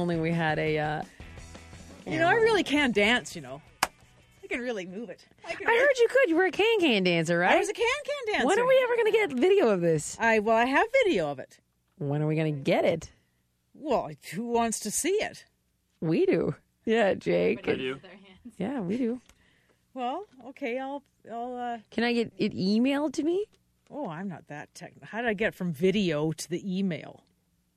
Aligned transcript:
Only 0.00 0.16
we 0.16 0.32
had 0.32 0.58
a. 0.58 0.78
Uh, 0.78 1.02
You 2.06 2.18
know, 2.18 2.28
I 2.28 2.34
really 2.34 2.64
can 2.64 2.90
dance, 2.92 3.36
you 3.36 3.42
know. 3.42 3.60
I 4.42 4.46
can 4.48 4.60
really 4.60 4.86
move 4.86 5.10
it. 5.10 5.24
I, 5.46 5.52
can 5.54 5.68
I 5.68 5.76
heard 5.78 5.98
you 5.98 6.08
could. 6.08 6.28
You 6.30 6.36
were 6.36 6.46
a 6.46 6.50
can 6.50 6.80
can 6.80 7.04
dancer, 7.04 7.38
right? 7.38 7.52
I 7.52 7.58
was 7.58 7.68
a 7.68 7.72
can 7.72 7.86
can 8.04 8.32
dancer. 8.32 8.46
When 8.46 8.58
are 8.58 8.66
we 8.66 8.80
ever 8.82 8.96
going 8.96 9.12
to 9.12 9.18
get 9.18 9.32
video 9.32 9.68
of 9.68 9.80
this? 9.80 10.16
I 10.18 10.38
well, 10.40 10.56
I 10.56 10.64
have 10.64 10.86
video 11.04 11.30
of 11.30 11.38
it. 11.38 11.58
When 11.98 12.22
are 12.22 12.26
we 12.26 12.34
going 12.34 12.52
to 12.54 12.60
get 12.60 12.84
it? 12.84 13.10
Well, 13.74 14.10
who 14.32 14.46
wants 14.48 14.80
to 14.80 14.90
see 14.90 15.16
it? 15.20 15.44
We 16.00 16.26
do. 16.26 16.54
Yeah, 16.84 17.14
Jake. 17.14 17.68
I 17.68 17.74
do. 17.74 18.00
Yeah, 18.58 18.80
we 18.80 18.96
do. 18.96 19.20
Well, 19.94 20.24
okay, 20.48 20.78
I'll 20.78 21.02
I'll 21.30 21.54
uh 21.56 21.78
Can 21.90 22.04
I 22.04 22.12
get 22.12 22.32
it 22.38 22.54
emailed 22.54 23.12
to 23.14 23.22
me? 23.22 23.44
oh, 23.92 24.08
I'm 24.08 24.28
not 24.28 24.46
that 24.48 24.72
technical. 24.74 25.08
How 25.08 25.20
did 25.20 25.28
I 25.28 25.34
get 25.34 25.54
from 25.54 25.72
video 25.72 26.32
to 26.32 26.48
the 26.48 26.78
email? 26.78 27.24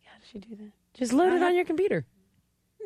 How 0.06 0.20
does 0.20 0.30
she 0.30 0.38
do 0.40 0.56
that? 0.56 0.72
Just 0.94 1.12
load 1.12 1.34
it 1.34 1.42
on 1.42 1.56
your 1.56 1.66
computer. 1.66 2.06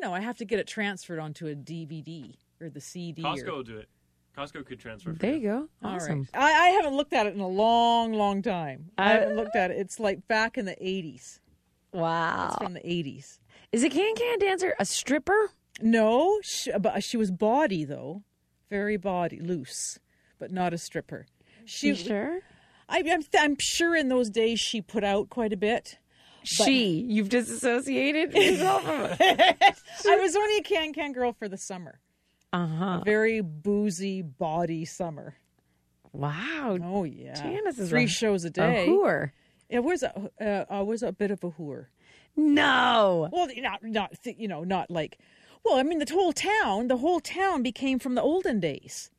No, 0.00 0.14
I 0.14 0.20
have 0.20 0.36
to 0.38 0.44
get 0.44 0.58
it 0.58 0.66
transferred 0.66 1.18
onto 1.18 1.46
a 1.46 1.54
DVD 1.54 2.34
or 2.60 2.68
the 2.70 2.80
CD. 2.80 3.22
or- 3.22 3.34
Costco 3.34 3.50
will 3.50 3.62
do 3.62 3.78
it. 3.78 3.88
Costco 4.36 4.64
could 4.64 4.78
transfer. 4.78 5.12
For 5.12 5.18
There 5.18 5.34
you 5.34 5.40
go. 5.48 5.68
Awesome. 5.82 6.28
right. 6.32 6.42
I, 6.42 6.52
I 6.52 6.68
haven't 6.70 6.94
looked 6.94 7.12
at 7.12 7.26
it 7.26 7.34
in 7.34 7.40
a 7.40 7.48
long, 7.48 8.12
long 8.12 8.40
time. 8.42 8.90
I 8.96 9.04
I- 9.10 9.12
haven't 9.20 9.36
looked 9.36 9.56
at 9.56 9.70
it. 9.72 9.78
It's 9.78 9.98
like 9.98 10.28
back 10.28 10.56
in 10.56 10.64
the 10.64 10.76
80s. 10.76 11.40
Wow. 11.92 12.48
It's 12.52 12.62
from 12.62 12.74
the 12.74 12.80
80s. 12.80 13.38
Is 13.72 13.82
a 13.82 13.88
can 13.90 14.14
can 14.14 14.38
dancer 14.38 14.74
a 14.78 14.84
stripper? 14.84 15.50
No, 15.80 16.38
she, 16.42 16.70
but 16.72 17.02
she 17.02 17.16
was 17.16 17.30
body 17.30 17.84
though, 17.84 18.22
very 18.70 18.96
body 18.96 19.40
loose, 19.40 19.98
but 20.38 20.50
not 20.52 20.72
a 20.72 20.78
stripper. 20.78 21.26
She, 21.64 21.88
You 21.88 21.94
sure? 21.96 22.40
I, 22.88 23.02
I'm, 23.10 23.22
I'm 23.38 23.56
sure 23.60 23.94
in 23.96 24.08
those 24.08 24.30
days 24.30 24.58
she 24.60 24.80
put 24.80 25.04
out 25.04 25.28
quite 25.30 25.52
a 25.52 25.56
bit. 25.56 25.98
She. 26.48 27.00
You've 27.08 27.28
disassociated 27.28 28.32
yourself. 28.34 28.82
I 28.86 30.16
was 30.20 30.34
only 30.36 30.56
a 30.58 30.62
can 30.62 30.92
can 30.92 31.12
girl 31.12 31.32
for 31.32 31.48
the 31.48 31.56
summer, 31.58 32.00
Uh 32.52 32.66
huh. 32.66 33.00
very 33.04 33.40
boozy 33.40 34.22
body 34.22 34.84
summer. 34.84 35.34
Wow. 36.12 36.78
Oh 36.82 37.04
yeah, 37.04 37.34
Janice 37.34 37.78
is 37.78 37.90
three 37.90 38.04
a- 38.04 38.08
shows 38.08 38.44
a 38.44 38.48
A 38.48 38.50
day. 38.50 38.86
whore. 38.88 39.32
It 39.68 39.80
was 39.84 40.02
a, 40.02 40.30
uh, 40.40 40.64
I 40.70 40.80
was 40.80 41.02
a 41.02 41.12
bit 41.12 41.30
of 41.30 41.44
a 41.44 41.50
whore. 41.50 41.86
No. 42.36 43.28
Well, 43.32 43.48
not 43.58 43.82
not 43.82 44.12
you 44.24 44.48
know 44.48 44.64
not 44.64 44.90
like. 44.90 45.18
Well, 45.64 45.76
I 45.76 45.82
mean 45.82 45.98
the 45.98 46.10
whole 46.12 46.32
town. 46.32 46.88
The 46.88 46.96
whole 46.98 47.20
town 47.20 47.62
became 47.62 47.98
from 47.98 48.14
the 48.14 48.22
olden 48.22 48.60
days, 48.60 49.10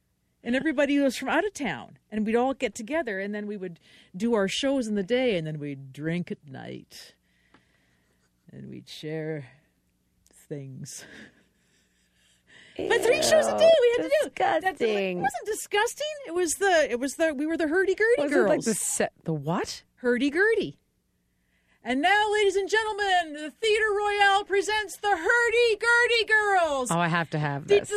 and 0.43 0.55
everybody 0.55 0.97
was 0.97 1.15
from 1.17 1.29
out 1.29 1.45
of 1.45 1.53
town, 1.53 1.99
and 2.09 2.25
we'd 2.25 2.35
all 2.35 2.53
get 2.55 2.73
together, 2.73 3.19
and 3.19 3.35
then 3.35 3.45
we 3.45 3.57
would 3.57 3.79
do 4.15 4.33
our 4.33 4.47
shows 4.47 4.87
in 4.87 4.95
the 4.95 5.03
day, 5.03 5.37
and 5.37 5.45
then 5.45 5.59
we'd 5.59 5.91
drink 5.93 6.31
at 6.31 6.39
night, 6.49 7.13
and 8.51 8.69
we'd 8.69 8.87
share 8.87 9.45
things. 10.47 11.05
But 12.87 13.01
three 13.03 13.21
shows 13.21 13.45
a 13.45 13.57
day 13.57 13.69
we 13.81 13.91
had 13.97 14.03
to 14.03 14.11
do. 14.23 14.29
That's- 14.61 14.79
It 14.79 15.15
wasn't 15.17 15.45
disgusting. 15.45 16.07
It 16.27 16.33
was 16.33 16.55
the. 16.55 16.89
It 16.89 16.97
was 16.97 17.15
the. 17.15 17.33
We 17.33 17.45
were 17.45 17.57
the 17.57 17.67
hurdy 17.67 17.93
gurdy 17.93 18.29
girls. 18.29 18.47
like 18.49 18.61
the 18.61 18.73
set? 18.73 19.11
The 19.25 19.33
what? 19.33 19.83
hurdy 19.95 20.29
gurdy. 20.29 20.79
And 21.83 22.01
now, 22.01 22.31
ladies 22.31 22.55
and 22.55 22.69
gentlemen, 22.69 23.33
the 23.33 23.51
Theater 23.51 23.85
Royale 23.97 24.43
presents 24.43 24.97
the 24.97 25.09
Hurdy 25.09 25.75
Gurdy 25.77 26.25
Girls. 26.25 26.91
Oh, 26.91 26.99
I 26.99 27.07
have 27.07 27.29
to 27.31 27.39
have 27.39 27.67
this. 27.67 27.89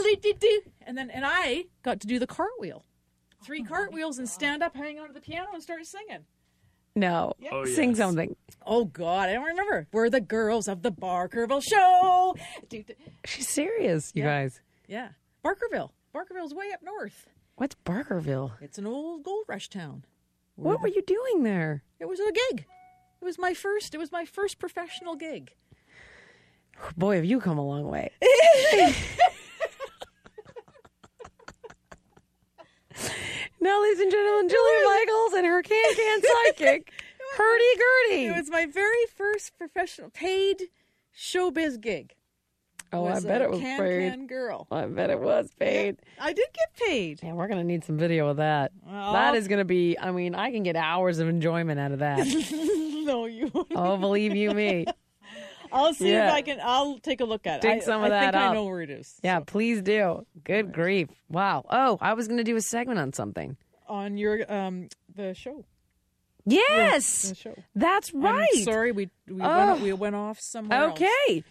And 0.86 0.96
then, 0.96 1.10
and 1.10 1.24
I 1.26 1.64
got 1.82 2.00
to 2.00 2.06
do 2.06 2.18
the 2.20 2.26
cartwheel, 2.26 2.84
three 3.44 3.62
oh 3.64 3.68
cartwheels, 3.68 4.18
and 4.18 4.28
stand 4.28 4.62
up, 4.62 4.76
hang 4.76 4.98
onto 5.00 5.12
the 5.12 5.20
piano, 5.20 5.48
and 5.52 5.62
start 5.62 5.84
singing. 5.84 6.24
No. 6.94 7.32
Oh, 7.50 7.64
Sing 7.64 7.94
something. 7.94 8.36
Oh 8.66 8.84
God, 8.84 9.28
I 9.28 9.32
don't 9.34 9.44
remember. 9.44 9.86
We're 9.92 10.10
the 10.10 10.20
girls 10.20 10.68
of 10.68 10.82
the 10.82 10.92
Barkerville 10.92 11.62
Show. 11.62 12.36
Do- 12.68 12.82
do- 12.82 12.94
She's 13.24 13.48
serious, 13.48 14.12
you 14.14 14.22
Yeah. 14.24 14.28
guys. 14.42 14.60
Yeah, 14.86 15.08
Barkerville. 15.44 15.90
Barkerville's 16.14 16.54
way 16.54 16.70
up 16.72 16.82
north. 16.82 17.26
What's 17.56 17.74
Barkerville? 17.86 18.52
It's 18.60 18.76
an 18.78 18.86
old 18.86 19.22
gold 19.24 19.44
rush 19.48 19.68
town. 19.68 20.04
What 20.56 20.80
were 20.82 20.88
you 20.88 21.02
doing 21.02 21.42
there? 21.44 21.82
It 21.98 22.06
was 22.08 22.20
a 22.20 22.30
gig. 22.50 22.66
It 23.20 23.24
was 23.24 23.38
my 23.38 23.54
first. 23.54 23.94
It 23.94 23.98
was 23.98 24.12
my 24.12 24.24
first 24.26 24.58
professional 24.58 25.16
gig. 25.16 25.52
Boy, 26.96 27.16
have 27.16 27.24
you 27.24 27.40
come 27.40 27.58
a 27.58 27.64
long 27.66 27.88
way. 27.88 28.10
now, 33.62 33.82
ladies 33.82 34.00
and 34.00 34.10
gentlemen, 34.10 34.48
Julie 34.48 34.84
Michaels 34.84 35.32
and 35.34 35.46
her 35.46 35.62
can 35.62 35.94
can 35.94 36.20
psychic, 36.22 36.92
Hurdy 37.36 37.64
Gurdy. 37.76 38.26
It 38.26 38.36
was 38.36 38.50
my 38.50 38.66
very 38.66 39.06
first 39.14 39.56
professional 39.56 40.10
paid 40.10 40.64
showbiz 41.16 41.80
gig. 41.80 42.14
oh, 42.92 43.06
I 43.06 43.20
bet 43.20 43.40
it 43.40 43.50
was 43.50 43.60
can 43.60 43.80
paid. 43.80 44.10
can 44.12 44.26
girl. 44.26 44.66
I 44.70 44.86
bet 44.86 45.10
it 45.10 45.20
was 45.20 45.50
paid. 45.58 45.96
I 46.20 46.32
did 46.32 46.48
get 46.52 46.86
paid. 46.86 47.20
Yeah, 47.22 47.32
we're 47.34 47.48
gonna 47.48 47.64
need 47.64 47.84
some 47.84 47.96
video 47.96 48.28
of 48.28 48.36
that. 48.38 48.72
Well- 48.84 49.12
that 49.14 49.34
is 49.34 49.48
gonna 49.48 49.64
be. 49.64 49.96
I 49.98 50.10
mean, 50.10 50.34
I 50.34 50.50
can 50.50 50.62
get 50.62 50.76
hours 50.76 51.18
of 51.20 51.28
enjoyment 51.28 51.78
out 51.80 51.92
of 51.92 52.00
that. 52.00 52.18
no, 53.04 53.26
you. 53.26 53.50
oh, 53.74 53.96
believe 53.96 54.34
you 54.34 54.50
me. 54.52 54.86
I'll 55.72 55.94
see 55.94 56.10
Yeah. 56.12 56.28
if 56.28 56.32
I 56.34 56.42
can. 56.42 56.58
I'll 56.62 56.98
take 56.98 57.20
a 57.20 57.24
look 57.24 57.46
at 57.46 57.56
it. 57.56 57.62
Dig 57.62 57.76
I, 57.78 57.80
some 57.80 58.02
I 58.02 58.06
of 58.06 58.10
that 58.10 58.32
think 58.32 58.42
I 58.42 58.46
up. 58.48 58.54
know 58.54 58.64
where 58.66 58.80
it 58.82 58.90
is. 58.90 59.18
Yeah, 59.22 59.38
So, 59.38 59.44
please 59.44 59.82
do. 59.82 60.26
Good 60.44 60.72
grief! 60.72 61.08
Wow. 61.28 61.64
Oh, 61.70 61.98
I 62.00 62.14
was 62.14 62.28
gonna 62.28 62.44
do 62.44 62.56
a 62.56 62.60
segment 62.60 62.98
on 62.98 63.12
something. 63.12 63.56
on 63.88 64.16
your 64.16 64.50
um 64.52 64.88
the 65.14 65.34
show. 65.34 65.64
Yes, 66.44 67.28
The 67.30 67.34
show. 67.36 67.54
that's 67.74 68.12
right. 68.12 68.48
I'm 68.56 68.62
sorry, 68.64 68.90
we 68.92 69.10
we 69.28 69.40
Oh. 69.42 69.66
went 69.72 69.80
we 69.82 69.92
went 69.92 70.16
off 70.16 70.38
somewhere. 70.40 70.78
else. 70.84 70.92
Okay. 71.00 71.44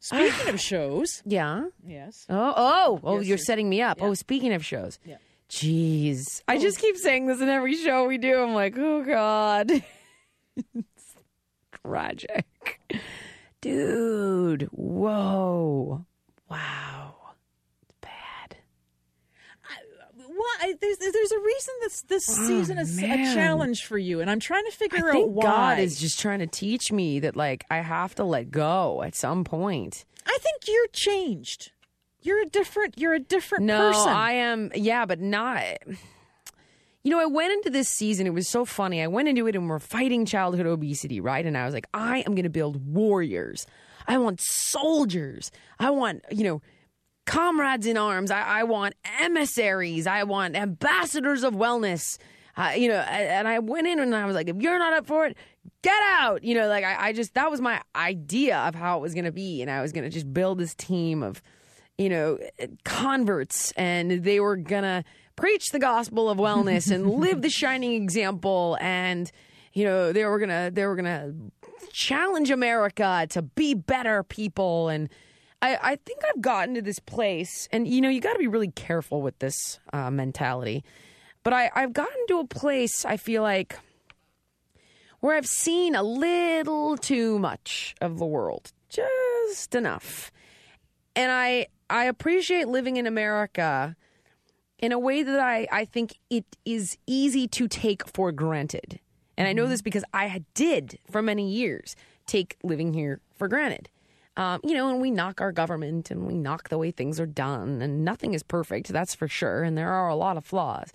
Speaking 0.00 0.48
of 0.48 0.60
shows, 0.72 1.22
Yeah. 1.24 1.66
yes. 1.86 2.26
Oh, 2.28 2.52
oh, 2.56 3.00
oh! 3.04 3.18
Yes, 3.18 3.26
you're 3.28 3.38
sir. 3.38 3.44
setting 3.44 3.68
me 3.68 3.82
up. 3.82 3.98
Yeah. 4.00 4.06
Oh, 4.06 4.14
speaking 4.14 4.52
of 4.52 4.64
shows, 4.64 4.98
Yeah. 5.04 5.18
jeez, 5.48 6.42
I 6.48 6.58
just 6.58 6.78
keep 6.80 6.96
saying 6.96 7.26
this 7.26 7.40
in 7.40 7.48
every 7.48 7.76
show 7.76 8.06
we 8.08 8.18
do. 8.18 8.42
I'm 8.42 8.52
like, 8.52 8.74
oh 8.76 9.04
god, 9.04 9.70
it's 10.74 11.14
tragic, 11.84 12.80
dude. 13.62 14.68
Whoa, 14.72 16.04
wow, 16.50 17.14
it's 17.82 17.92
bad. 18.02 18.58
Why? 20.34 20.74
There's 20.80 20.98
there's 20.98 21.32
a 21.32 21.38
reason 21.38 21.74
this 21.80 22.02
this 22.02 22.28
oh, 22.28 22.46
season 22.46 22.78
is 22.78 23.02
a 23.02 23.06
Oh, 23.12 23.34
challenge 23.34 23.84
for 23.84 23.96
you, 23.98 24.20
and 24.20 24.30
I'm 24.30 24.40
trying 24.40 24.64
to 24.66 24.72
figure 24.72 25.10
I 25.12 25.18
out 25.18 25.30
why. 25.30 25.42
God 25.44 25.78
is 25.78 25.98
just 26.00 26.20
trying 26.20 26.40
to 26.40 26.46
teach 26.46 26.92
me 26.92 27.20
that, 27.20 27.36
like, 27.36 27.64
I 27.70 27.78
have 27.78 28.14
to 28.16 28.24
let 28.24 28.50
go 28.50 29.02
at 29.02 29.14
some 29.14 29.44
point. 29.44 30.04
I 30.26 30.36
think 30.40 30.62
you're 30.68 30.88
changed. 30.92 31.72
You're 32.20 32.42
a 32.42 32.46
different. 32.46 32.98
You're 32.98 33.14
a 33.14 33.18
different 33.20 33.64
No, 33.64 33.90
person. 33.92 34.12
I 34.12 34.32
am. 34.32 34.70
Yeah, 34.74 35.06
but 35.06 35.20
not. 35.20 35.64
You 37.04 37.10
know, 37.10 37.20
I 37.20 37.26
went 37.26 37.52
into 37.52 37.70
this 37.70 37.88
season, 37.88 38.26
it 38.26 38.34
was 38.34 38.48
so 38.48 38.64
funny. 38.64 39.02
I 39.02 39.08
went 39.08 39.28
into 39.28 39.46
it 39.48 39.56
and 39.56 39.68
we're 39.68 39.80
fighting 39.80 40.24
childhood 40.24 40.66
obesity, 40.66 41.20
right? 41.20 41.44
And 41.44 41.58
I 41.58 41.64
was 41.64 41.74
like, 41.74 41.88
I 41.92 42.18
am 42.18 42.34
going 42.34 42.44
to 42.44 42.50
build 42.50 42.94
warriors. 42.94 43.66
I 44.06 44.18
want 44.18 44.40
soldiers. 44.40 45.50
I 45.78 45.90
want, 45.90 46.24
you 46.30 46.44
know, 46.44 46.62
comrades 47.26 47.86
in 47.86 47.96
arms. 47.96 48.30
I, 48.30 48.42
I 48.42 48.62
want 48.64 48.94
emissaries. 49.20 50.06
I 50.06 50.22
want 50.24 50.56
ambassadors 50.56 51.42
of 51.42 51.54
wellness. 51.54 52.18
Uh, 52.56 52.72
you 52.76 52.88
know, 52.88 52.98
and 52.98 53.48
I 53.48 53.58
went 53.58 53.86
in 53.86 53.98
and 53.98 54.14
I 54.14 54.26
was 54.26 54.34
like, 54.34 54.48
if 54.48 54.56
you're 54.56 54.78
not 54.78 54.92
up 54.92 55.06
for 55.06 55.26
it, 55.26 55.36
get 55.82 56.00
out. 56.20 56.44
You 56.44 56.54
know, 56.54 56.68
like 56.68 56.84
I, 56.84 57.08
I 57.08 57.12
just, 57.12 57.34
that 57.34 57.50
was 57.50 57.60
my 57.60 57.80
idea 57.96 58.58
of 58.58 58.74
how 58.74 58.98
it 58.98 59.00
was 59.00 59.14
going 59.14 59.24
to 59.24 59.32
be. 59.32 59.62
And 59.62 59.70
I 59.70 59.82
was 59.82 59.90
going 59.92 60.04
to 60.04 60.10
just 60.10 60.32
build 60.32 60.58
this 60.58 60.74
team 60.74 61.22
of, 61.22 61.42
you 61.98 62.08
know, 62.08 62.38
converts 62.84 63.72
and 63.72 64.22
they 64.22 64.38
were 64.38 64.56
going 64.56 64.82
to 64.82 65.04
preach 65.42 65.70
the 65.70 65.78
gospel 65.80 66.30
of 66.30 66.38
wellness 66.38 66.88
and 66.88 67.10
live 67.20 67.42
the 67.42 67.50
shining 67.50 68.00
example. 68.00 68.78
And, 68.80 69.28
you 69.72 69.84
know, 69.84 70.12
they 70.12 70.24
were 70.24 70.38
going 70.38 70.50
to, 70.50 70.70
they 70.72 70.86
were 70.86 70.96
to 70.98 71.34
challenge 71.90 72.52
America 72.52 73.26
to 73.30 73.42
be 73.42 73.74
better 73.74 74.22
people. 74.22 74.88
And 74.88 75.08
I, 75.60 75.78
I 75.82 75.96
think 75.96 76.20
I've 76.28 76.40
gotten 76.40 76.76
to 76.76 76.82
this 76.82 77.00
place, 77.00 77.68
and 77.72 77.88
you 77.88 78.00
know, 78.00 78.08
you 78.08 78.20
got 78.20 78.34
to 78.34 78.38
be 78.38 78.46
really 78.46 78.70
careful 78.70 79.20
with 79.20 79.36
this 79.40 79.80
uh, 79.92 80.12
mentality. 80.12 80.84
But 81.42 81.52
I, 81.52 81.72
I've 81.74 81.92
gotten 81.92 82.26
to 82.28 82.38
a 82.38 82.46
place 82.46 83.04
I 83.04 83.16
feel 83.16 83.42
like 83.42 83.80
where 85.18 85.36
I've 85.36 85.46
seen 85.46 85.96
a 85.96 86.04
little 86.04 86.96
too 86.96 87.40
much 87.40 87.96
of 88.00 88.20
the 88.20 88.26
world, 88.26 88.72
just 88.88 89.74
enough. 89.74 90.30
And 91.16 91.32
I 91.32 91.66
I 91.90 92.04
appreciate 92.04 92.68
living 92.68 92.96
in 92.96 93.08
America 93.08 93.96
in 94.82 94.92
a 94.92 94.98
way 94.98 95.22
that 95.22 95.40
I, 95.40 95.66
I 95.72 95.84
think 95.86 96.18
it 96.28 96.44
is 96.66 96.98
easy 97.06 97.46
to 97.48 97.68
take 97.68 98.06
for 98.06 98.32
granted. 98.32 98.98
And 99.38 99.48
I 99.48 99.54
know 99.54 99.66
this 99.66 99.80
because 99.80 100.04
I 100.12 100.44
did 100.54 100.98
for 101.10 101.22
many 101.22 101.50
years 101.50 101.96
take 102.26 102.56
living 102.62 102.92
here 102.92 103.20
for 103.34 103.48
granted. 103.48 103.88
Um, 104.36 104.60
you 104.64 104.74
know, 104.74 104.90
and 104.90 105.00
we 105.00 105.10
knock 105.10 105.40
our 105.40 105.52
government 105.52 106.10
and 106.10 106.26
we 106.26 106.34
knock 106.34 106.68
the 106.68 106.78
way 106.78 106.90
things 106.90 107.20
are 107.20 107.26
done, 107.26 107.82
and 107.82 108.04
nothing 108.04 108.34
is 108.34 108.42
perfect, 108.42 108.88
that's 108.88 109.14
for 109.14 109.28
sure. 109.28 109.62
And 109.62 109.76
there 109.76 109.92
are 109.92 110.08
a 110.08 110.16
lot 110.16 110.36
of 110.36 110.44
flaws. 110.44 110.90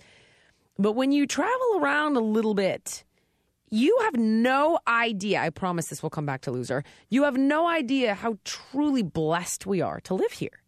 But 0.78 0.92
when 0.92 1.12
you 1.12 1.26
travel 1.26 1.78
around 1.80 2.16
a 2.16 2.20
little 2.20 2.54
bit, 2.54 3.04
you 3.70 3.96
have 4.02 4.16
no 4.16 4.78
idea. 4.86 5.40
I 5.40 5.50
promise 5.50 5.86
this 5.86 6.02
will 6.02 6.10
come 6.10 6.26
back 6.26 6.40
to 6.42 6.50
loser. 6.50 6.82
You 7.10 7.24
have 7.24 7.36
no 7.36 7.68
idea 7.68 8.14
how 8.14 8.38
truly 8.44 9.02
blessed 9.02 9.66
we 9.66 9.80
are 9.80 10.00
to 10.00 10.14
live 10.14 10.32
here. 10.32 10.62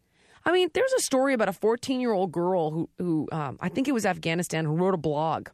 I 0.45 0.51
mean, 0.51 0.69
there's 0.73 0.93
a 0.93 1.01
story 1.01 1.33
about 1.33 1.49
a 1.49 1.53
14 1.53 1.99
year 1.99 2.11
old 2.11 2.31
girl 2.31 2.71
who, 2.71 2.89
who 2.97 3.27
um, 3.31 3.57
I 3.61 3.69
think 3.69 3.87
it 3.87 3.91
was 3.91 4.05
Afghanistan, 4.05 4.65
who 4.65 4.73
wrote 4.75 4.93
a 4.93 4.97
blog. 4.97 5.49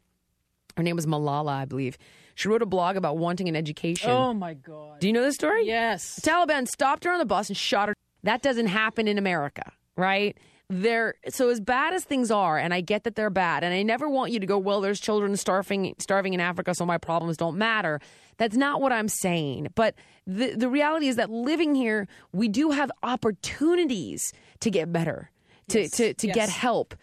Her 0.76 0.84
name 0.84 0.96
was 0.96 1.06
Malala, 1.06 1.52
I 1.52 1.66
believe. 1.66 1.98
She 2.36 2.48
wrote 2.48 2.62
a 2.62 2.68
blog 2.68 2.98
about 2.98 3.18
wanting 3.18 3.50
an 3.50 3.56
education. 3.56 4.12
Oh 4.12 4.34
my 4.34 4.54
God. 4.54 5.00
Do 5.00 5.08
you 5.08 5.14
know 5.14 5.24
this 5.24 5.36
story? 5.36 5.66
Yes. 5.66 6.18
The 6.18 6.30
Taliban 6.30 6.68
stopped 6.68 7.04
her 7.04 7.12
on 7.12 7.18
the 7.18 7.26
bus 7.26 7.50
and 7.50 7.58
shot 7.58 7.90
her. 7.90 7.96
That 8.24 8.44
doesn't 8.44 8.68
happen 8.68 9.08
in 9.08 9.18
America, 9.18 9.72
right? 9.96 10.38
They're 10.70 11.16
so 11.30 11.50
as 11.50 11.62
bad 11.62 11.94
as 11.94 12.04
things 12.04 12.30
are, 12.30 12.58
and 12.58 12.74
I 12.74 12.82
get 12.82 13.06
that 13.06 13.16
they're 13.16 13.30
bad, 13.30 13.64
and 13.64 13.74
I 13.74 13.84
never 13.84 14.10
want 14.10 14.34
you 14.34 14.40
to 14.42 14.46
go, 14.46 14.58
well, 14.58 14.82
there's 14.82 15.00
children 15.00 15.36
starving 15.38 15.96
starving 15.98 16.34
in 16.34 16.42
Africa, 16.42 16.76
so 16.76 16.86
my 16.86 16.98
problems 16.98 17.38
don't 17.38 17.58
matter. 17.58 18.02
That's 18.36 18.58
not 18.58 18.82
what 18.82 18.92
I'm 18.92 19.08
saying. 19.08 19.70
But 19.76 19.96
the 20.28 20.56
the 20.56 20.68
reality 20.68 21.08
is 21.08 21.16
that 21.16 21.30
living 21.30 21.74
here, 21.74 22.08
we 22.34 22.50
do 22.50 22.72
have 22.72 22.92
opportunities 23.02 24.34
to 24.62 24.72
get 24.72 24.92
better, 24.92 25.32
to 25.70 25.90
to, 25.90 26.14
to 26.14 26.28
get 26.28 26.50
help. 26.50 26.96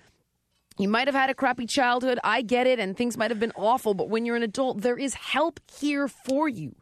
You 0.77 0.89
might 0.89 1.07
have 1.07 1.15
had 1.15 1.31
a 1.31 1.35
crappy 1.35 1.67
childhood. 1.67 2.19
I 2.25 2.43
get 2.43 2.67
it, 2.67 2.79
and 2.79 2.97
things 2.97 3.17
might 3.17 3.31
have 3.31 3.39
been 3.39 3.53
awful, 3.55 3.95
but 3.95 4.09
when 4.09 4.27
you're 4.27 4.37
an 4.37 4.43
adult, 4.43 4.81
there 4.81 4.99
is 4.99 5.15
help 5.15 5.61
here 5.71 6.09
for 6.09 6.49
you. 6.49 6.75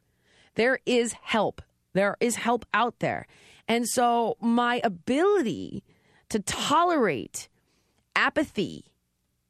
There 0.55 0.79
is 0.87 1.13
help. 1.13 1.61
There 1.93 2.17
is 2.21 2.37
help 2.37 2.65
out 2.73 3.01
there. 3.01 3.27
And 3.69 3.87
so 3.89 4.37
my 4.41 4.81
ability 4.83 5.85
to 6.31 6.41
tolerate 6.41 7.49
apathy 8.17 8.87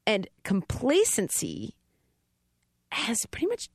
and 0.07 0.29
complacency 0.43 1.77
has 2.91 3.19
pretty 3.31 3.47
much 3.47 3.69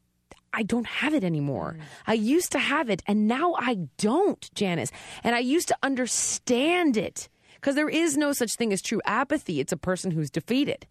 I 0.54 0.64
don't 0.64 0.88
have 0.88 1.14
it 1.14 1.24
anymore. 1.24 1.78
Mm. 1.78 1.84
I 2.08 2.14
used 2.14 2.52
to 2.54 2.60
have 2.60 2.90
it 2.90 3.04
and 3.06 3.28
now 3.28 3.56
I 3.60 3.76
don't, 3.98 4.50
Janice. 4.56 4.92
And 5.24 5.36
I 5.36 5.40
used 5.40 5.68
to 5.68 5.78
understand 5.84 6.98
it 6.98 7.30
because 7.60 7.76
there 7.76 7.90
is 7.90 8.18
no 8.18 8.32
such 8.32 8.56
thing 8.56 8.72
as 8.74 8.82
true 8.82 9.02
apathy. 9.06 9.60
It's 9.60 9.72
a 9.72 9.78
person 9.78 10.12
who's 10.12 10.30
defeated. 10.30 10.88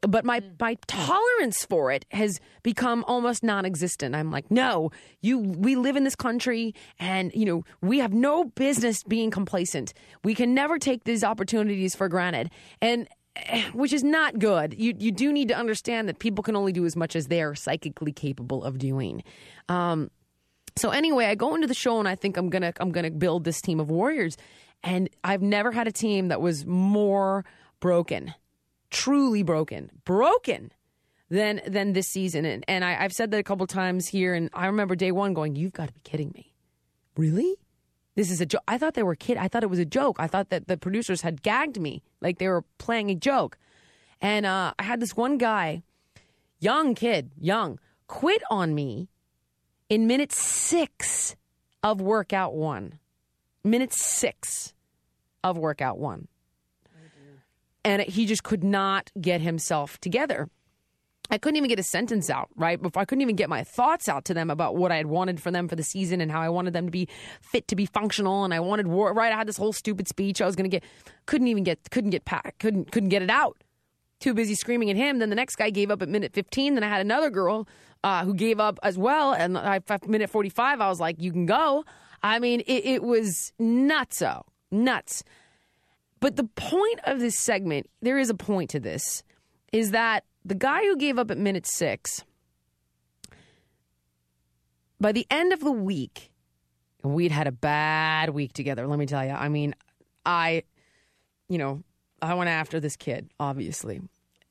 But 0.00 0.24
my 0.24 0.42
my 0.60 0.76
tolerance 0.88 1.64
for 1.64 1.92
it 1.92 2.04
has 2.10 2.40
become 2.64 3.04
almost 3.06 3.44
non-existent. 3.44 4.16
I'm 4.16 4.32
like, 4.32 4.50
no, 4.50 4.90
you. 5.20 5.38
We 5.38 5.76
live 5.76 5.94
in 5.94 6.02
this 6.02 6.16
country, 6.16 6.74
and 6.98 7.30
you 7.34 7.44
know 7.44 7.64
we 7.80 8.00
have 8.00 8.12
no 8.12 8.44
business 8.44 9.04
being 9.04 9.30
complacent. 9.30 9.94
We 10.24 10.34
can 10.34 10.54
never 10.54 10.78
take 10.78 11.04
these 11.04 11.22
opportunities 11.22 11.94
for 11.94 12.08
granted, 12.08 12.50
and 12.80 13.08
eh, 13.36 13.62
which 13.74 13.92
is 13.92 14.02
not 14.02 14.40
good. 14.40 14.74
You 14.76 14.92
you 14.98 15.12
do 15.12 15.32
need 15.32 15.46
to 15.48 15.54
understand 15.54 16.08
that 16.08 16.18
people 16.18 16.42
can 16.42 16.56
only 16.56 16.72
do 16.72 16.84
as 16.84 16.96
much 16.96 17.14
as 17.14 17.28
they 17.28 17.40
are 17.40 17.54
psychically 17.54 18.12
capable 18.12 18.64
of 18.64 18.78
doing. 18.78 19.22
Um, 19.68 20.10
so 20.76 20.90
anyway, 20.90 21.26
I 21.26 21.34
go 21.34 21.54
into 21.54 21.66
the 21.66 21.74
show 21.74 21.98
and 21.98 22.08
I 22.08 22.14
think 22.14 22.36
I'm 22.36 22.48
gonna 22.50 22.72
I'm 22.80 22.90
gonna 22.90 23.10
build 23.10 23.44
this 23.44 23.60
team 23.60 23.78
of 23.78 23.90
warriors, 23.90 24.36
and 24.82 25.08
I've 25.22 25.42
never 25.42 25.72
had 25.72 25.86
a 25.86 25.92
team 25.92 26.28
that 26.28 26.40
was 26.40 26.66
more 26.66 27.44
broken, 27.80 28.34
truly 28.90 29.42
broken, 29.42 29.90
broken 30.04 30.72
than 31.30 31.60
than 31.66 31.92
this 31.92 32.08
season. 32.08 32.44
And 32.44 32.64
and 32.68 32.84
I, 32.84 33.02
I've 33.02 33.12
said 33.12 33.30
that 33.30 33.38
a 33.38 33.42
couple 33.42 33.66
times 33.66 34.08
here, 34.08 34.34
and 34.34 34.50
I 34.52 34.66
remember 34.66 34.94
day 34.94 35.12
one 35.12 35.34
going, 35.34 35.56
"You've 35.56 35.72
got 35.72 35.88
to 35.88 35.94
be 35.94 36.00
kidding 36.04 36.32
me, 36.34 36.52
really." 37.16 37.56
This 38.14 38.30
is 38.30 38.42
a 38.42 38.46
joke. 38.46 38.62
I 38.68 38.76
thought 38.76 38.92
they 38.92 39.02
were 39.02 39.14
kid. 39.14 39.38
I 39.38 39.48
thought 39.48 39.62
it 39.62 39.70
was 39.70 39.78
a 39.78 39.86
joke. 39.86 40.16
I 40.18 40.26
thought 40.26 40.50
that 40.50 40.68
the 40.68 40.76
producers 40.76 41.22
had 41.22 41.42
gagged 41.42 41.80
me, 41.80 42.02
like 42.20 42.38
they 42.38 42.48
were 42.48 42.62
playing 42.76 43.10
a 43.10 43.14
joke. 43.14 43.56
And 44.20 44.44
uh, 44.44 44.74
I 44.78 44.82
had 44.82 45.00
this 45.00 45.16
one 45.16 45.38
guy, 45.38 45.82
young 46.60 46.94
kid, 46.94 47.30
young, 47.40 47.78
quit 48.08 48.42
on 48.50 48.74
me 48.74 49.08
in 49.88 50.06
minute 50.06 50.30
six 50.30 51.36
of 51.82 52.02
workout 52.02 52.54
one. 52.54 52.98
Minute 53.64 53.94
six 53.94 54.71
of 55.44 55.58
workout 55.58 55.98
one. 55.98 56.28
And 57.84 58.02
he 58.02 58.26
just 58.26 58.44
could 58.44 58.62
not 58.62 59.10
get 59.20 59.40
himself 59.40 59.98
together. 59.98 60.48
I 61.30 61.38
couldn't 61.38 61.56
even 61.56 61.68
get 61.68 61.78
a 61.78 61.84
sentence 61.84 62.30
out, 62.30 62.48
right? 62.56 62.80
Before 62.80 63.02
I 63.02 63.04
couldn't 63.04 63.22
even 63.22 63.36
get 63.36 63.48
my 63.48 63.64
thoughts 63.64 64.08
out 64.08 64.24
to 64.26 64.34
them 64.34 64.50
about 64.50 64.76
what 64.76 64.92
I 64.92 64.96
had 64.96 65.06
wanted 65.06 65.40
for 65.40 65.50
them 65.50 65.66
for 65.66 65.76
the 65.76 65.82
season 65.82 66.20
and 66.20 66.30
how 66.30 66.40
I 66.40 66.48
wanted 66.48 66.74
them 66.74 66.86
to 66.86 66.90
be 66.90 67.08
fit 67.40 67.66
to 67.68 67.76
be 67.76 67.86
functional. 67.86 68.44
And 68.44 68.52
I 68.52 68.60
wanted 68.60 68.86
war, 68.86 69.12
right? 69.12 69.32
I 69.32 69.36
had 69.36 69.48
this 69.48 69.56
whole 69.56 69.72
stupid 69.72 70.08
speech 70.08 70.40
I 70.40 70.46
was 70.46 70.54
going 70.54 70.70
to 70.70 70.76
get. 70.76 70.84
Couldn't 71.26 71.48
even 71.48 71.64
get, 71.64 71.90
couldn't 71.90 72.10
get, 72.10 72.24
pa- 72.24 72.42
couldn't, 72.58 72.92
couldn't 72.92 73.08
get 73.08 73.22
it 73.22 73.30
out 73.30 73.56
too 74.22 74.32
busy 74.32 74.54
screaming 74.54 74.88
at 74.88 74.96
him. 74.96 75.18
Then 75.18 75.28
the 75.28 75.36
next 75.36 75.56
guy 75.56 75.68
gave 75.70 75.90
up 75.90 76.00
at 76.00 76.08
minute 76.08 76.32
15. 76.32 76.74
Then 76.74 76.84
I 76.84 76.88
had 76.88 77.00
another 77.00 77.28
girl 77.28 77.68
uh, 78.04 78.24
who 78.24 78.34
gave 78.34 78.60
up 78.60 78.78
as 78.82 78.96
well. 78.96 79.32
And 79.32 79.58
I, 79.58 79.80
minute 80.06 80.30
45, 80.30 80.80
I 80.80 80.88
was 80.88 81.00
like, 81.00 81.20
you 81.20 81.32
can 81.32 81.44
go. 81.44 81.84
I 82.22 82.38
mean, 82.38 82.60
it, 82.60 82.84
it 82.84 83.02
was 83.02 83.52
nutso, 83.60 84.42
nuts. 84.70 85.24
But 86.22 86.36
the 86.36 86.44
point 86.44 87.00
of 87.02 87.18
this 87.18 87.36
segment, 87.36 87.90
there 88.00 88.16
is 88.16 88.30
a 88.30 88.34
point 88.34 88.70
to 88.70 88.78
this, 88.78 89.24
is 89.72 89.90
that 89.90 90.22
the 90.44 90.54
guy 90.54 90.82
who 90.82 90.96
gave 90.96 91.18
up 91.18 91.32
at 91.32 91.36
minute 91.36 91.66
six, 91.66 92.24
by 95.00 95.10
the 95.10 95.26
end 95.32 95.52
of 95.52 95.58
the 95.58 95.72
week, 95.72 96.30
we'd 97.02 97.32
had 97.32 97.48
a 97.48 97.52
bad 97.52 98.30
week 98.30 98.52
together. 98.52 98.86
Let 98.86 99.00
me 99.00 99.06
tell 99.06 99.24
you. 99.24 99.32
I 99.32 99.48
mean, 99.48 99.74
I, 100.24 100.62
you 101.48 101.58
know, 101.58 101.82
I 102.22 102.34
went 102.34 102.50
after 102.50 102.78
this 102.78 102.94
kid, 102.94 103.28
obviously. 103.40 104.00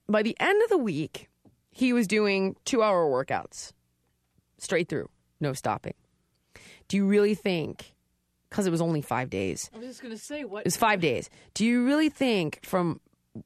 By 0.10 0.24
the 0.24 0.36
end 0.42 0.62
of 0.64 0.70
the 0.70 0.78
week, 0.78 1.30
he 1.72 1.94
was 1.94 2.06
doing 2.06 2.58
two 2.66 2.84
hour 2.84 3.06
workouts 3.10 3.72
straight 4.58 4.90
through, 4.90 5.10
no 5.40 5.54
stopping. 5.54 5.94
Do 6.90 6.98
you 6.98 7.06
really 7.06 7.34
think, 7.34 7.91
because 8.52 8.68
it 8.68 8.70
was 8.70 8.82
only 8.82 9.02
five 9.02 9.30
days, 9.30 9.72
I 9.74 9.80
was 9.80 9.88
just 9.88 10.04
gonna 10.04 10.18
say 10.18 10.44
what 10.44 10.60
it 10.60 10.66
was 10.66 10.76
five 10.78 11.00
days. 11.00 11.30
Do 11.54 11.66
you 11.66 11.86
really 11.86 12.10
think 12.10 12.60
from 12.64 13.00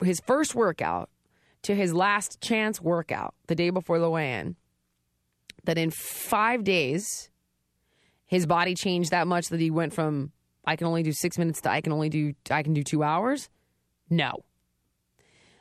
his 0.03 0.19
first 0.19 0.55
workout 0.55 1.09
to 1.61 1.75
his 1.75 1.93
last 1.93 2.41
chance 2.41 2.81
workout 2.81 3.35
the 3.47 3.55
day 3.55 3.69
before 3.69 3.99
the 3.99 4.09
weigh-in 4.09 4.55
that 5.63 5.77
in 5.77 5.91
five 5.91 6.63
days 6.63 7.29
his 8.25 8.47
body 8.47 8.73
changed 8.73 9.11
that 9.11 9.27
much 9.27 9.47
that 9.47 9.59
he 9.59 9.69
went 9.69 9.93
from 9.93 10.31
I 10.65 10.75
can 10.75 10.87
only 10.87 11.03
do 11.03 11.13
six 11.13 11.37
minutes 11.37 11.61
to 11.61 11.71
I 11.71 11.81
can 11.81 11.93
only 11.93 12.09
do 12.09 12.33
I 12.49 12.63
can 12.63 12.73
do 12.73 12.83
two 12.83 13.03
hours? 13.03 13.49
No. 14.09 14.43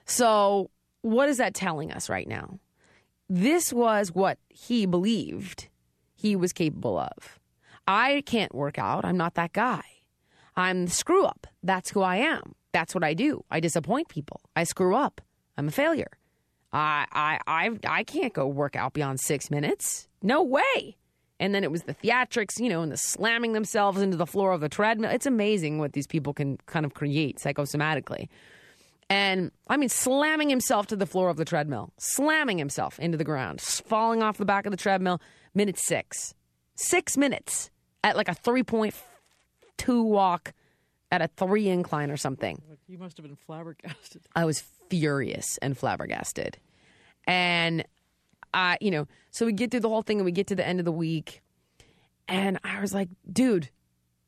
So 0.06 0.70
what 1.02 1.28
is 1.28 1.36
that 1.36 1.54
telling 1.54 1.92
us 1.92 2.08
right 2.08 2.26
now? 2.26 2.58
This 3.28 3.72
was 3.72 4.10
what 4.12 4.38
he 4.48 4.86
believed 4.86 5.68
he 6.14 6.34
was 6.34 6.54
capable 6.54 6.98
of. 6.98 7.38
I 7.86 8.22
can't 8.26 8.54
work 8.54 8.78
out. 8.78 9.04
I'm 9.04 9.16
not 9.16 9.34
that 9.34 9.52
guy. 9.52 9.82
I'm 10.56 10.86
the 10.86 10.90
screw 10.90 11.24
up. 11.24 11.46
That's 11.62 11.90
who 11.90 12.00
I 12.02 12.16
am. 12.16 12.54
That's 12.72 12.94
what 12.94 13.04
I 13.04 13.14
do. 13.14 13.44
I 13.50 13.60
disappoint 13.60 14.08
people. 14.08 14.40
I 14.56 14.64
screw 14.64 14.96
up. 14.96 15.20
I'm 15.56 15.68
a 15.68 15.72
failure. 15.72 16.10
I 16.72 17.06
I 17.12 17.38
I 17.46 17.70
I 17.86 18.04
can't 18.04 18.32
go 18.32 18.46
work 18.46 18.76
out 18.76 18.92
beyond 18.92 19.20
six 19.20 19.50
minutes. 19.50 20.08
No 20.22 20.42
way. 20.42 20.96
And 21.40 21.54
then 21.54 21.64
it 21.64 21.70
was 21.70 21.82
the 21.82 21.94
theatrics, 21.94 22.60
you 22.60 22.68
know, 22.68 22.82
and 22.82 22.92
the 22.92 22.96
slamming 22.96 23.52
themselves 23.52 24.00
into 24.00 24.16
the 24.16 24.26
floor 24.26 24.52
of 24.52 24.60
the 24.60 24.68
treadmill. 24.68 25.10
It's 25.10 25.26
amazing 25.26 25.78
what 25.78 25.92
these 25.92 26.06
people 26.06 26.32
can 26.32 26.58
kind 26.66 26.86
of 26.86 26.94
create 26.94 27.38
psychosomatically. 27.38 28.28
And 29.10 29.50
I 29.68 29.76
mean, 29.76 29.88
slamming 29.88 30.48
himself 30.48 30.86
to 30.88 30.96
the 30.96 31.06
floor 31.06 31.28
of 31.28 31.36
the 31.36 31.44
treadmill, 31.44 31.92
slamming 31.98 32.58
himself 32.58 32.98
into 32.98 33.18
the 33.18 33.24
ground, 33.24 33.60
falling 33.60 34.22
off 34.22 34.38
the 34.38 34.44
back 34.44 34.64
of 34.66 34.70
the 34.70 34.76
treadmill, 34.76 35.20
minute 35.54 35.78
six. 35.78 36.34
Six 36.76 37.16
minutes 37.16 37.70
at 38.04 38.16
like 38.16 38.28
a 38.28 38.34
3.2 38.34 40.04
walk 40.04 40.52
at 41.10 41.22
a 41.22 41.28
three 41.28 41.68
incline 41.68 42.10
or 42.10 42.16
something. 42.16 42.60
You 42.86 42.98
must 42.98 43.16
have 43.16 43.26
been 43.26 43.36
flabbergasted. 43.36 44.22
I 44.36 44.44
was 44.44 44.60
furious 44.60 45.58
and 45.58 45.76
flabbergasted. 45.76 46.58
And 47.26 47.84
I, 48.52 48.76
you 48.80 48.90
know, 48.90 49.08
so 49.30 49.46
we 49.46 49.52
get 49.52 49.70
through 49.70 49.80
the 49.80 49.88
whole 49.88 50.02
thing 50.02 50.18
and 50.18 50.24
we 50.24 50.32
get 50.32 50.46
to 50.48 50.54
the 50.54 50.66
end 50.66 50.78
of 50.78 50.84
the 50.84 50.92
week. 50.92 51.42
And 52.28 52.58
I 52.62 52.80
was 52.80 52.92
like, 52.92 53.08
dude, 53.30 53.70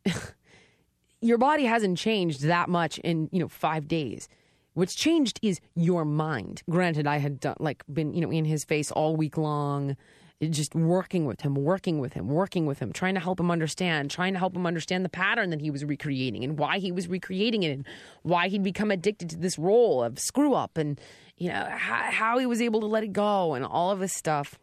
your 1.20 1.38
body 1.38 1.64
hasn't 1.64 1.98
changed 1.98 2.42
that 2.42 2.68
much 2.68 2.98
in, 2.98 3.28
you 3.30 3.40
know, 3.40 3.48
five 3.48 3.86
days. 3.88 4.28
What's 4.74 4.94
changed 4.94 5.38
is 5.42 5.60
your 5.74 6.04
mind. 6.04 6.62
Granted, 6.68 7.06
I 7.06 7.18
had 7.18 7.40
done, 7.40 7.56
like 7.58 7.82
been, 7.92 8.14
you 8.14 8.20
know, 8.20 8.30
in 8.30 8.44
his 8.44 8.64
face 8.64 8.90
all 8.90 9.16
week 9.16 9.36
long, 9.36 9.96
just 10.42 10.74
working 10.74 11.24
with 11.24 11.40
him, 11.40 11.54
working 11.54 11.98
with 11.98 12.12
him, 12.12 12.28
working 12.28 12.66
with 12.66 12.78
him, 12.78 12.92
trying 12.92 13.14
to 13.14 13.20
help 13.20 13.40
him 13.40 13.50
understand, 13.50 14.10
trying 14.10 14.34
to 14.34 14.38
help 14.38 14.54
him 14.54 14.66
understand 14.66 15.04
the 15.04 15.08
pattern 15.08 15.50
that 15.50 15.62
he 15.62 15.70
was 15.70 15.84
recreating 15.84 16.44
and 16.44 16.58
why 16.58 16.78
he 16.78 16.92
was 16.92 17.08
recreating 17.08 17.62
it 17.62 17.70
and 17.70 17.86
why 18.22 18.48
he'd 18.48 18.62
become 18.62 18.90
addicted 18.90 19.30
to 19.30 19.36
this 19.36 19.58
role 19.58 20.02
of 20.02 20.18
screw 20.18 20.52
up 20.52 20.76
and, 20.76 21.00
you 21.38 21.48
know, 21.48 21.66
how, 21.70 22.10
how 22.10 22.38
he 22.38 22.44
was 22.44 22.60
able 22.60 22.80
to 22.80 22.86
let 22.86 23.02
it 23.02 23.14
go 23.14 23.54
and 23.54 23.64
all 23.64 23.90
of 23.90 23.98
this 23.98 24.12
stuff. 24.12 24.58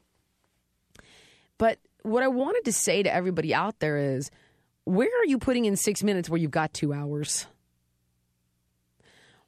But 1.58 1.80
what 2.04 2.22
I 2.22 2.28
wanted 2.28 2.66
to 2.66 2.74
say 2.74 3.02
to 3.02 3.14
everybody 3.14 3.54
out 3.54 3.80
there 3.80 3.98
is 3.98 4.30
where 4.84 5.10
are 5.22 5.26
you 5.26 5.40
putting 5.40 5.66
in 5.66 5.76
six 5.76 6.04
minutes 6.04 6.30
where 6.30 6.40
you've 6.40 6.52
got 6.52 6.74
two 6.74 6.94
hours? 6.94 7.48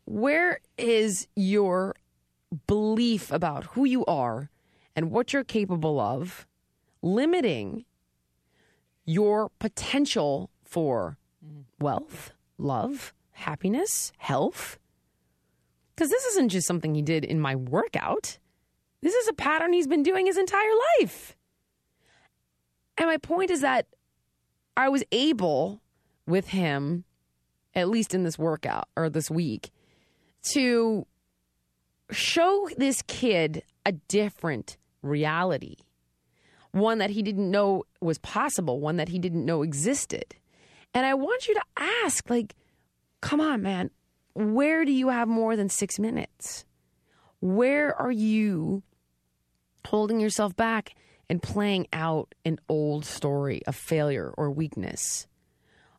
Where 0.05 0.59
is 0.77 1.27
your 1.35 1.95
belief 2.67 3.31
about 3.31 3.65
who 3.65 3.85
you 3.85 4.05
are 4.05 4.49
and 4.95 5.11
what 5.11 5.33
you're 5.33 5.43
capable 5.43 5.99
of 5.99 6.47
limiting 7.01 7.85
your 9.05 9.49
potential 9.59 10.49
for 10.63 11.17
wealth, 11.79 12.31
love, 12.57 13.13
happiness, 13.31 14.11
health? 14.17 14.79
Because 15.95 16.09
this 16.09 16.25
isn't 16.25 16.49
just 16.49 16.67
something 16.67 16.95
he 16.95 17.01
did 17.01 17.23
in 17.23 17.39
my 17.39 17.55
workout. 17.55 18.37
This 19.01 19.13
is 19.13 19.27
a 19.27 19.33
pattern 19.33 19.73
he's 19.73 19.87
been 19.87 20.03
doing 20.03 20.25
his 20.25 20.37
entire 20.37 20.71
life. 20.99 21.35
And 22.97 23.07
my 23.07 23.17
point 23.17 23.51
is 23.51 23.61
that 23.61 23.87
I 24.75 24.89
was 24.89 25.03
able 25.11 25.81
with 26.25 26.49
him, 26.49 27.03
at 27.73 27.89
least 27.89 28.13
in 28.13 28.23
this 28.23 28.39
workout 28.39 28.87
or 28.95 29.09
this 29.09 29.29
week, 29.29 29.69
to 30.53 31.05
show 32.11 32.69
this 32.77 33.01
kid 33.07 33.63
a 33.85 33.93
different 33.93 34.77
reality. 35.05 35.77
One 36.71 36.97
that 36.97 37.11
he 37.11 37.21
didn't 37.23 37.49
know 37.49 37.83
was 38.01 38.17
possible, 38.17 38.79
one 38.79 38.97
that 38.97 39.09
he 39.09 39.19
didn't 39.19 39.45
know 39.45 39.61
existed. 39.61 40.35
And 40.93 41.05
I 41.05 41.13
want 41.13 41.47
you 41.47 41.53
to 41.53 41.63
ask, 41.77 42.29
like, 42.29 42.55
come 43.21 43.39
on, 43.39 43.61
man, 43.61 43.91
where 44.33 44.83
do 44.83 44.91
you 44.91 45.09
have 45.09 45.27
more 45.27 45.55
than 45.55 45.69
six 45.69 45.97
minutes? 45.99 46.65
Where 47.39 47.95
are 47.95 48.11
you 48.11 48.83
holding 49.87 50.19
yourself 50.19 50.55
back 50.55 50.95
and 51.29 51.41
playing 51.41 51.87
out 51.93 52.35
an 52.43 52.59
old 52.67 53.05
story 53.05 53.61
of 53.65 53.75
failure 53.75 54.33
or 54.37 54.51
weakness 54.51 55.27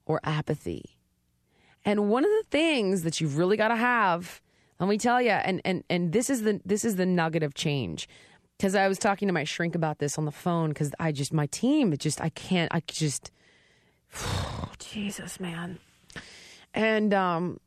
or 0.05 0.21
apathy? 0.25 0.99
And 1.85 2.11
one 2.11 2.25
of 2.25 2.31
the 2.31 2.45
things 2.51 3.03
that 3.03 3.21
you've 3.21 3.39
really 3.39 3.57
got 3.57 3.69
to 3.69 3.77
have, 3.77 4.43
let 4.81 4.89
me 4.89 4.99
tell 4.99 5.23
you, 5.23 5.31
and 5.31 5.63
and 5.65 5.85
and 5.89 6.13
this 6.13 6.29
is 6.29 6.43
the 6.43 6.61
this 6.65 6.85
is 6.85 6.97
the 6.97 7.07
nugget 7.07 7.43
of 7.43 7.55
change. 7.55 8.09
Because 8.57 8.75
I 8.75 8.89
was 8.89 8.99
talking 8.99 9.29
to 9.29 9.35
my 9.35 9.45
shrink 9.45 9.75
about 9.75 9.99
this 9.99 10.19
on 10.19 10.25
the 10.25 10.33
phone. 10.33 10.71
Because 10.71 10.93
I 10.99 11.13
just 11.13 11.33
my 11.33 11.47
team, 11.47 11.93
it 11.93 12.01
just 12.01 12.21
I 12.21 12.31
can't. 12.31 12.73
I 12.75 12.83
just, 12.87 13.31
Jesus, 14.79 15.39
man. 15.41 15.79
And 16.75 17.15
um, 17.15 17.61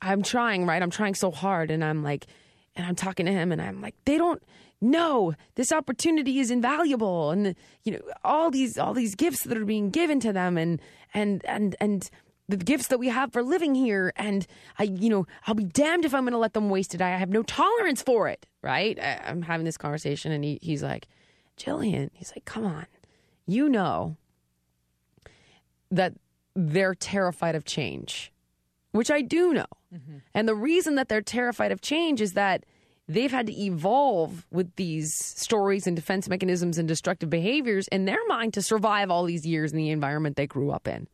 I'm 0.00 0.22
trying, 0.22 0.66
right? 0.66 0.82
I'm 0.82 0.90
trying 0.90 1.14
so 1.14 1.30
hard, 1.30 1.70
and 1.70 1.82
I'm 1.84 2.02
like, 2.02 2.26
and 2.74 2.86
I'm 2.86 2.94
talking 2.94 3.26
to 3.26 3.32
him, 3.32 3.52
and 3.52 3.60
I'm 3.60 3.80
like, 3.80 3.94
they 4.04 4.18
don't 4.18 4.42
know 4.80 5.34
this 5.54 5.72
opportunity 5.72 6.38
is 6.38 6.50
invaluable, 6.50 7.30
and 7.30 7.54
you 7.84 7.92
know 7.92 8.00
all 8.24 8.50
these 8.50 8.78
all 8.78 8.94
these 8.94 9.14
gifts 9.14 9.44
that 9.44 9.56
are 9.56 9.64
being 9.64 9.90
given 9.90 10.20
to 10.20 10.32
them, 10.32 10.56
and 10.56 10.80
and 11.14 11.44
and 11.44 11.74
and 11.80 12.10
the 12.48 12.56
gifts 12.56 12.88
that 12.88 12.98
we 12.98 13.08
have 13.08 13.32
for 13.32 13.42
living 13.42 13.74
here, 13.74 14.12
and 14.16 14.46
I, 14.78 14.84
you 14.84 15.10
know, 15.10 15.26
I'll 15.46 15.54
be 15.54 15.64
damned 15.64 16.04
if 16.04 16.14
I'm 16.14 16.22
going 16.22 16.32
to 16.32 16.38
let 16.38 16.52
them 16.54 16.70
waste 16.70 16.94
it. 16.94 17.00
I 17.00 17.10
have 17.16 17.30
no 17.30 17.42
tolerance 17.42 18.02
for 18.02 18.28
it, 18.28 18.46
right? 18.62 18.98
I, 19.00 19.20
I'm 19.26 19.42
having 19.42 19.64
this 19.64 19.76
conversation, 19.76 20.32
and 20.32 20.44
he, 20.44 20.58
he's 20.62 20.82
like, 20.82 21.08
Jillian, 21.56 22.10
he's 22.12 22.32
like, 22.36 22.44
come 22.44 22.64
on, 22.64 22.86
you 23.46 23.68
know 23.68 24.16
that 25.90 26.14
they're 26.54 26.94
terrified 26.94 27.54
of 27.54 27.64
change, 27.64 28.32
which 28.92 29.10
I 29.10 29.22
do 29.22 29.52
know. 29.52 29.66
Mm-hmm. 29.94 30.18
And 30.34 30.48
the 30.48 30.54
reason 30.54 30.94
that 30.96 31.08
they're 31.08 31.22
terrified 31.22 31.72
of 31.72 31.80
change 31.80 32.20
is 32.20 32.34
that 32.34 32.64
they've 33.08 33.30
had 33.30 33.46
to 33.46 33.52
evolve 33.52 34.46
with 34.50 34.74
these 34.76 35.14
stories 35.14 35.86
and 35.86 35.96
defense 35.96 36.28
mechanisms 36.28 36.78
and 36.78 36.88
destructive 36.88 37.30
behaviors 37.30 37.88
in 37.88 38.04
their 38.04 38.24
mind 38.26 38.54
to 38.54 38.62
survive 38.62 39.10
all 39.10 39.24
these 39.24 39.46
years 39.46 39.72
in 39.72 39.78
the 39.78 39.90
environment 39.90 40.36
they 40.36 40.46
grew 40.46 40.70
up 40.70 40.88
in. 40.88 41.06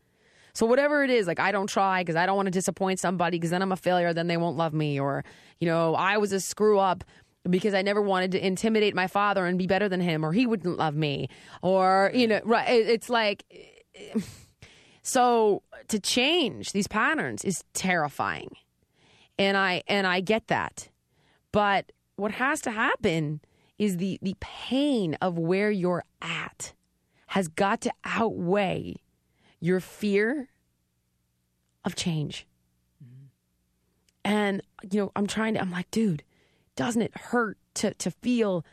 So 0.55 0.67
whatever 0.67 1.03
it 1.03 1.11
is, 1.11 1.27
like 1.27 1.41
I 1.41 1.51
don't 1.51 1.67
try 1.67 2.03
because 2.03 2.17
I 2.17 2.27
don't 2.27 2.37
want 2.37 2.47
to 2.47 2.53
disappoint 2.53 3.01
somebody 3.01 3.39
because 3.39 3.51
then 3.51 3.63
I'm 3.63 3.73
a 3.73 3.77
failure, 3.77 4.13
then 4.13 4.27
they 4.27 4.37
won't 4.37 4.57
love 4.57 4.75
me, 4.75 5.01
or 5.01 5.25
you 5.61 5.67
know 5.67 5.95
I 5.95 6.19
was 6.19 6.33
a 6.33 6.41
screw 6.41 6.79
up 6.79 7.05
because 7.49 7.75
I 7.75 7.83
never 7.83 8.03
wanted 8.03 8.33
to 8.33 8.47
intimidate 8.47 8.95
my 8.95 9.07
father 9.07 9.47
and 9.47 9.59
be 9.59 9.67
better 9.67 9.89
than 9.89 10.01
him, 10.01 10.25
or 10.25 10.33
he 10.33 10.47
wouldn't 10.47 10.77
love 10.77 10.95
me, 10.95 11.29
or 11.63 12.11
you 12.15 12.27
know, 12.27 12.41
right? 12.45 12.69
It's 12.69 13.09
like 13.09 13.45
so 15.03 15.63
to 15.89 15.99
change 15.99 16.73
these 16.73 16.87
patterns 16.87 17.45
is 17.45 17.65
terrifying, 17.73 18.51
and 19.39 19.57
I 19.57 19.83
and 19.89 20.07
I 20.07 20.21
get 20.21 20.49
that, 20.49 20.91
but 21.51 21.93
what 22.17 22.33
has 22.33 22.61
to 22.63 22.71
happen 22.71 23.41
is 23.79 23.97
the 23.97 24.19
the 24.21 24.37
pain 24.41 25.17
of 25.23 25.39
where 25.39 25.71
you're 25.71 26.05
at 26.21 26.75
has 27.29 27.49
got 27.49 27.81
to 27.81 27.93
outweigh 28.05 28.97
your 29.63 29.81
fear 29.81 30.49
of 31.85 31.95
change. 31.95 32.47
And 34.25 34.63
you 34.91 35.01
know, 35.01 35.13
I'm 35.17 35.27
trying 35.27 35.55
to 35.55 35.61
I'm 35.61 35.71
like, 35.71 35.91
dude, 35.91 36.23
doesn't 36.77 37.01
it 37.01 37.17
hurt 37.17 37.59
to 37.75 37.95
to 37.95 38.11
feel 38.11 38.65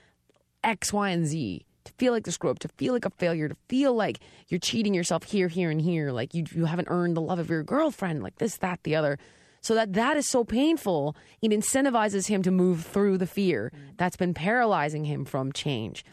X, 0.63 0.91
Y, 0.91 1.09
and 1.09 1.25
Z? 1.25 1.65
To 1.85 1.93
feel 1.93 2.11
like 2.11 2.25
the 2.25 2.31
screw 2.31 2.51
up, 2.51 2.59
to 2.59 2.67
feel 2.67 2.93
like 2.93 3.05
a 3.05 3.09
failure, 3.11 3.47
to 3.47 3.55
feel 3.67 3.93
like 3.93 4.19
you're 4.47 4.59
cheating 4.59 4.93
yourself 4.93 5.23
here, 5.23 5.47
here, 5.47 5.71
and 5.71 5.81
here, 5.81 6.11
like 6.11 6.33
you 6.33 6.45
you 6.51 6.65
haven't 6.65 6.89
earned 6.89 7.15
the 7.15 7.21
love 7.21 7.39
of 7.39 7.49
your 7.49 7.63
girlfriend, 7.63 8.21
like 8.21 8.37
this, 8.37 8.57
that, 8.57 8.83
the 8.83 8.95
other. 8.95 9.17
So 9.61 9.75
that 9.75 9.93
that 9.93 10.17
is 10.17 10.27
so 10.27 10.43
painful, 10.43 11.15
it 11.41 11.51
incentivizes 11.51 12.27
him 12.27 12.41
to 12.43 12.51
move 12.51 12.83
through 12.83 13.17
the 13.17 13.27
fear 13.27 13.71
that's 13.97 14.17
been 14.17 14.33
paralyzing 14.33 15.05
him 15.05 15.25
from 15.25 15.51
change. 15.51 16.03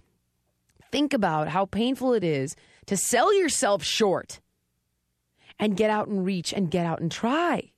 Think 0.90 1.12
about 1.12 1.48
how 1.48 1.66
painful 1.66 2.12
it 2.12 2.24
is 2.24 2.56
to 2.86 2.96
sell 2.96 3.34
yourself 3.34 3.82
short 3.82 4.40
and 5.58 5.76
get 5.76 5.90
out 5.90 6.08
and 6.08 6.24
reach 6.24 6.52
and 6.52 6.70
get 6.70 6.86
out 6.86 7.00
and 7.00 7.10
try. 7.10 7.72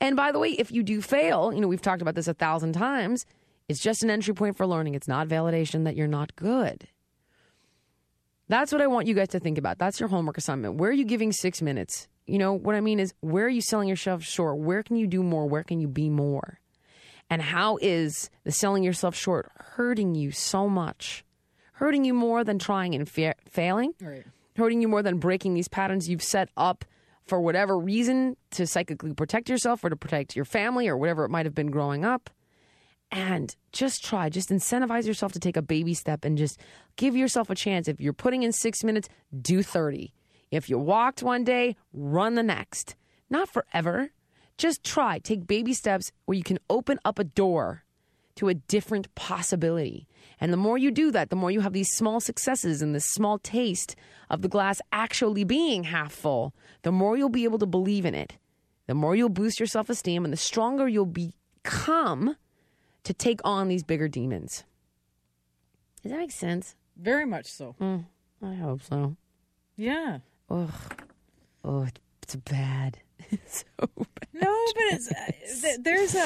And 0.00 0.16
by 0.16 0.32
the 0.32 0.38
way, 0.38 0.50
if 0.50 0.72
you 0.72 0.82
do 0.82 1.02
fail, 1.02 1.52
you 1.52 1.60
know, 1.60 1.68
we've 1.68 1.82
talked 1.82 2.02
about 2.02 2.14
this 2.14 2.28
a 2.28 2.34
thousand 2.34 2.72
times, 2.72 3.26
it's 3.68 3.80
just 3.80 4.02
an 4.02 4.10
entry 4.10 4.34
point 4.34 4.56
for 4.56 4.66
learning. 4.66 4.94
It's 4.94 5.08
not 5.08 5.28
validation 5.28 5.84
that 5.84 5.96
you're 5.96 6.06
not 6.06 6.34
good. 6.36 6.88
That's 8.48 8.72
what 8.72 8.80
I 8.80 8.88
want 8.88 9.06
you 9.06 9.14
guys 9.14 9.28
to 9.28 9.38
think 9.38 9.58
about. 9.58 9.78
That's 9.78 10.00
your 10.00 10.08
homework 10.08 10.38
assignment. 10.38 10.76
Where 10.76 10.90
are 10.90 10.94
you 10.94 11.04
giving 11.04 11.30
six 11.30 11.62
minutes? 11.62 12.08
You 12.26 12.38
know, 12.38 12.52
what 12.52 12.74
I 12.74 12.80
mean 12.80 12.98
is, 12.98 13.14
where 13.20 13.46
are 13.46 13.50
you 13.50 13.60
selling 13.60 13.88
yourself 13.88 14.24
short? 14.24 14.58
Where 14.58 14.82
can 14.82 14.96
you 14.96 15.06
do 15.06 15.22
more? 15.22 15.46
Where 15.46 15.62
can 15.62 15.80
you 15.80 15.86
be 15.86 16.08
more? 16.08 16.58
And 17.28 17.42
how 17.42 17.78
is 17.80 18.28
the 18.42 18.50
selling 18.50 18.82
yourself 18.82 19.14
short 19.14 19.50
hurting 19.54 20.16
you 20.16 20.32
so 20.32 20.68
much? 20.68 21.24
Hurting 21.74 22.04
you 22.04 22.12
more 22.12 22.42
than 22.42 22.58
trying 22.58 22.94
and 22.94 23.08
fa- 23.08 23.36
failing? 23.48 23.94
Right. 24.00 24.24
Hurting 24.56 24.82
you 24.82 24.88
more 24.88 25.02
than 25.02 25.18
breaking 25.18 25.54
these 25.54 25.68
patterns 25.68 26.08
you've 26.08 26.22
set 26.22 26.48
up 26.56 26.84
for 27.26 27.40
whatever 27.40 27.78
reason 27.78 28.36
to 28.50 28.66
psychically 28.66 29.14
protect 29.14 29.48
yourself 29.48 29.84
or 29.84 29.90
to 29.90 29.96
protect 29.96 30.34
your 30.34 30.44
family 30.44 30.88
or 30.88 30.96
whatever 30.96 31.24
it 31.24 31.30
might 31.30 31.46
have 31.46 31.54
been 31.54 31.70
growing 31.70 32.04
up. 32.04 32.30
And 33.12 33.54
just 33.72 34.04
try, 34.04 34.28
just 34.28 34.50
incentivize 34.50 35.06
yourself 35.06 35.32
to 35.32 35.40
take 35.40 35.56
a 35.56 35.62
baby 35.62 35.94
step 35.94 36.24
and 36.24 36.38
just 36.38 36.60
give 36.96 37.16
yourself 37.16 37.50
a 37.50 37.54
chance. 37.54 37.88
If 37.88 38.00
you're 38.00 38.12
putting 38.12 38.42
in 38.42 38.52
six 38.52 38.84
minutes, 38.84 39.08
do 39.40 39.62
30. 39.62 40.12
If 40.50 40.68
you 40.68 40.78
walked 40.78 41.22
one 41.22 41.44
day, 41.44 41.76
run 41.92 42.34
the 42.34 42.42
next. 42.42 42.94
Not 43.28 43.48
forever. 43.48 44.10
Just 44.58 44.84
try. 44.84 45.18
Take 45.18 45.46
baby 45.46 45.72
steps 45.72 46.12
where 46.24 46.36
you 46.36 46.44
can 46.44 46.58
open 46.68 46.98
up 47.04 47.18
a 47.18 47.24
door 47.24 47.84
to 48.40 48.48
a 48.48 48.54
different 48.54 49.14
possibility. 49.14 50.08
And 50.40 50.50
the 50.50 50.56
more 50.56 50.78
you 50.78 50.90
do 50.90 51.10
that, 51.10 51.28
the 51.28 51.36
more 51.36 51.50
you 51.50 51.60
have 51.60 51.74
these 51.74 51.90
small 51.90 52.20
successes 52.20 52.80
and 52.80 52.94
this 52.94 53.04
small 53.04 53.38
taste 53.38 53.96
of 54.30 54.40
the 54.40 54.48
glass 54.48 54.80
actually 54.92 55.44
being 55.44 55.84
half 55.84 56.10
full, 56.10 56.54
the 56.80 56.90
more 56.90 57.18
you'll 57.18 57.28
be 57.28 57.44
able 57.44 57.58
to 57.58 57.66
believe 57.66 58.06
in 58.06 58.14
it. 58.14 58.38
The 58.86 58.94
more 58.94 59.14
you'll 59.14 59.28
boost 59.28 59.60
your 59.60 59.66
self 59.66 59.90
esteem 59.90 60.24
and 60.24 60.32
the 60.32 60.38
stronger 60.38 60.88
you'll 60.88 61.04
become 61.04 62.36
to 63.04 63.12
take 63.12 63.42
on 63.44 63.68
these 63.68 63.84
bigger 63.84 64.08
demons. 64.08 64.64
Does 66.02 66.12
that 66.12 66.18
make 66.18 66.32
sense? 66.32 66.76
Very 66.96 67.26
much 67.26 67.44
so. 67.44 67.76
Mm, 67.78 68.06
I 68.42 68.54
hope 68.54 68.80
so. 68.82 69.16
Yeah. 69.76 70.20
Ugh. 70.48 70.70
Oh, 71.62 71.82
it's, 71.82 72.00
it's 72.34 72.36
bad. 72.50 72.98
It's 73.32 73.64
so 73.78 73.88
bad. 73.96 74.06
No, 74.32 74.66
but 74.74 74.82
it's 74.90 75.08
uh, 75.08 75.14
th- 75.62 75.78
there's 75.82 76.14
a. 76.16 76.22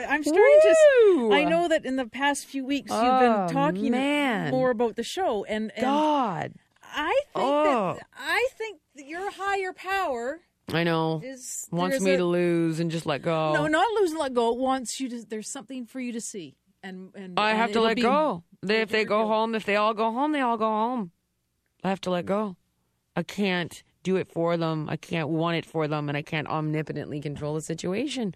I- 0.00 0.06
I'm 0.14 0.22
starting 0.22 0.60
to. 0.62 1.30
I 1.34 1.44
know 1.44 1.68
that 1.68 1.84
in 1.84 1.96
the 1.96 2.06
past 2.06 2.46
few 2.46 2.64
weeks 2.64 2.90
you've 2.90 2.98
Oh, 3.02 3.46
been 3.46 3.54
talking 3.54 3.90
man. 3.90 4.50
more 4.50 4.70
about 4.70 4.96
the 4.96 5.02
show, 5.02 5.44
and, 5.44 5.70
and 5.76 5.84
God. 5.84 6.52
I 6.82 7.08
think 7.10 7.26
Oh. 7.34 7.94
that 7.98 8.06
I 8.18 8.48
think 8.56 8.80
that 8.96 9.06
your 9.06 9.30
higher 9.30 9.74
power 9.74 10.40
I 10.72 10.84
know. 10.84 11.20
is 11.22 11.66
Wants 11.70 12.00
me 12.00 12.12
a- 12.12 12.16
to 12.16 12.24
lose 12.24 12.80
and 12.80 12.90
just 12.90 13.04
let 13.04 13.20
go. 13.20 13.52
No, 13.52 13.66
not 13.66 13.86
lose 14.00 14.12
and 14.12 14.20
let 14.20 14.32
go. 14.32 14.52
It 14.52 14.58
wants 14.58 14.98
you 15.00 15.10
to. 15.10 15.22
There's 15.26 15.50
something 15.50 15.84
for 15.84 16.00
you 16.00 16.12
to 16.12 16.20
see, 16.20 16.56
and 16.82 17.10
and 17.14 17.38
I 17.38 17.50
and 17.50 17.58
have 17.58 17.72
to 17.72 17.82
let 17.82 17.96
be- 17.96 18.02
go. 18.02 18.42
They, 18.62 18.80
if 18.80 18.88
they 18.88 19.04
go 19.04 19.26
home, 19.26 19.54
if 19.54 19.66
they 19.66 19.76
all 19.76 19.92
go 19.92 20.10
home, 20.12 20.32
they 20.32 20.40
all 20.40 20.56
go 20.56 20.64
home. 20.70 21.10
I 21.84 21.90
have 21.90 22.00
to 22.02 22.10
let 22.10 22.24
go. 22.24 22.56
I 23.14 23.22
can't 23.22 23.82
do 24.02 24.16
it 24.16 24.30
for 24.30 24.56
them. 24.56 24.88
I 24.88 24.96
can't 24.96 25.28
want 25.28 25.56
it 25.56 25.66
for 25.66 25.88
them, 25.88 26.08
and 26.08 26.16
I 26.16 26.22
can't 26.22 26.48
omnipotently 26.48 27.20
control 27.20 27.54
the 27.54 27.60
situation. 27.60 28.34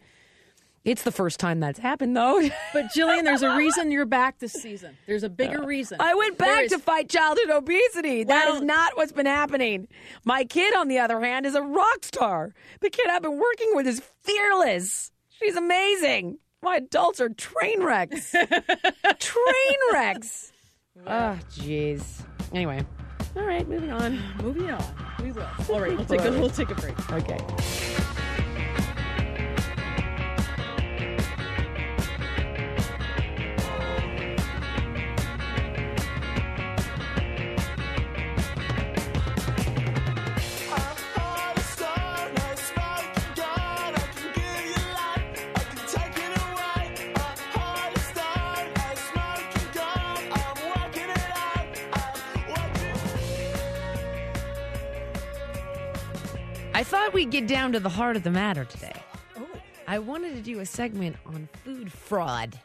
It's 0.85 1.02
the 1.02 1.12
first 1.12 1.38
time 1.38 1.61
that's 1.61 1.78
happened, 1.78 2.16
though. 2.16 2.40
But 2.73 2.87
Jillian, 2.87 3.23
there's 3.23 3.42
a 3.42 3.57
reason 3.57 3.92
you're 3.92 4.04
back 4.04 4.40
this 4.40 4.52
season. 4.52 4.97
There's 5.07 5.23
a 5.23 5.28
bigger 5.28 5.64
reason. 5.64 5.99
I 6.00 6.14
went 6.14 6.38
back 6.38 6.64
is- 6.64 6.73
to 6.73 6.78
fight 6.81 7.09
childhood 7.09 7.50
obesity. 7.50 8.25
that 8.25 8.49
is 8.49 8.62
not 8.62 8.97
what's 8.97 9.12
been 9.12 9.26
happening. 9.26 9.87
My 10.25 10.42
kid, 10.45 10.75
on 10.75 10.88
the 10.88 10.99
other 10.99 11.21
hand, 11.21 11.47
is 11.47 11.54
a 11.54 11.62
rock 11.62 12.02
star. 12.02 12.52
The 12.81 12.90
kid 12.90 13.07
I've 13.09 13.23
been 13.23 13.38
working 13.38 13.71
with 13.75 13.87
is 13.87 14.02
fearless. 14.23 15.12
She's 15.31 15.54
amazing. 15.57 16.38
My 16.62 16.76
adults 16.76 17.21
are 17.21 17.28
train 17.28 17.83
wrecks. 17.85 18.31
train 19.19 19.76
wrecks. 19.92 20.52
Oh, 21.07 21.38
jeez. 21.52 22.02
Anyway, 22.52 22.85
all 23.37 23.45
right, 23.45 23.67
moving 23.69 23.91
on. 23.91 24.19
Moving 24.43 24.71
on. 24.71 24.85
We 25.23 25.33
will. 25.33 25.47
All 25.71 25.81
right, 25.81 25.97
we'll 25.97 26.05
take 26.05 26.21
a 26.23 26.31
we'll 26.31 26.51
take 26.51 26.71
a 26.71 26.75
break. 26.75 27.12
Okay. 27.12 27.39
Thought 57.12 57.16
we'd 57.16 57.31
get 57.31 57.47
down 57.47 57.73
to 57.73 57.81
the 57.81 57.90
heart 57.90 58.16
of 58.16 58.23
the 58.23 58.31
matter 58.31 58.64
today. 58.64 58.95
Oh, 59.37 59.47
I 59.87 59.99
wanted 59.99 60.35
to 60.35 60.40
do 60.40 60.61
a 60.61 60.66
segment 60.66 61.16
on 61.26 61.47
food 61.62 61.92
fraud. 61.92 62.59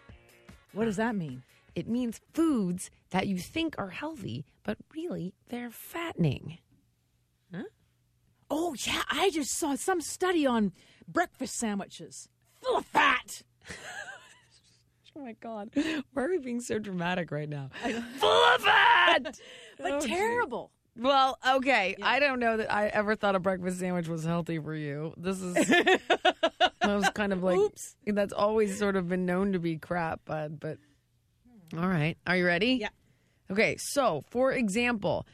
what 0.71 0.85
does 0.85 0.95
that 0.95 1.15
mean? 1.15 1.43
It 1.75 1.87
means 1.87 2.21
foods 2.33 2.89
that 3.09 3.27
you 3.27 3.37
think 3.39 3.75
are 3.77 3.89
healthy, 3.89 4.45
but 4.63 4.77
really 4.95 5.33
they're 5.49 5.69
fattening. 5.69 6.59
Huh? 7.53 7.63
Oh 8.49 8.73
yeah, 8.85 9.01
I 9.11 9.31
just 9.31 9.51
saw 9.51 9.75
some 9.75 9.99
study 9.99 10.45
on 10.45 10.71
breakfast 11.07 11.57
sandwiches 11.57 12.29
full 12.61 12.77
of 12.77 12.85
fat. 12.85 13.41
Oh 15.15 15.23
my 15.23 15.33
God. 15.41 15.71
Why 16.13 16.23
are 16.23 16.29
we 16.29 16.37
being 16.37 16.61
so 16.61 16.77
dramatic 16.77 17.31
right 17.31 17.49
now? 17.49 17.71
Full 18.19 18.29
of 18.29 18.61
fat! 18.61 19.39
But 19.79 19.91
Oh, 19.93 19.99
terrible. 19.99 20.69
Well, 20.97 21.37
okay. 21.47 21.95
I 22.01 22.19
don't 22.19 22.39
know 22.39 22.57
that 22.57 22.71
I 22.71 22.87
ever 22.87 23.15
thought 23.15 23.35
a 23.35 23.39
breakfast 23.39 23.79
sandwich 23.79 24.07
was 24.07 24.23
healthy 24.23 24.59
for 24.59 24.73
you. 24.73 25.13
This 25.17 25.41
is 25.41 25.53
that 25.67 26.01
was 26.81 27.09
kind 27.09 27.33
of 27.33 27.43
like 27.43 27.57
Oops. 27.57 27.95
that's 28.07 28.33
always 28.33 28.77
sort 28.77 28.95
of 28.95 29.07
been 29.07 29.25
known 29.25 29.53
to 29.53 29.59
be 29.59 29.77
crap, 29.77 30.25
bud. 30.25 30.59
But 30.59 30.77
hmm. 31.71 31.79
all 31.79 31.87
right, 31.87 32.17
are 32.25 32.35
you 32.35 32.45
ready? 32.45 32.79
Yeah. 32.81 32.89
Okay, 33.49 33.77
so 33.79 34.23
for 34.29 34.51
example, 34.51 35.25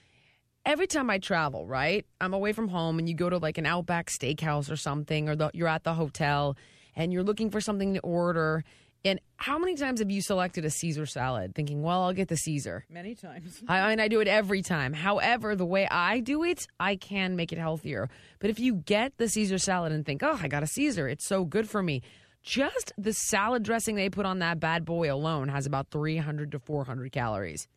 every 0.66 0.88
time 0.88 1.10
I 1.10 1.18
travel, 1.18 1.66
right, 1.66 2.06
I'm 2.20 2.34
away 2.34 2.54
from 2.54 2.68
home, 2.68 3.00
and 3.00 3.08
you 3.08 3.16
go 3.16 3.30
to 3.30 3.38
like 3.38 3.58
an 3.58 3.66
Outback 3.66 4.10
Steakhouse 4.10 4.72
or 4.72 4.76
something, 4.76 5.30
or 5.30 5.36
the, 5.36 5.52
you're 5.54 5.68
at 5.68 5.84
the 5.84 5.94
hotel, 5.94 6.58
and 6.96 7.12
you're 7.12 7.24
looking 7.24 7.50
for 7.50 7.62
something 7.62 7.94
to 7.94 8.00
order. 8.02 8.64
And 9.06 9.20
how 9.36 9.58
many 9.58 9.76
times 9.76 10.00
have 10.00 10.10
you 10.10 10.22
selected 10.22 10.64
a 10.64 10.70
Caesar 10.70 11.06
salad, 11.06 11.54
thinking, 11.56 11.82
"Well, 11.84 12.04
I'll 12.04 12.14
get 12.14 12.30
the 12.30 12.38
Caesar." 12.38 12.86
Many 12.90 13.16
times. 13.16 13.62
I 13.68 13.92
and 13.92 14.00
I 14.02 14.08
do 14.08 14.22
it 14.22 14.28
every 14.30 14.62
time. 14.62 14.94
However, 14.94 15.56
the 15.56 15.66
way 15.66 15.88
I 15.92 16.22
do 16.22 16.44
it, 16.44 16.66
I 16.80 16.96
can 16.96 17.36
make 17.36 17.52
it 17.52 17.58
healthier. 17.58 18.10
But 18.40 18.50
if 18.50 18.60
you 18.60 18.76
get 18.76 19.18
the 19.18 19.28
Caesar 19.28 19.58
salad 19.58 19.92
and 19.92 20.06
think, 20.06 20.24
"Oh, 20.24 20.40
I 20.42 20.48
got 20.48 20.64
a 20.64 20.68
Caesar. 20.68 21.10
It's 21.10 21.26
so 21.28 21.44
good 21.44 21.70
for 21.70 21.84
me." 21.84 22.02
Just 22.44 22.94
the 22.98 23.14
salad 23.14 23.64
dressing 23.64 23.96
they 23.96 24.10
put 24.10 24.26
on 24.26 24.40
that 24.40 24.60
bad 24.60 24.86
boy 24.86 25.12
alone 25.14 25.48
has 25.50 25.66
about 25.66 25.90
300 25.92 26.52
to 26.52 26.60
400 26.60 27.12
calories 27.14 27.68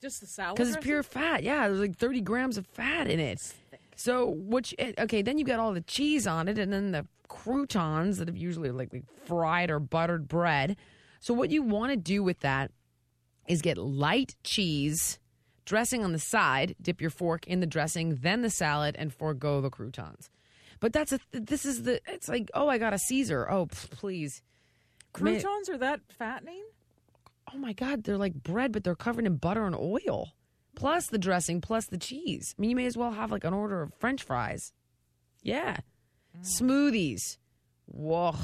Just 0.00 0.20
the 0.22 0.26
salad. 0.26 0.56
because 0.56 0.74
it's 0.74 0.82
pure 0.84 1.02
fat. 1.02 1.42
Yeah, 1.42 1.68
there's 1.68 1.80
like 1.80 1.96
30 1.96 2.22
grams 2.22 2.56
of 2.56 2.66
fat 2.66 3.08
in 3.10 3.20
it. 3.20 3.40
So, 4.00 4.30
which 4.30 4.74
eh, 4.78 4.94
okay, 4.98 5.20
then 5.20 5.36
you 5.36 5.44
got 5.44 5.60
all 5.60 5.74
the 5.74 5.82
cheese 5.82 6.26
on 6.26 6.48
it, 6.48 6.58
and 6.58 6.72
then 6.72 6.92
the 6.92 7.06
croutons 7.28 8.16
that 8.16 8.28
have 8.28 8.36
usually 8.36 8.70
like, 8.70 8.94
like 8.94 9.04
fried 9.26 9.70
or 9.70 9.78
buttered 9.78 10.26
bread. 10.26 10.78
So, 11.20 11.34
what 11.34 11.50
you 11.50 11.62
want 11.62 11.90
to 11.90 11.98
do 11.98 12.22
with 12.22 12.40
that 12.40 12.70
is 13.46 13.60
get 13.60 13.76
light 13.76 14.36
cheese, 14.42 15.18
dressing 15.66 16.02
on 16.02 16.12
the 16.12 16.18
side, 16.18 16.76
dip 16.80 17.02
your 17.02 17.10
fork 17.10 17.46
in 17.46 17.60
the 17.60 17.66
dressing, 17.66 18.16
then 18.22 18.40
the 18.40 18.48
salad, 18.48 18.96
and 18.98 19.12
forego 19.12 19.60
the 19.60 19.68
croutons. 19.68 20.30
But 20.80 20.94
that's 20.94 21.12
a 21.12 21.20
this 21.32 21.66
is 21.66 21.82
the 21.82 22.00
it's 22.06 22.26
like 22.26 22.50
oh 22.54 22.68
I 22.68 22.78
got 22.78 22.94
a 22.94 22.98
Caesar 22.98 23.50
oh 23.50 23.66
please 23.66 24.40
Man- 25.20 25.34
croutons 25.34 25.68
are 25.68 25.76
that 25.76 26.00
fattening? 26.18 26.64
oh 27.52 27.58
my 27.58 27.74
god 27.74 28.04
they're 28.04 28.16
like 28.16 28.42
bread 28.42 28.72
but 28.72 28.82
they're 28.82 28.94
covered 28.94 29.26
in 29.26 29.36
butter 29.36 29.66
and 29.66 29.76
oil 29.76 30.32
plus 30.74 31.06
the 31.06 31.18
dressing 31.18 31.60
plus 31.60 31.86
the 31.86 31.98
cheese. 31.98 32.54
I 32.58 32.60
mean 32.60 32.70
you 32.70 32.76
may 32.76 32.86
as 32.86 32.96
well 32.96 33.12
have 33.12 33.30
like 33.30 33.44
an 33.44 33.54
order 33.54 33.82
of 33.82 33.92
french 33.94 34.22
fries. 34.22 34.72
Yeah. 35.42 35.76
Mm. 36.36 36.60
Smoothies. 36.60 37.38
Whoa 37.86 38.34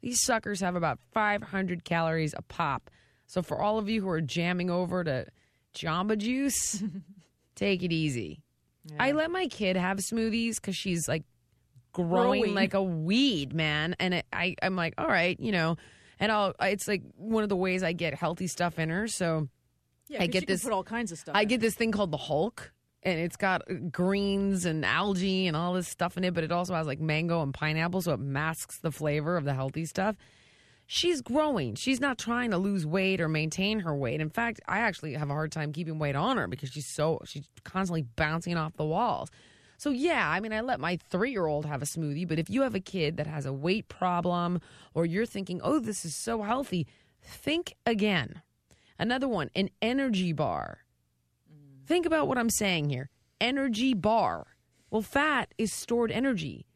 these 0.00 0.22
suckers 0.22 0.60
have 0.60 0.76
about 0.76 0.98
500 1.12 1.84
calories 1.84 2.34
a 2.36 2.42
pop. 2.42 2.90
So 3.26 3.42
for 3.42 3.60
all 3.60 3.78
of 3.78 3.88
you 3.88 4.00
who 4.00 4.08
are 4.08 4.20
jamming 4.20 4.70
over 4.70 5.04
to 5.04 5.26
jamba 5.74 6.18
juice 6.18 6.82
take 7.54 7.82
it 7.82 7.92
easy. 7.92 8.42
I 8.98 9.12
let 9.12 9.30
my 9.30 9.46
kid 9.46 9.76
have 9.76 9.98
smoothies 9.98 10.56
because 10.56 10.74
she's 10.74 11.06
like 11.06 11.24
growing, 11.92 12.42
Growing. 12.42 12.54
like 12.54 12.74
a 12.74 12.82
weed, 12.82 13.52
man. 13.52 13.94
And 14.00 14.14
it, 14.14 14.26
I, 14.32 14.56
I'm 14.62 14.74
like, 14.74 14.94
all 14.96 15.06
right, 15.06 15.38
you 15.38 15.52
know, 15.52 15.76
and 16.18 16.32
I'll. 16.32 16.54
It's 16.60 16.88
like 16.88 17.02
one 17.16 17.42
of 17.42 17.50
the 17.50 17.56
ways 17.56 17.82
I 17.82 17.92
get 17.92 18.14
healthy 18.14 18.46
stuff 18.46 18.78
in 18.78 18.88
her. 18.88 19.06
So 19.06 19.48
Yeah, 20.10 20.22
I 20.22 20.26
get 20.26 20.46
this- 20.46 20.64
Put 20.64 20.72
all 20.72 20.84
kinds 20.84 21.12
of 21.12 21.18
stuff. 21.18 21.36
I 21.36 21.42
in 21.42 21.48
get 21.48 21.60
this 21.60 21.74
thing 21.76 21.92
called 21.92 22.10
the 22.10 22.16
Hulk, 22.16 22.72
and 23.04 23.18
it's 23.18 23.36
got 23.36 23.62
greens 23.92 24.64
and 24.64 24.84
algae 24.84 25.46
and 25.46 25.56
all 25.56 25.72
this 25.74 25.86
stuff 25.88 26.16
in 26.16 26.24
it, 26.24 26.34
but 26.34 26.42
it 26.42 26.50
also 26.50 26.74
has 26.74 26.86
like 26.86 27.00
mango 27.00 27.42
and 27.42 27.54
pineapple, 27.54 28.02
so 28.02 28.12
it 28.12 28.20
masks 28.20 28.78
the 28.78 28.90
flavor 28.90 29.36
of 29.36 29.44
the 29.44 29.54
healthy 29.54 29.84
stuff. 29.86 30.16
She's 30.86 31.20
growing. 31.22 31.76
She's 31.76 32.00
not 32.00 32.18
trying 32.18 32.50
to 32.50 32.58
lose 32.58 32.84
weight 32.84 33.20
or 33.20 33.28
maintain 33.28 33.78
her 33.80 33.94
weight. 33.94 34.20
In 34.20 34.28
fact, 34.30 34.60
I 34.66 34.80
actually 34.80 35.14
have 35.14 35.30
a 35.30 35.32
hard 35.32 35.52
time 35.52 35.72
keeping 35.72 36.00
weight 36.00 36.16
on 36.16 36.36
her 36.36 36.48
because 36.48 36.70
she's 36.70 36.88
so 36.88 37.20
she's 37.24 37.48
constantly 37.62 38.02
bouncing 38.02 38.56
off 38.56 38.74
the 38.76 38.84
walls. 38.84 39.28
So 39.78 39.90
yeah, 39.90 40.28
I 40.28 40.40
mean, 40.40 40.52
I 40.52 40.60
let 40.60 40.80
my 40.80 40.98
three-year-old 41.08 41.64
have 41.66 41.80
a 41.80 41.84
smoothie, 41.86 42.26
but 42.26 42.40
if 42.40 42.50
you 42.50 42.62
have 42.62 42.74
a 42.74 42.80
kid 42.80 43.16
that 43.18 43.28
has 43.28 43.46
a 43.46 43.52
weight 43.52 43.86
problem 43.88 44.60
or 44.92 45.06
you're 45.06 45.26
thinking, 45.26 45.60
"Oh, 45.62 45.78
this 45.78 46.04
is 46.04 46.16
so 46.16 46.42
healthy," 46.42 46.88
think 47.22 47.76
again. 47.86 48.42
Another 49.00 49.26
one, 49.26 49.50
an 49.56 49.70
energy 49.80 50.34
bar. 50.34 50.84
Mm. 51.50 51.86
Think 51.86 52.04
about 52.04 52.28
what 52.28 52.36
I'm 52.36 52.50
saying 52.50 52.90
here. 52.90 53.08
Energy 53.40 53.94
bar. 53.94 54.46
Well, 54.90 55.00
fat 55.00 55.54
is 55.56 55.72
stored 55.72 56.12
energy. 56.12 56.66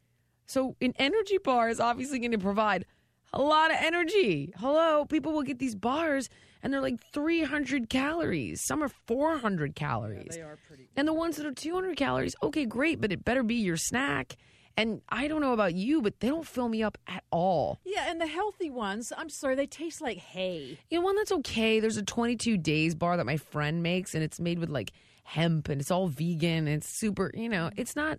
So 0.47 0.75
an 0.81 0.95
energy 0.99 1.37
bar 1.37 1.69
is 1.69 1.81
obviously 1.81 2.19
going 2.19 2.33
to 2.33 2.39
provide 2.39 2.87
a 3.35 3.43
lot 3.43 3.71
of 3.71 3.77
energy. 3.79 4.55
Hello, 4.57 5.05
people 5.05 5.33
will 5.33 5.43
get 5.43 5.59
these 5.59 5.75
bars 5.75 6.31
and 6.63 6.73
they're 6.73 6.81
like 6.81 6.99
300 7.13 7.91
calories. 7.91 8.65
Some 8.65 8.83
are 8.83 8.91
400 9.07 9.75
calories. 9.75 10.35
They 10.35 10.41
are 10.41 10.57
pretty. 10.67 10.89
And 10.97 11.07
the 11.07 11.13
ones 11.13 11.37
that 11.37 11.45
are 11.45 11.53
200 11.53 11.95
calories, 11.99 12.35
okay, 12.43 12.65
great, 12.65 13.03
but 13.03 13.13
it 13.13 13.23
better 13.23 13.43
be 13.43 13.57
your 13.57 13.77
snack. 13.77 14.37
And 14.77 15.03
I 15.09 15.29
don't 15.29 15.41
know 15.41 15.53
about 15.53 15.75
you, 15.75 16.03
but 16.03 16.19
they 16.19 16.29
don't 16.29 16.47
fill 16.47 16.69
me 16.69 16.83
up 16.83 16.99
at 17.07 17.23
all. 17.31 17.79
Yeah, 17.85 18.11
and 18.11 18.21
the 18.21 18.27
healthy 18.27 18.71
ones, 18.71 19.13
I'm 19.17 19.29
sorry, 19.29 19.55
they 19.55 19.67
taste 19.67 20.01
like 20.01 20.19
hay. 20.19 20.79
You 20.91 20.99
know, 20.99 21.05
one 21.05 21.15
that's 21.17 21.31
okay. 21.31 21.79
There's 21.79 21.97
a 21.97 22.03
22 22.03 22.57
days 22.59 22.95
bar 22.95 23.17
that 23.17 23.27
my 23.27 23.37
friend 23.37 23.83
makes, 23.83 24.15
and 24.15 24.25
it's 24.25 24.41
made 24.41 24.59
with 24.59 24.71
like 24.71 24.93
hemp, 25.23 25.69
and 25.69 25.81
it's 25.81 25.93
all 25.93 26.09
vegan. 26.09 26.67
And 26.67 26.77
it's 26.77 26.89
super. 26.89 27.31
You 27.35 27.49
know, 27.49 27.71
it's 27.77 27.95
not. 27.95 28.19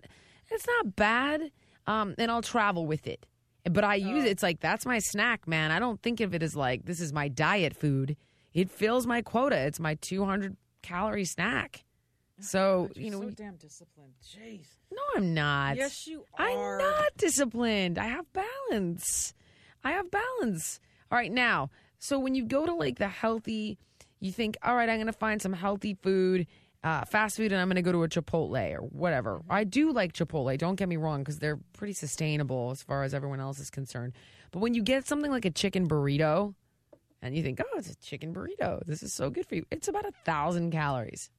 It's 0.49 0.65
not 0.67 0.95
bad. 0.95 1.51
Um, 1.87 2.15
and 2.17 2.31
I'll 2.31 2.41
travel 2.41 2.85
with 2.85 3.05
it, 3.05 3.25
but 3.69 3.83
I 3.83 3.95
use 3.95 4.23
it. 4.23 4.29
It's 4.29 4.43
like 4.43 4.59
that's 4.59 4.85
my 4.85 4.99
snack, 4.99 5.47
man. 5.47 5.71
I 5.71 5.79
don't 5.79 6.01
think 6.01 6.19
of 6.19 6.33
it 6.33 6.41
as 6.41 6.55
like 6.55 6.85
this 6.85 6.99
is 6.99 7.13
my 7.13 7.27
diet 7.27 7.75
food. 7.75 8.15
It 8.53 8.71
fills 8.71 9.05
my 9.05 9.21
quota. 9.21 9.57
It's 9.57 9.79
my 9.79 9.95
200 9.95 10.55
calorie 10.81 11.25
snack. 11.25 11.83
So 12.39 12.89
You're 12.95 13.05
you 13.05 13.11
know, 13.11 13.21
so 13.21 13.29
damn 13.29 13.55
disciplined. 13.55 14.13
Jeez. 14.23 14.67
no, 14.91 15.01
I'm 15.15 15.33
not. 15.33 15.77
Yes, 15.77 16.05
you 16.07 16.25
are. 16.37 16.47
I'm 16.47 16.77
not 16.79 17.17
disciplined. 17.17 17.97
I 17.97 18.07
have 18.07 18.25
balance. 18.33 19.33
I 19.83 19.91
have 19.91 20.11
balance. 20.11 20.79
All 21.11 21.17
right, 21.17 21.31
now, 21.31 21.69
so 21.99 22.19
when 22.19 22.35
you 22.35 22.43
go 22.45 22.65
to 22.65 22.73
like 22.73 22.97
the 22.97 23.07
healthy, 23.07 23.77
you 24.19 24.31
think, 24.31 24.57
all 24.63 24.75
right, 24.75 24.89
I'm 24.89 24.97
going 24.97 25.07
to 25.07 25.13
find 25.13 25.41
some 25.41 25.53
healthy 25.53 25.93
food, 26.01 26.47
uh, 26.83 27.05
fast 27.05 27.37
food, 27.37 27.51
and 27.51 27.61
I'm 27.61 27.67
going 27.67 27.75
to 27.75 27.81
go 27.81 27.91
to 27.91 28.03
a 28.03 28.09
Chipotle 28.09 28.73
or 28.75 28.79
whatever. 28.79 29.41
I 29.49 29.63
do 29.63 29.91
like 29.91 30.13
Chipotle. 30.13 30.57
Don't 30.57 30.75
get 30.75 30.89
me 30.89 30.97
wrong, 30.97 31.21
because 31.21 31.39
they're 31.39 31.59
pretty 31.73 31.93
sustainable 31.93 32.71
as 32.71 32.83
far 32.83 33.03
as 33.03 33.13
everyone 33.13 33.39
else 33.39 33.59
is 33.59 33.69
concerned. 33.69 34.13
But 34.51 34.59
when 34.59 34.73
you 34.73 34.81
get 34.81 35.07
something 35.07 35.31
like 35.31 35.45
a 35.45 35.51
chicken 35.51 35.87
burrito, 35.87 36.55
and 37.21 37.35
you 37.35 37.41
think, 37.41 37.59
oh, 37.59 37.77
it's 37.77 37.89
a 37.89 37.95
chicken 37.95 38.33
burrito. 38.33 38.85
This 38.85 39.01
is 39.01 39.13
so 39.13 39.29
good 39.29 39.47
for 39.47 39.55
you. 39.55 39.65
It's 39.71 39.87
about 39.87 40.05
a 40.05 40.11
thousand 40.25 40.71
calories. 40.71 41.29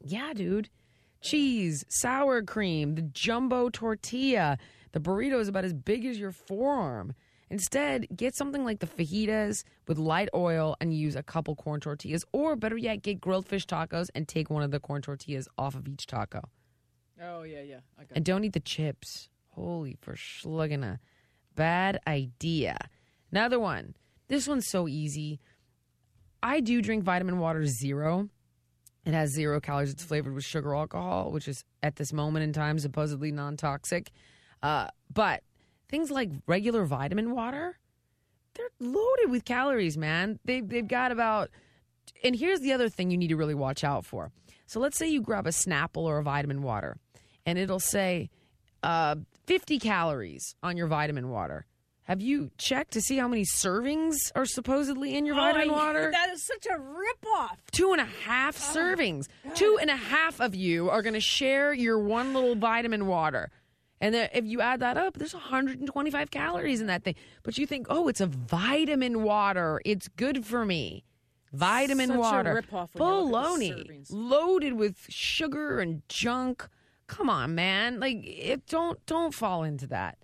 Yeah, 0.00 0.32
dude. 0.34 0.68
Cheese, 1.20 1.84
sour 1.88 2.42
cream, 2.42 2.94
the 2.94 3.02
jumbo 3.02 3.70
tortilla. 3.70 4.58
The 4.92 5.00
burrito 5.00 5.40
is 5.40 5.48
about 5.48 5.64
as 5.64 5.72
big 5.72 6.04
as 6.04 6.18
your 6.18 6.32
forearm. 6.32 7.14
Instead, 7.50 8.06
get 8.14 8.36
something 8.36 8.64
like 8.64 8.80
the 8.80 8.86
fajitas 8.86 9.64
with 9.86 9.98
light 9.98 10.28
oil 10.34 10.76
and 10.80 10.94
use 10.94 11.16
a 11.16 11.22
couple 11.22 11.56
corn 11.56 11.80
tortillas, 11.80 12.24
or 12.32 12.56
better 12.56 12.76
yet, 12.76 13.02
get 13.02 13.20
grilled 13.20 13.46
fish 13.46 13.66
tacos 13.66 14.08
and 14.14 14.28
take 14.28 14.50
one 14.50 14.62
of 14.62 14.70
the 14.70 14.80
corn 14.80 15.02
tortillas 15.02 15.48
off 15.56 15.74
of 15.74 15.88
each 15.88 16.06
taco. 16.06 16.42
Oh, 17.20 17.42
yeah, 17.42 17.62
yeah. 17.62 17.80
Got 17.96 18.08
And 18.16 18.24
don't 18.24 18.44
eat 18.44 18.52
the 18.52 18.60
chips. 18.60 19.28
Holy 19.48 19.96
for 20.00 20.14
schluggina. 20.14 20.98
Bad 21.54 21.98
idea. 22.06 22.76
Another 23.32 23.58
one. 23.58 23.96
This 24.28 24.46
one's 24.46 24.68
so 24.68 24.86
easy. 24.86 25.40
I 26.42 26.60
do 26.60 26.80
drink 26.80 27.02
vitamin 27.02 27.38
water 27.38 27.66
zero. 27.66 28.28
It 29.08 29.14
has 29.14 29.30
zero 29.30 29.58
calories. 29.58 29.90
It's 29.90 30.04
flavored 30.04 30.34
with 30.34 30.44
sugar 30.44 30.74
alcohol, 30.74 31.30
which 31.30 31.48
is 31.48 31.64
at 31.82 31.96
this 31.96 32.12
moment 32.12 32.42
in 32.42 32.52
time 32.52 32.78
supposedly 32.78 33.32
non 33.32 33.56
toxic. 33.56 34.10
Uh, 34.62 34.88
but 35.10 35.42
things 35.88 36.10
like 36.10 36.28
regular 36.46 36.84
vitamin 36.84 37.30
water, 37.34 37.78
they're 38.52 38.68
loaded 38.78 39.30
with 39.30 39.46
calories, 39.46 39.96
man. 39.96 40.38
They've, 40.44 40.68
they've 40.68 40.86
got 40.86 41.10
about. 41.10 41.48
And 42.22 42.36
here's 42.36 42.60
the 42.60 42.74
other 42.74 42.90
thing 42.90 43.10
you 43.10 43.16
need 43.16 43.28
to 43.28 43.36
really 43.36 43.54
watch 43.54 43.82
out 43.82 44.04
for. 44.04 44.30
So 44.66 44.78
let's 44.78 44.98
say 44.98 45.08
you 45.08 45.22
grab 45.22 45.46
a 45.46 45.52
Snapple 45.52 46.02
or 46.02 46.18
a 46.18 46.22
vitamin 46.22 46.60
water, 46.60 46.98
and 47.46 47.58
it'll 47.58 47.80
say 47.80 48.28
uh, 48.82 49.16
50 49.46 49.78
calories 49.78 50.54
on 50.62 50.76
your 50.76 50.86
vitamin 50.86 51.30
water. 51.30 51.64
Have 52.08 52.22
you 52.22 52.50
checked 52.56 52.92
to 52.92 53.02
see 53.02 53.18
how 53.18 53.28
many 53.28 53.44
servings 53.44 54.16
are 54.34 54.46
supposedly 54.46 55.14
in 55.14 55.26
your 55.26 55.34
oh, 55.34 55.40
vitamin 55.40 55.68
Oh, 55.68 55.74
I- 55.74 55.76
water? 55.86 56.10
That 56.10 56.30
is 56.30 56.42
such 56.42 56.64
a 56.64 56.78
ripoff. 56.78 57.58
two 57.70 57.92
and 57.92 58.00
a 58.00 58.06
half 58.24 58.56
oh, 58.56 58.78
servings. 58.78 59.26
Two 59.54 59.78
and 59.78 59.90
a 59.90 59.96
half 59.96 60.40
of 60.40 60.54
you 60.54 60.88
are 60.88 61.02
going 61.02 61.12
to 61.12 61.20
share 61.20 61.74
your 61.74 61.98
one 61.98 62.32
little 62.32 62.54
vitamin 62.54 63.06
water. 63.06 63.50
And 64.00 64.14
if 64.14 64.46
you 64.46 64.62
add 64.62 64.80
that 64.80 64.96
up, 64.96 65.18
there's 65.18 65.34
125 65.34 66.30
calories 66.30 66.80
in 66.80 66.86
that 66.86 67.04
thing. 67.04 67.16
But 67.42 67.58
you 67.58 67.66
think, 67.66 67.88
oh, 67.90 68.08
it's 68.08 68.22
a 68.22 68.26
vitamin 68.26 69.22
water. 69.22 69.82
It's 69.84 70.08
good 70.08 70.46
for 70.46 70.64
me. 70.64 71.04
Vitamin 71.52 72.08
Such 72.08 72.16
water. 72.16 72.62
ripoff 72.62 72.88
when 72.94 73.08
you 73.08 73.20
look 73.24 73.52
at 73.52 73.58
the 73.58 73.70
Baloney. 73.70 74.06
Loaded 74.10 74.72
with 74.74 74.96
sugar 75.10 75.80
and 75.80 76.02
junk. 76.08 76.66
Come 77.06 77.28
on, 77.28 77.54
man. 77.54 78.00
Like 78.00 78.18
it 78.22 78.66
don't 78.66 79.04
don't 79.06 79.34
fall 79.34 79.62
into 79.62 79.86
that. 79.88 80.18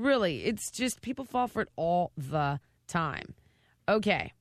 Really. 0.00 0.44
It's 0.44 0.70
just 0.70 1.02
people 1.02 1.24
fall 1.24 1.46
for 1.46 1.62
it 1.62 1.68
all 1.76 2.12
the 2.16 2.58
time. 2.86 3.34
Okay. 3.88 4.32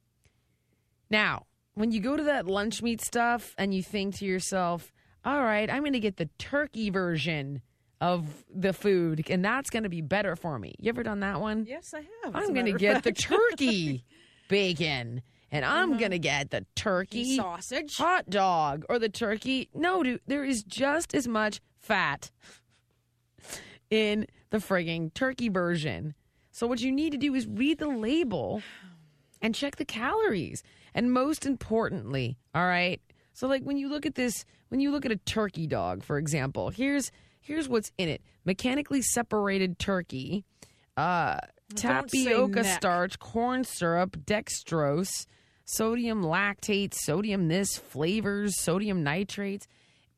Now, 1.10 1.46
when 1.74 1.92
you 1.92 2.00
go 2.00 2.16
to 2.16 2.24
that 2.24 2.46
lunch 2.48 2.82
meat 2.82 3.02
stuff 3.02 3.56
and 3.58 3.74
you 3.74 3.84
think 3.84 4.16
to 4.18 4.26
yourself, 4.26 4.94
all 5.26 5.42
right, 5.42 5.70
I'm 5.70 5.82
going 5.82 5.94
to 5.94 6.00
get 6.00 6.18
the 6.18 6.30
turkey 6.38 6.90
version 6.90 7.62
of 8.00 8.46
the 8.54 8.72
food, 8.72 9.26
and 9.30 9.44
that's 9.44 9.70
going 9.70 9.84
to 9.84 9.90
be 9.90 10.02
better 10.02 10.38
for 10.38 10.58
me. 10.58 10.76
You 10.80 10.90
ever 10.90 11.04
done 11.04 11.20
that 11.20 11.42
one? 11.42 11.66
Yes, 11.68 11.94
I 11.94 12.06
have. 12.24 12.36
I'm 12.36 12.54
going 12.54 12.68
to 12.68 12.74
get 12.74 13.04
the. 13.04 13.12
Uh-huh. 13.12 13.38
turkey 13.50 14.06
bacon, 14.48 15.22
and 15.52 15.66
I'm 15.66 15.98
going 15.98 16.12
to 16.12 16.20
get 16.20 16.52
the 16.52 16.66
turkey 16.76 17.36
sausage. 17.36 17.98
hot 17.98 18.30
dog 18.30 18.86
or 18.88 18.98
the 18.98 19.10
turkey. 19.10 19.70
No, 19.74 20.04
dude, 20.04 20.22
there 20.26 20.46
is 20.46 20.64
just 20.64 21.14
as 21.14 21.28
much 21.28 21.60
fat 21.78 22.32
in 23.90 24.28
the 24.50 24.58
frigging 24.58 25.14
turkey 25.14 25.50
version. 25.50 26.14
So 26.52 26.68
what 26.68 26.82
you 26.82 26.92
need 26.92 27.12
to 27.12 27.18
do 27.18 27.34
is 27.36 27.48
read 27.48 27.78
the 27.78 27.88
label 27.88 28.62
and 29.42 29.56
check 29.56 29.76
the 29.76 29.86
calories. 29.86 30.64
And 30.94 31.12
most 31.12 31.46
importantly, 31.46 32.38
all 32.54 32.66
right. 32.66 33.02
So 33.34 33.48
like 33.48 33.64
when 33.64 33.78
you 33.78 33.90
look 33.90 34.06
at 34.06 34.16
this, 34.16 34.46
when 34.70 34.80
you 34.80 34.92
look 34.92 35.06
at 35.06 35.12
a 35.12 35.18
turkey 35.18 35.68
dog, 35.68 36.04
for 36.04 36.18
example, 36.18 36.70
here's 36.70 37.12
here's 37.42 37.70
what's 37.70 37.92
in 37.98 38.10
it: 38.10 38.22
mechanically 38.44 39.02
separated 39.02 39.80
turkey, 39.80 40.44
uh, 40.98 41.38
tapioca 41.76 42.64
starch, 42.64 43.20
corn 43.20 43.64
syrup, 43.64 44.18
dextrose, 44.26 45.26
sodium 45.66 46.24
lactate, 46.24 46.94
sodium 46.94 47.48
this, 47.48 47.78
flavors, 47.78 48.60
sodium 48.60 49.04
nitrates. 49.04 49.68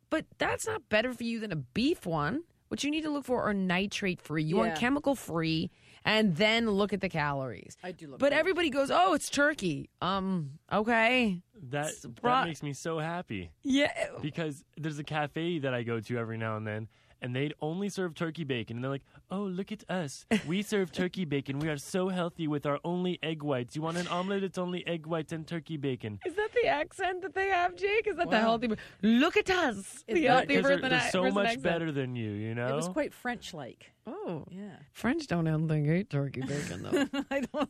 But 0.10 0.26
that's 0.38 0.66
not 0.66 0.90
better 0.90 1.14
for 1.14 1.24
you 1.24 1.40
than 1.40 1.52
a 1.52 1.58
beef 1.58 2.06
one. 2.06 2.44
What 2.72 2.86
you 2.86 2.90
need 2.90 3.02
to 3.02 3.10
look 3.10 3.26
for 3.26 3.44
are 3.44 3.54
nitrate 3.54 4.22
free. 4.22 4.44
You 4.44 4.56
want 4.56 4.76
chemical 4.78 5.14
free, 5.14 5.72
and 6.06 6.38
then 6.38 6.70
look 6.72 6.94
at 6.94 7.02
the 7.02 7.10
calories. 7.10 7.76
I 7.84 7.92
do 7.92 8.08
look 8.08 8.18
But 8.20 8.32
for 8.32 8.40
everybody 8.40 8.70
goes, 8.70 8.90
"Oh, 8.90 9.14
it's 9.14 9.30
turkey." 9.30 9.90
Um, 10.02 10.52
okay. 10.72 11.42
That 11.64 11.92
Surpri- 11.92 12.22
that 12.22 12.48
makes 12.48 12.64
me 12.64 12.72
so 12.72 12.98
happy 13.00 13.52
Yeah. 13.64 13.92
because 14.22 14.64
there's 14.78 14.98
a 15.00 15.04
cafe 15.04 15.60
that 15.60 15.74
I 15.74 15.84
go 15.84 16.00
to 16.00 16.18
every 16.18 16.38
now 16.38 16.56
and 16.56 16.66
then, 16.66 16.88
and 17.22 17.36
they'd 17.36 17.54
only 17.62 17.90
serve 17.90 18.16
turkey 18.16 18.44
bacon, 18.44 18.78
and 18.78 18.84
they're 18.84 18.92
like, 18.92 19.04
"Oh, 19.30 19.42
look 19.44 19.72
at 19.72 19.84
us! 19.90 20.26
We 20.48 20.62
serve 20.74 20.92
turkey 20.92 21.26
bacon. 21.26 21.60
We 21.60 21.70
are 21.70 21.78
so 21.78 22.10
healthy 22.10 22.48
with 22.48 22.66
our 22.66 22.80
only 22.84 23.20
egg 23.22 23.44
whites. 23.44 23.76
You 23.76 23.82
want 23.82 23.98
an 23.98 24.08
omelet? 24.08 24.44
It's 24.44 24.58
only 24.58 24.86
egg 24.88 25.06
whites 25.06 25.32
and 25.32 25.46
turkey 25.48 25.78
bacon." 25.78 26.20
Is 26.26 26.36
that 26.36 26.50
the 26.54 26.68
accent 26.68 27.22
that 27.22 27.34
they 27.34 27.48
have, 27.50 27.76
Jake? 27.76 28.08
Is 28.08 28.16
that 28.18 28.30
the 28.30 28.40
healthy? 28.40 28.70
Look 29.02 29.38
at 29.38 29.50
us. 29.50 30.04
The 30.08 30.14
that- 30.14 30.22
healthy 30.30 30.46
Because 30.48 30.68
they're, 30.82 30.90
they're 30.90 31.10
so 31.12 31.32
much 31.32 31.46
accent. 31.48 31.64
better 31.64 31.92
than 31.92 32.16
you, 32.16 32.32
you 32.32 32.56
know. 32.56 32.68
It 32.68 32.76
was 32.76 32.88
quite 32.90 33.14
French-like. 33.14 33.92
Oh, 34.08 34.46
Yeah. 34.50 34.78
French 34.94 35.28
don't 35.28 35.48
even 35.48 35.68
think 35.68 35.88
eat 35.88 36.10
turkey 36.10 36.42
bacon 36.42 36.82
though. 36.84 37.22
I 37.32 37.42
don't. 37.42 37.70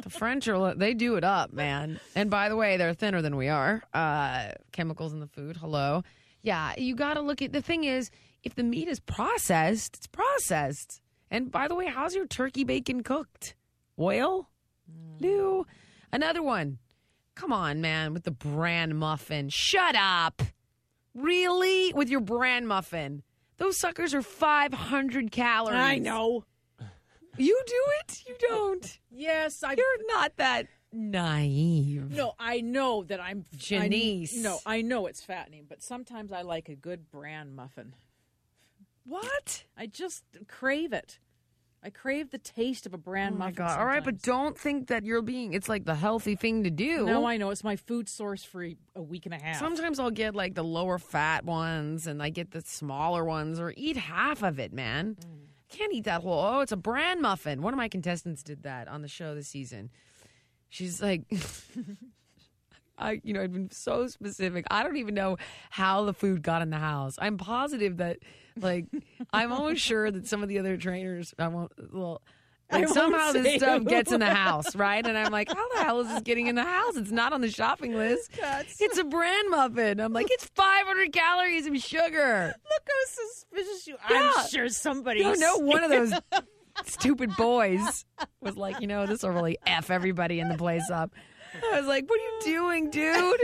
the 0.00 0.10
French 0.10 0.46
are 0.48 0.74
they 0.74 0.94
do 0.94 1.16
it 1.16 1.24
up, 1.24 1.52
man. 1.52 1.98
And 2.14 2.30
by 2.30 2.48
the 2.48 2.54
way, 2.56 2.76
they're 2.76 2.94
thinner 2.94 3.20
than 3.20 3.34
we 3.36 3.48
are. 3.48 3.82
Uh, 3.92 4.52
chemicals 4.70 5.12
in 5.12 5.18
the 5.18 5.26
food. 5.26 5.56
Hello. 5.56 6.04
Yeah, 6.42 6.72
you 6.78 6.94
got 6.94 7.14
to 7.14 7.20
look 7.20 7.42
at 7.42 7.52
the 7.52 7.62
thing 7.62 7.84
is 7.84 8.10
if 8.42 8.54
the 8.54 8.62
meat 8.62 8.88
is 8.88 9.00
processed, 9.00 9.96
it's 9.96 10.06
processed. 10.06 11.00
And 11.30 11.50
by 11.50 11.68
the 11.68 11.74
way, 11.74 11.86
how's 11.86 12.14
your 12.14 12.26
turkey 12.26 12.64
bacon 12.64 13.02
cooked? 13.02 13.54
Oil? 13.98 14.48
Mm. 14.90 15.20
No. 15.20 15.66
Another 16.12 16.42
one. 16.42 16.78
Come 17.34 17.52
on, 17.52 17.80
man, 17.80 18.12
with 18.12 18.24
the 18.24 18.30
bran 18.30 18.96
muffin. 18.96 19.48
Shut 19.48 19.94
up. 19.96 20.42
Really? 21.14 21.92
With 21.94 22.08
your 22.10 22.20
bran 22.20 22.66
muffin. 22.66 23.22
Those 23.56 23.76
suckers 23.78 24.12
are 24.12 24.22
500 24.22 25.30
calories. 25.30 25.78
I 25.78 25.98
know. 25.98 26.44
You 27.38 27.62
do 27.66 27.82
it? 28.00 28.22
You 28.26 28.34
don't. 28.46 28.98
Yes, 29.10 29.62
I. 29.62 29.72
You're 29.72 30.06
not 30.08 30.36
that 30.36 30.66
naive. 30.92 32.10
No, 32.10 32.34
I 32.38 32.60
know 32.60 33.04
that 33.04 33.20
I'm 33.20 33.44
I- 33.52 33.56
Janice. 33.56 34.36
no, 34.36 34.58
I 34.66 34.82
know 34.82 35.06
it's 35.06 35.24
fattening, 35.24 35.64
but 35.68 35.82
sometimes 35.82 36.32
I 36.32 36.42
like 36.42 36.68
a 36.68 36.74
good 36.74 37.10
bran 37.10 37.54
muffin. 37.54 37.94
What? 39.04 39.64
I 39.76 39.86
just 39.86 40.24
crave 40.48 40.92
it. 40.92 41.18
I 41.84 41.90
crave 41.90 42.30
the 42.30 42.38
taste 42.38 42.86
of 42.86 42.94
a 42.94 42.98
bran 42.98 43.32
Oh 43.34 43.36
my 43.38 43.46
muffin. 43.46 43.54
god! 43.56 43.80
All 43.80 43.86
right, 43.86 44.04
but 44.04 44.22
don't 44.22 44.56
think 44.56 44.86
that 44.86 45.04
you're 45.04 45.20
being. 45.22 45.52
It's 45.52 45.68
like 45.68 45.84
the 45.84 45.96
healthy 45.96 46.36
thing 46.36 46.62
to 46.62 46.70
do. 46.70 47.06
No, 47.06 47.26
I 47.26 47.36
know 47.38 47.50
it's 47.50 47.64
my 47.64 47.74
food 47.74 48.08
source 48.08 48.44
for 48.44 48.62
a- 48.62 49.02
week 49.02 49.26
and 49.26 49.34
a 49.34 49.42
half. 49.42 49.58
Sometimes 49.58 49.98
I'll 49.98 50.12
get 50.12 50.36
like 50.36 50.54
the 50.54 50.62
lower 50.62 50.98
fat 51.00 51.44
ones, 51.44 52.06
and 52.06 52.22
I 52.22 52.30
get 52.30 52.52
the 52.52 52.60
smaller 52.60 53.24
ones, 53.24 53.58
or 53.58 53.74
eat 53.76 53.96
half 53.96 54.44
of 54.44 54.60
it. 54.60 54.72
Man, 54.72 55.16
mm. 55.16 55.76
can't 55.76 55.92
eat 55.92 56.04
that 56.04 56.22
whole. 56.22 56.38
Oh, 56.40 56.60
it's 56.60 56.70
a 56.70 56.76
bran 56.76 57.20
muffin. 57.20 57.62
One 57.62 57.74
of 57.74 57.78
my 57.78 57.88
contestants 57.88 58.44
did 58.44 58.62
that 58.62 58.86
on 58.86 59.02
the 59.02 59.08
show 59.08 59.34
this 59.34 59.48
season. 59.48 59.90
She's 60.68 61.02
like, 61.02 61.22
I, 62.96 63.20
you 63.24 63.34
know, 63.34 63.42
I've 63.42 63.52
been 63.52 63.70
so 63.72 64.06
specific. 64.06 64.66
I 64.70 64.84
don't 64.84 64.96
even 64.96 65.14
know 65.14 65.36
how 65.70 66.04
the 66.04 66.14
food 66.14 66.42
got 66.42 66.62
in 66.62 66.70
the 66.70 66.78
house. 66.78 67.16
I'm 67.18 67.36
positive 67.36 67.96
that, 67.96 68.18
like, 68.60 68.86
I'm 69.32 69.52
almost 69.52 69.80
sure 69.82 70.10
that 70.10 70.26
some 70.26 70.42
of 70.42 70.48
the 70.48 70.58
other 70.58 70.76
trainers, 70.76 71.34
I 71.38 71.48
won't, 71.48 71.72
well, 71.92 72.22
like 72.70 72.88
somehow 72.88 73.32
this 73.32 73.56
stuff 73.56 73.84
gets 73.84 74.12
in 74.12 74.20
the 74.20 74.32
house, 74.34 74.74
right? 74.74 75.06
And 75.06 75.18
I'm 75.18 75.30
like, 75.30 75.48
how 75.52 75.68
the 75.74 75.82
hell 75.84 76.00
is 76.00 76.08
this 76.08 76.22
getting 76.22 76.46
in 76.46 76.54
the 76.54 76.64
house? 76.64 76.96
It's 76.96 77.10
not 77.10 77.34
on 77.34 77.42
the 77.42 77.50
shopping 77.50 77.94
list. 77.94 78.30
That's- 78.40 78.76
It's 78.80 78.96
a 78.98 79.04
bran 79.04 79.50
muffin. 79.50 80.00
I'm 80.00 80.14
like, 80.14 80.28
it's 80.30 80.46
500 80.54 81.12
calories 81.12 81.66
of 81.66 81.76
sugar. 81.78 82.54
Look 82.70 82.88
how 82.88 83.26
suspicious 83.26 83.86
you. 83.86 83.96
Yeah. 84.10 84.32
I'm 84.36 84.48
sure 84.48 84.68
somebody. 84.70 85.22
No, 85.22 85.34
no, 85.34 85.58
one 85.58 85.84
of 85.84 85.90
those 85.90 86.12
stupid 86.86 87.36
boys 87.36 88.06
was 88.40 88.56
like, 88.56 88.80
you 88.80 88.86
know, 88.86 89.06
this 89.06 89.22
will 89.22 89.30
really 89.30 89.58
f 89.66 89.90
everybody 89.90 90.40
in 90.40 90.48
the 90.48 90.56
place 90.56 90.88
up. 90.90 91.12
I 91.54 91.78
was 91.78 91.86
like, 91.86 92.08
"What 92.08 92.18
are 92.20 92.22
you 92.22 92.38
doing, 92.44 92.90
dude?" 92.90 93.40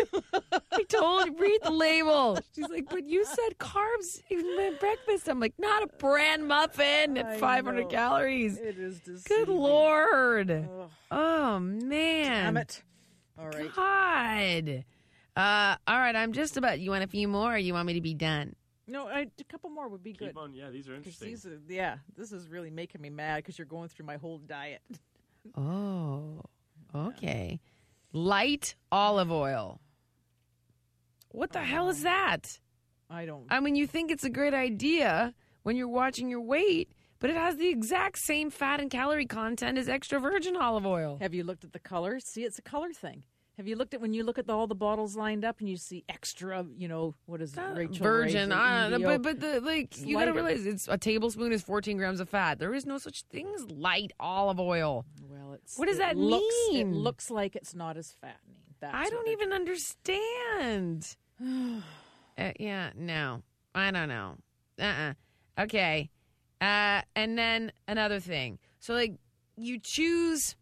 I 0.73 0.83
told 0.85 1.27
you 1.27 1.35
read 1.39 1.61
the 1.63 1.71
label. 1.71 2.39
She's 2.55 2.69
like, 2.69 2.89
"But 2.89 3.05
you 3.09 3.25
said 3.25 3.59
carbs 3.59 4.21
in 4.31 4.57
my 4.57 4.71
breakfast." 4.79 5.29
I'm 5.29 5.41
like, 5.41 5.55
"Not 5.59 5.83
a 5.83 5.87
bran 5.99 6.47
muffin 6.47 7.17
at 7.19 7.39
500 7.39 7.89
calories." 7.89 8.57
It 8.59 8.79
is 8.79 9.01
deceiving. 9.01 9.45
Good 9.47 9.49
lord! 9.49 10.51
Ugh, 10.51 10.91
Oh 11.11 11.59
man! 11.59 12.45
damn 12.45 12.57
it. 12.57 12.83
All 13.39 13.49
right. 13.49 13.73
God. 13.75 14.85
Uh, 15.37 15.77
all 15.87 15.99
right, 15.99 16.17
I'm 16.17 16.33
just 16.33 16.57
about. 16.57 16.81
You 16.81 16.91
want 16.91 17.05
a 17.05 17.09
few 17.09 17.29
more, 17.29 17.55
or 17.55 17.59
you 17.59 17.73
want 17.73 17.87
me 17.87 17.95
to 17.95 18.01
be 18.01 18.15
done? 18.15 18.57
No, 18.89 19.07
I, 19.07 19.27
a 19.39 19.45
couple 19.45 19.71
more 19.71 19.87
would 19.89 20.03
be 20.03 20.13
good. 20.15 20.29
Keep 20.29 20.39
on. 20.39 20.55
Yeah, 20.55 20.71
these 20.71 20.89
are 20.89 20.93
'Cause 20.95 20.99
interesting. 20.99 21.29
these 21.29 21.47
are, 21.47 21.61
yeah, 21.69 21.99
this 22.17 22.33
is 22.33 22.49
really 22.49 22.71
making 22.71 23.01
me 23.03 23.11
mad 23.11 23.37
because 23.37 23.59
you're 23.59 23.67
going 23.67 23.89
through 23.89 24.07
my 24.07 24.17
whole 24.17 24.39
diet. 24.39 24.81
Oh, 25.57 26.41
okay. 26.95 27.61
Light 28.19 28.75
olive 28.91 29.31
oil. 29.31 29.81
What 31.29 31.53
the 31.53 31.63
hell 31.63 31.89
is 31.89 32.03
that? 32.03 32.59
I 33.09 33.25
don't. 33.25 33.47
I 33.49 33.61
mean, 33.61 33.77
you 33.77 33.87
think 33.87 34.11
it's 34.11 34.25
a 34.25 34.29
great 34.29 34.55
idea 34.55 35.35
when 35.63 35.77
you're 35.77 35.87
watching 35.87 36.29
your 36.29 36.41
weight, 36.41 36.91
but 37.21 37.31
it 37.31 37.37
has 37.37 37.59
the 37.59 37.69
exact 37.69 38.19
same 38.19 38.51
fat 38.51 38.81
and 38.81 38.91
calorie 38.91 39.25
content 39.25 39.79
as 39.79 39.89
extra 39.89 40.19
virgin 40.19 40.57
olive 40.57 40.85
oil. 40.85 41.19
Have 41.21 41.33
you 41.33 41.45
looked 41.45 41.63
at 41.63 41.73
the 41.73 41.79
color? 41.79 42.19
See, 42.19 42.43
it's 42.43 42.59
a 42.59 42.63
color 42.63 42.93
thing. 42.93 43.23
Have 43.59 43.67
you 43.67 43.77
looked 43.77 43.93
at 43.93 44.01
when 44.01 44.15
you 44.15 44.23
look 44.23 44.39
at 44.39 44.47
the, 44.47 44.53
all 44.55 44.67
the 44.67 44.75
bottles 44.75 45.17
lined 45.17 45.45
up 45.45 45.59
and 45.59 45.69
you 45.69 45.77
see 45.77 46.05
extra, 46.09 46.65
you 46.77 46.87
know, 46.89 47.15
what 47.27 47.43
is 47.43 47.55
it? 47.57 47.61
Rachel 47.75 48.03
virgin, 48.05 48.53
uh, 48.53 48.97
but 49.03 49.21
but 49.23 49.41
the 49.41 49.61
like 49.61 49.87
It's 49.97 50.03
you 50.05 50.17
gotta 50.17 50.33
realize 50.33 50.65
it's 50.65 50.87
a 50.87 50.97
tablespoon 50.97 51.53
is 51.53 51.61
14 51.63 51.97
grams 51.97 52.21
of 52.21 52.29
fat. 52.29 52.61
There 52.61 52.73
is 52.73 52.87
no 52.87 52.99
such 52.99 53.25
thing 53.25 53.53
as 53.57 53.69
light 53.71 54.13
olive 54.21 54.61
oil. 54.61 55.05
well, 55.29 55.55
it's 55.55 55.77
What 55.77 55.89
does 55.89 55.97
it 55.97 56.01
that 56.01 56.17
looks, 56.17 56.55
mean? 56.71 56.89
It 56.89 56.95
looks 56.95 57.31
like 57.31 57.57
it's 57.57 57.75
not 57.75 57.97
as 57.97 58.13
fattening. 58.21 58.63
That's 58.81 58.95
I 58.95 59.11
don't 59.11 59.29
even 59.29 59.53
understand. 59.53 61.17
uh, 62.39 62.53
yeah, 62.61 62.91
no, 62.97 63.43
I 63.75 63.91
don't 63.91 64.09
know. 64.09 64.37
Uh 64.81 64.85
uh 64.85 65.15
Okay. 65.59 66.11
Uh, 66.61 67.03
and 67.17 67.37
then 67.37 67.73
another 67.87 68.21
thing. 68.21 68.59
So, 68.79 68.95
like, 68.95 69.15
you 69.57 69.79
choose, 69.79 70.57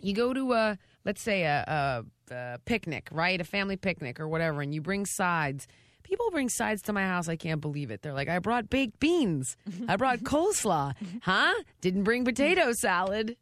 you 0.00 0.14
go 0.14 0.32
to 0.32 0.52
a, 0.52 0.78
let's 1.06 1.22
say, 1.22 1.44
a, 1.44 2.04
a, 2.30 2.34
a 2.34 2.58
picnic, 2.66 3.08
right? 3.10 3.40
A 3.40 3.44
family 3.44 3.76
picnic 3.76 4.20
or 4.20 4.28
whatever, 4.28 4.60
and 4.60 4.74
you 4.74 4.82
bring 4.82 5.06
sides. 5.06 5.66
People 6.02 6.30
bring 6.30 6.48
sides 6.48 6.82
to 6.82 6.92
my 6.92 7.02
house. 7.02 7.28
I 7.28 7.36
can't 7.36 7.60
believe 7.60 7.90
it. 7.90 8.02
They're 8.02 8.12
like, 8.12 8.28
I 8.28 8.38
brought 8.40 8.68
baked 8.68 9.00
beans. 9.00 9.56
I 9.88 9.96
brought 9.96 10.18
coleslaw. 10.24 10.94
Huh? 11.22 11.54
Didn't 11.80 12.02
bring 12.02 12.24
potato 12.24 12.72
salad. 12.72 13.36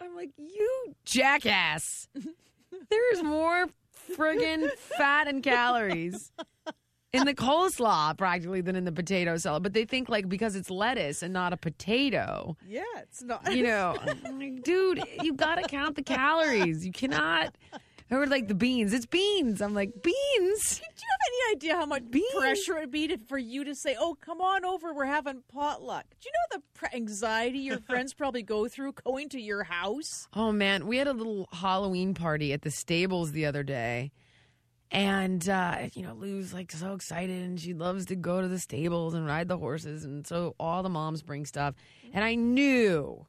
I'm 0.00 0.14
like, 0.16 0.30
you 0.38 0.94
jackass. 1.04 2.08
There's 2.88 3.22
more 3.22 3.66
friggin' 4.16 4.70
fat 4.96 5.28
and 5.28 5.42
calories 5.42 6.32
in 7.12 7.24
the 7.24 7.34
coleslaw 7.34 8.16
practically 8.16 8.60
than 8.60 8.76
in 8.76 8.84
the 8.84 8.92
potato 8.92 9.36
salad. 9.38 9.62
But 9.62 9.72
they 9.72 9.84
think 9.84 10.08
like 10.08 10.28
because 10.28 10.56
it's 10.56 10.70
lettuce 10.70 11.22
and 11.22 11.32
not 11.32 11.52
a 11.52 11.56
potato, 11.56 12.56
Yeah, 12.66 12.82
it's 12.98 13.22
not. 13.22 13.54
you 13.54 13.64
know, 13.64 13.96
like, 14.30 14.62
dude, 14.64 15.02
you 15.22 15.32
gotta 15.34 15.62
count 15.62 15.96
the 15.96 16.02
calories. 16.02 16.84
You 16.84 16.92
cannot. 16.92 17.54
Or 18.10 18.26
like 18.26 18.48
the 18.48 18.54
beans. 18.54 18.94
It's 18.94 19.04
beans. 19.04 19.60
I'm 19.60 19.74
like, 19.74 20.02
beans? 20.02 20.78
Do 20.78 20.84
you 20.86 21.08
have 21.10 21.20
any 21.50 21.56
idea 21.56 21.74
how 21.76 21.84
much 21.84 22.10
Beans. 22.10 22.24
pressure 22.34 22.78
it 22.78 22.80
would 22.80 22.90
be 22.90 23.08
to, 23.08 23.18
for 23.18 23.36
you 23.36 23.64
to 23.64 23.74
say, 23.74 23.96
"Oh, 24.00 24.16
come 24.18 24.40
on 24.40 24.64
over, 24.64 24.94
we're 24.94 25.04
having 25.04 25.42
potluck"? 25.52 26.06
Do 26.18 26.26
you 26.28 26.32
know 26.32 26.58
the 26.58 26.62
pre- 26.78 26.96
anxiety 26.98 27.58
your 27.58 27.80
friends 27.86 28.14
probably 28.14 28.42
go 28.42 28.66
through 28.66 28.92
going 29.04 29.28
to 29.30 29.38
your 29.40 29.62
house? 29.64 30.26
Oh 30.32 30.52
man, 30.52 30.86
we 30.86 30.96
had 30.96 31.06
a 31.06 31.12
little 31.12 31.48
Halloween 31.52 32.14
party 32.14 32.54
at 32.54 32.62
the 32.62 32.70
stables 32.70 33.32
the 33.32 33.44
other 33.44 33.62
day. 33.62 34.10
And 34.90 35.46
uh, 35.48 35.88
you 35.92 36.02
know, 36.02 36.14
Lou's 36.14 36.54
like 36.54 36.72
so 36.72 36.94
excited 36.94 37.42
and 37.42 37.60
she 37.60 37.74
loves 37.74 38.06
to 38.06 38.16
go 38.16 38.40
to 38.40 38.48
the 38.48 38.58
stables 38.58 39.14
and 39.14 39.26
ride 39.26 39.48
the 39.48 39.58
horses 39.58 40.04
and 40.04 40.26
so 40.26 40.54
all 40.58 40.82
the 40.82 40.88
moms 40.88 41.22
bring 41.22 41.44
stuff. 41.44 41.74
And 42.12 42.24
I 42.24 42.34
knew 42.34 43.26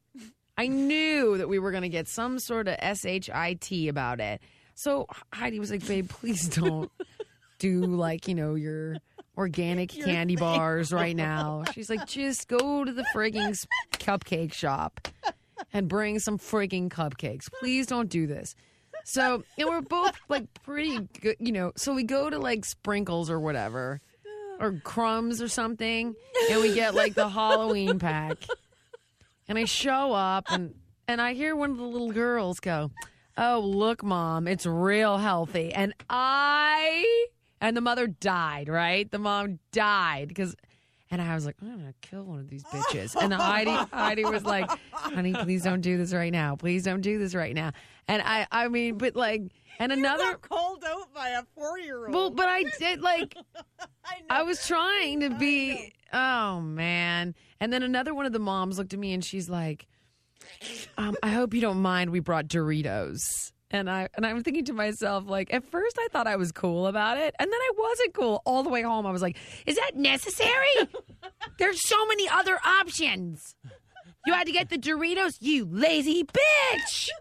I 0.57 0.67
knew 0.67 1.37
that 1.37 1.49
we 1.49 1.59
were 1.59 1.71
gonna 1.71 1.89
get 1.89 2.07
some 2.07 2.39
sort 2.39 2.67
of 2.67 2.77
SHIT 2.97 3.89
about 3.89 4.19
it. 4.19 4.41
So 4.75 5.07
Heidi 5.33 5.59
was 5.59 5.71
like, 5.71 5.85
babe, 5.85 6.09
please 6.09 6.47
don't 6.47 6.89
do 7.59 7.81
like, 7.85 8.27
you 8.29 8.35
know, 8.35 8.55
your 8.55 8.95
organic 9.37 9.89
candy 9.89 10.35
bars 10.35 10.91
right 10.91 11.15
now. 11.15 11.63
She's 11.73 11.89
like, 11.89 12.05
just 12.07 12.47
go 12.47 12.83
to 12.83 12.91
the 12.91 13.05
frigging 13.13 13.57
cupcake 13.93 14.53
shop 14.53 15.07
and 15.73 15.87
bring 15.87 16.19
some 16.19 16.37
frigging 16.37 16.89
cupcakes. 16.89 17.49
Please 17.59 17.87
don't 17.87 18.09
do 18.09 18.27
this. 18.27 18.55
So, 19.03 19.43
and 19.57 19.67
we're 19.67 19.81
both 19.81 20.19
like 20.29 20.53
pretty 20.63 20.99
good, 21.21 21.37
you 21.39 21.51
know. 21.51 21.71
So 21.75 21.93
we 21.93 22.03
go 22.03 22.29
to 22.29 22.37
like 22.37 22.65
sprinkles 22.65 23.29
or 23.29 23.39
whatever, 23.39 24.01
or 24.59 24.79
crumbs 24.83 25.41
or 25.41 25.47
something, 25.47 26.15
and 26.51 26.61
we 26.61 26.73
get 26.73 26.93
like 26.93 27.15
the 27.15 27.29
Halloween 27.29 27.99
pack. 27.99 28.37
And 29.47 29.57
I 29.57 29.65
show 29.65 30.13
up 30.13 30.45
and 30.51 30.75
and 31.07 31.21
I 31.21 31.33
hear 31.33 31.55
one 31.55 31.71
of 31.71 31.77
the 31.77 31.83
little 31.83 32.11
girls 32.11 32.59
go, 32.59 32.91
"Oh, 33.37 33.59
look, 33.59 34.03
mom, 34.03 34.47
it's 34.47 34.65
real 34.65 35.17
healthy." 35.17 35.73
And 35.73 35.93
I 36.09 37.27
and 37.59 37.75
the 37.75 37.81
mother 37.81 38.07
died, 38.07 38.69
right? 38.69 39.09
The 39.09 39.19
mom 39.19 39.59
died 39.71 40.27
because 40.27 40.55
and 41.11 41.21
I 41.21 41.33
was 41.33 41.45
like, 41.45 41.55
I'm 41.61 41.77
gonna 41.77 41.93
kill 42.01 42.23
one 42.23 42.39
of 42.39 42.49
these 42.49 42.63
bitches. 42.65 43.15
And 43.19 43.33
Heidi, 43.33 43.71
Heidi 43.71 44.25
was 44.25 44.43
like, 44.43 44.69
honey, 44.91 45.33
please 45.33 45.63
don't 45.63 45.81
do 45.81 45.97
this 45.97 46.13
right 46.13 46.31
now. 46.31 46.55
Please 46.55 46.83
don't 46.83 47.01
do 47.01 47.17
this 47.17 47.33
right 47.33 47.55
now. 47.55 47.71
And 48.09 48.23
I, 48.23 48.47
I 48.51 48.67
mean, 48.69 48.97
but 48.97 49.15
like, 49.15 49.43
and 49.77 49.91
another, 49.91 50.23
got 50.23 50.41
called 50.41 50.83
out 50.83 51.13
by 51.13 51.29
a 51.29 51.43
four-year-old. 51.55 52.11
well, 52.13 52.31
but 52.31 52.49
I 52.49 52.63
did 52.79 53.01
like, 53.01 53.37
I. 54.03 54.15
I 54.31 54.41
was 54.41 54.65
trying 54.65 55.19
to 55.19 55.29
be, 55.29 55.93
oh 56.11 56.59
man. 56.59 57.35
And 57.59 57.71
then 57.71 57.83
another 57.83 58.15
one 58.15 58.25
of 58.25 58.33
the 58.33 58.39
moms 58.39 58.79
looked 58.79 58.93
at 58.93 58.99
me 58.99 59.13
and 59.13 59.23
she's 59.23 59.47
like, 59.47 59.85
um, 60.97 61.15
I 61.21 61.29
hope 61.29 61.53
you 61.53 61.61
don't 61.61 61.83
mind. 61.83 62.09
We 62.09 62.19
brought 62.19 62.47
Doritos. 62.47 63.19
And 63.69 63.87
I 63.87 64.09
and 64.15 64.25
I'm 64.25 64.41
thinking 64.41 64.65
to 64.65 64.73
myself, 64.73 65.25
like, 65.27 65.53
at 65.53 65.69
first 65.69 65.95
I 65.99 66.07
thought 66.11 66.25
I 66.25 66.37
was 66.37 66.51
cool 66.51 66.87
about 66.87 67.19
it, 67.19 67.35
and 67.37 67.53
then 67.53 67.59
I 67.59 67.71
wasn't 67.77 68.15
cool. 68.15 68.41
All 68.43 68.63
the 68.63 68.69
way 68.69 68.81
home, 68.81 69.05
I 69.05 69.11
was 69.11 69.21
like, 69.21 69.37
"Is 69.67 69.75
that 69.75 69.91
necessary? 69.95 70.73
There's 71.59 71.87
so 71.87 72.07
many 72.07 72.27
other 72.27 72.57
options. 72.65 73.55
You 74.25 74.33
had 74.33 74.47
to 74.47 74.51
get 74.51 74.69
the 74.71 74.79
Doritos, 74.79 75.33
you 75.39 75.67
lazy 75.69 76.23
bitch." 76.23 77.09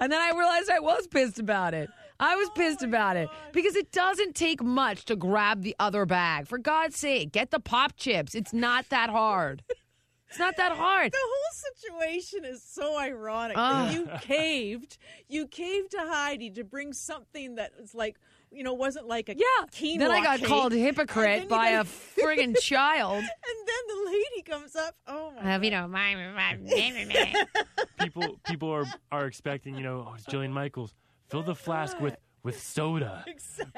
And 0.00 0.12
then 0.12 0.20
I 0.20 0.36
realized 0.36 0.70
I 0.70 0.80
was 0.80 1.06
pissed 1.06 1.38
about 1.38 1.74
it. 1.74 1.88
I 2.18 2.36
was 2.36 2.48
pissed 2.54 2.82
about 2.82 3.16
it 3.16 3.28
because 3.52 3.76
it 3.76 3.92
doesn't 3.92 4.34
take 4.34 4.62
much 4.62 5.04
to 5.06 5.16
grab 5.16 5.62
the 5.62 5.76
other 5.78 6.06
bag. 6.06 6.46
For 6.48 6.58
God's 6.58 6.96
sake, 6.96 7.32
get 7.32 7.50
the 7.50 7.60
pop 7.60 7.96
chips. 7.96 8.34
It's 8.34 8.52
not 8.52 8.88
that 8.90 9.10
hard. 9.10 9.62
It's 10.28 10.38
not 10.38 10.56
that 10.56 10.72
hard. 10.72 11.12
the 11.12 11.18
whole 11.20 11.72
situation 11.76 12.44
is 12.44 12.62
so 12.62 12.98
ironic. 12.98 13.56
That 13.56 13.92
You 13.94 14.08
caved. 14.22 14.98
You 15.28 15.46
caved 15.46 15.92
to 15.92 15.98
Heidi 16.00 16.50
to 16.50 16.64
bring 16.64 16.92
something 16.92 17.54
that 17.54 17.72
was 17.78 17.94
like, 17.94 18.16
you 18.50 18.62
know, 18.64 18.74
wasn't 18.74 19.06
like 19.06 19.28
a 19.28 19.34
Yeah. 19.36 19.44
quinoa 19.72 19.98
then 19.98 20.10
I 20.10 20.22
got 20.22 20.38
cake. 20.40 20.48
called 20.48 20.72
And 20.72 20.80
hypocrite 20.82 21.48
by 21.48 21.68
a 21.70 21.84
friggin' 21.84 22.56
child. 22.60 23.18
And 23.18 23.28
then 23.66 23.96
the 24.04 24.10
lady 24.10 24.42
comes 24.42 24.74
up. 24.74 24.96
Oh 25.06 25.32
my! 25.36 25.52
Hope 25.52 25.62
you 25.64 25.70
don't 25.70 25.90
mind 25.90 26.64
me. 26.64 27.34
People 28.12 28.38
people 28.46 28.70
are 28.70 28.84
are 29.12 29.26
expecting, 29.26 29.76
you 29.76 29.82
know, 29.82 30.06
oh, 30.08 30.14
it's 30.14 30.26
Jillian 30.26 30.50
Michaels. 30.52 30.94
Fill 31.28 31.42
the 31.42 31.54
flask 31.54 32.00
with 32.00 32.16
with 32.42 32.60
soda. 32.62 33.24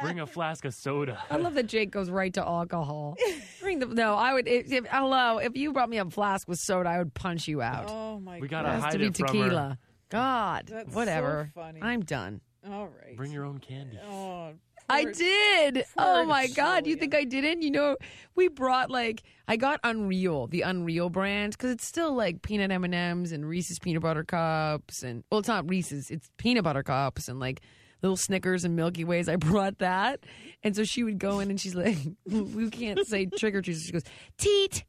Bring 0.01 0.21
a 0.21 0.27
flask 0.27 0.64
of 0.67 0.75
soda. 0.75 1.23
I 1.31 1.37
love 1.37 1.55
that 1.55 1.67
Jake 1.67 1.91
goes 1.91 2.11
right 2.11 2.33
to 2.35 2.47
alcohol. 2.47 3.17
Bring 3.61 3.79
the 3.79 3.87
no. 3.87 4.14
I 4.14 4.35
would. 4.35 4.47
If, 4.47 4.71
if, 4.71 4.85
hello, 4.87 5.38
if 5.38 5.57
you 5.57 5.73
brought 5.73 5.88
me 5.88 5.97
a 5.99 6.05
flask 6.05 6.47
with 6.47 6.59
soda, 6.59 6.88
I 6.91 6.99
would 6.99 7.14
punch 7.14 7.49
you 7.49 7.62
out. 7.62 7.87
Oh 7.88 8.21
my! 8.21 8.35
God. 8.35 8.43
We 8.43 8.49
gotta 8.49 8.69
it 8.69 8.73
has 8.73 8.83
hide 8.83 8.93
to 8.93 8.99
be 8.99 9.07
it 9.07 9.17
from 9.17 9.27
her. 9.29 9.33
tequila. 9.33 9.79
God, 10.11 10.67
That's 10.69 10.93
so 10.93 10.99
whatever. 10.99 11.51
funny. 11.55 11.81
I'm 11.83 12.01
done. 12.03 12.41
All 12.71 12.88
right. 12.88 13.17
Bring 13.17 13.33
your 13.33 13.45
own 13.45 13.59
candy. 13.59 13.99
Oh, 14.07 14.53
I 14.88 15.05
did. 15.05 15.85
Oh 15.96 16.24
my 16.24 16.46
god! 16.48 16.87
You 16.87 16.96
think 16.96 17.14
I 17.14 17.24
didn't? 17.24 17.62
You 17.62 17.70
know, 17.70 17.96
we 18.35 18.48
brought 18.48 18.90
like 18.90 19.22
I 19.46 19.57
got 19.57 19.81
Unreal, 19.85 20.46
the 20.46 20.62
Unreal 20.62 21.11
brand, 21.11 21.53
because 21.53 21.70
it's 21.70 21.87
still 21.87 22.14
like 22.14 22.42
peanut 22.42 22.70
M 22.70 22.85
and 22.85 22.94
M's 22.94 23.33
and 23.33 23.46
Reese's 23.46 23.79
peanut 23.79 24.03
butter 24.03 24.24
cups, 24.24 25.03
and 25.03 25.24
well, 25.31 25.40
it's 25.40 25.48
not 25.48 25.68
Reese's, 25.68 26.11
it's 26.11 26.31
peanut 26.38 26.64
butter 26.64 26.83
cups 26.83 27.29
and 27.29 27.38
like 27.38 27.61
little 28.03 28.16
Snickers 28.16 28.64
and 28.64 28.77
Milky 28.77 29.05
Ways. 29.05 29.29
I 29.29 29.37
brought 29.37 29.79
that, 29.79 30.20
and 30.62 30.74
so 30.74 30.85
she 30.85 31.05
would 31.05 31.18
go 31.18 31.40
in 31.40 31.51
and 31.51 31.61
she's 31.61 31.74
like, 31.74 31.98
"We 32.27 32.70
can't 32.70 33.07
say 33.07 33.27
trick 33.27 33.55
or 33.55 33.62
treat." 33.62 33.77
So 33.77 33.83
she 33.87 33.92
goes, 33.92 34.05
"Teat." 34.38 34.85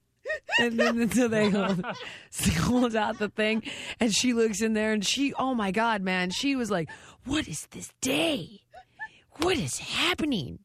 And 0.60 0.80
then 0.80 1.10
so 1.10 1.28
they 1.28 1.50
hold, 1.50 1.84
hold 2.60 2.96
out 2.96 3.18
the 3.18 3.30
thing, 3.30 3.64
and 4.00 4.14
she 4.14 4.34
looks 4.34 4.62
in 4.62 4.74
there, 4.74 4.94
and 4.94 5.04
she, 5.04 5.34
oh 5.34 5.56
my 5.56 5.72
god, 5.72 6.04
man, 6.04 6.30
she 6.30 6.56
was 6.56 6.70
like, 6.70 6.90
"What 7.26 7.48
is 7.48 7.68
this 7.72 7.92
day? 8.02 8.62
What 9.40 9.58
is 9.58 9.78
happening?" 9.80 10.60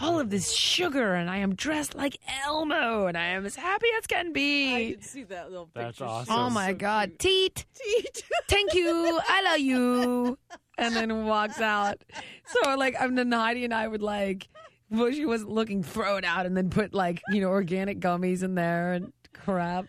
All 0.00 0.18
of 0.18 0.30
this 0.30 0.52
sugar, 0.52 1.14
and 1.14 1.30
I 1.30 1.36
am 1.36 1.54
dressed 1.54 1.94
like 1.94 2.18
Elmo, 2.44 3.06
and 3.06 3.16
I 3.16 3.26
am 3.26 3.46
as 3.46 3.54
happy 3.54 3.86
as 3.96 4.06
can 4.06 4.32
be. 4.32 4.74
I 4.74 4.92
can 4.94 5.02
see 5.02 5.22
that 5.24 5.50
little 5.50 5.70
That's 5.72 6.00
awesome. 6.00 6.34
Oh 6.34 6.50
my 6.50 6.72
God, 6.72 7.12
teat, 7.18 7.64
Teat. 7.74 8.24
thank 8.48 8.74
you, 8.74 9.20
I 9.28 9.42
love 9.42 9.60
you, 9.60 10.38
and 10.78 10.96
then 10.96 11.26
walks 11.26 11.60
out. 11.60 12.02
So 12.46 12.74
like, 12.76 12.96
I'm 13.00 13.14
then 13.14 13.30
Heidi 13.30 13.64
and 13.64 13.72
I 13.72 13.86
would 13.86 14.02
like, 14.02 14.48
well, 14.90 15.12
she 15.12 15.26
wasn't 15.26 15.50
looking, 15.50 15.82
throw 15.82 16.16
it 16.16 16.24
out, 16.24 16.46
and 16.46 16.56
then 16.56 16.70
put 16.70 16.92
like 16.92 17.22
you 17.28 17.40
know 17.40 17.48
organic 17.48 18.00
gummies 18.00 18.42
in 18.42 18.56
there 18.56 18.94
and 18.94 19.12
crap. 19.32 19.86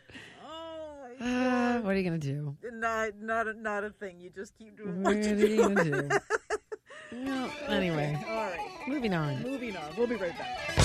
Oh 0.47 1.07
Uh, 1.19 1.79
what 1.81 1.95
are 1.95 1.97
you 1.97 2.03
gonna 2.03 2.17
do? 2.17 2.55
Not, 2.63 3.11
not, 3.19 3.47
a, 3.47 3.53
not 3.53 3.83
a 3.83 3.89
thing. 3.89 4.19
You 4.19 4.29
just 4.29 4.55
keep 4.57 4.77
doing 4.77 5.01
What 5.01 5.15
what 5.15 5.25
are 5.25 5.35
you 5.35 5.69
you 5.69 5.75
do. 5.83 6.09
anyway, 7.67 8.17
All 8.29 8.35
right, 8.35 8.59
moving 8.87 9.13
on. 9.13 9.41
moving 9.41 9.75
on. 9.75 9.83
We'll 9.97 10.07
be 10.07 10.15
right 10.15 10.33
back. 10.37 10.75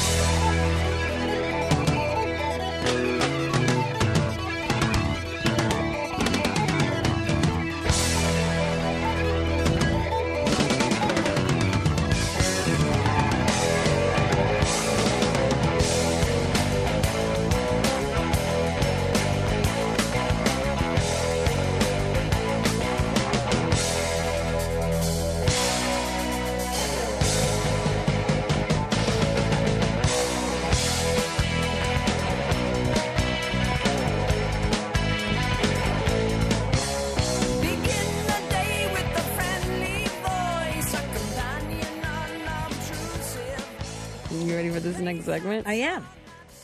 Segment? 45.31 45.67
I 45.67 45.75
am. 45.75 46.05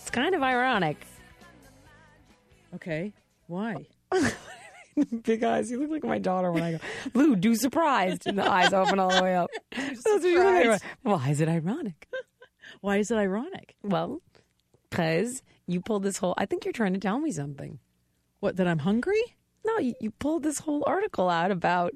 It's 0.00 0.11
kind 0.11 0.35
of 0.35 0.42
ironic. 0.42 0.96
Okay. 2.74 3.12
Why? 3.46 3.87
Big 5.22 5.44
eyes. 5.44 5.70
You 5.70 5.79
look 5.79 5.90
like 5.90 6.02
my 6.02 6.18
daughter 6.18 6.50
when 6.50 6.64
I 6.64 6.72
go, 6.72 6.79
Lou, 7.14 7.37
do 7.37 7.55
surprised. 7.55 8.26
And 8.26 8.37
the 8.37 8.50
eyes 8.50 8.72
open 8.72 8.98
all 8.98 9.11
the 9.11 9.22
way 9.22 9.37
up. 9.37 9.50
That's 9.76 10.05
what 10.05 10.22
you 10.22 10.42
look 10.42 10.66
like. 10.66 10.83
Why 11.02 11.29
is 11.29 11.40
it 11.40 11.48
ironic? 11.48 12.09
Why 12.81 12.96
is 12.96 13.12
it 13.12 13.16
ironic? 13.16 13.76
Well, 13.85 14.20
because 14.90 15.42
you 15.68 15.81
pulled 15.81 16.02
this 16.02 16.18
whole, 16.18 16.35
I 16.37 16.46
think 16.46 16.64
you're 16.64 16.72
trying 16.72 16.94
to 16.94 17.00
tell 17.00 17.20
me 17.20 17.31
something. 17.31 17.79
What? 18.40 18.57
That 18.57 18.66
I'm 18.66 18.81
hungry? 18.81 19.22
No, 19.64 19.79
you, 19.79 19.94
you 20.00 20.11
pulled 20.11 20.42
this 20.42 20.59
whole 20.59 20.83
article 20.88 21.29
out 21.29 21.52
about 21.52 21.94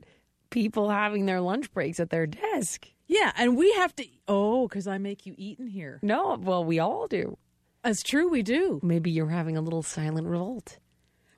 people 0.51 0.89
having 0.89 1.27
their 1.27 1.41
lunch 1.41 1.73
breaks 1.73 1.99
at 1.99 2.11
their 2.11 2.27
desk. 2.27 2.87
Yeah, 3.09 3.33
and 3.37 3.57
we 3.57 3.73
have 3.73 3.95
to. 3.97 4.07
Oh, 4.31 4.69
because 4.69 4.87
I 4.87 4.99
make 4.99 5.27
you 5.27 5.35
eat 5.37 5.59
in 5.59 5.67
here. 5.67 5.99
No, 6.03 6.39
well, 6.41 6.65
we 6.65 6.79
all 6.79 7.09
do. 7.09 7.37
That's 7.83 8.03
true. 8.03 8.29
We 8.29 8.43
do. 8.43 8.79
Maybe 8.83 9.11
you're 9.11 9.29
having 9.29 9.57
a 9.57 9.61
little 9.61 9.83
silent 9.83 10.29
revolt. 10.29 10.79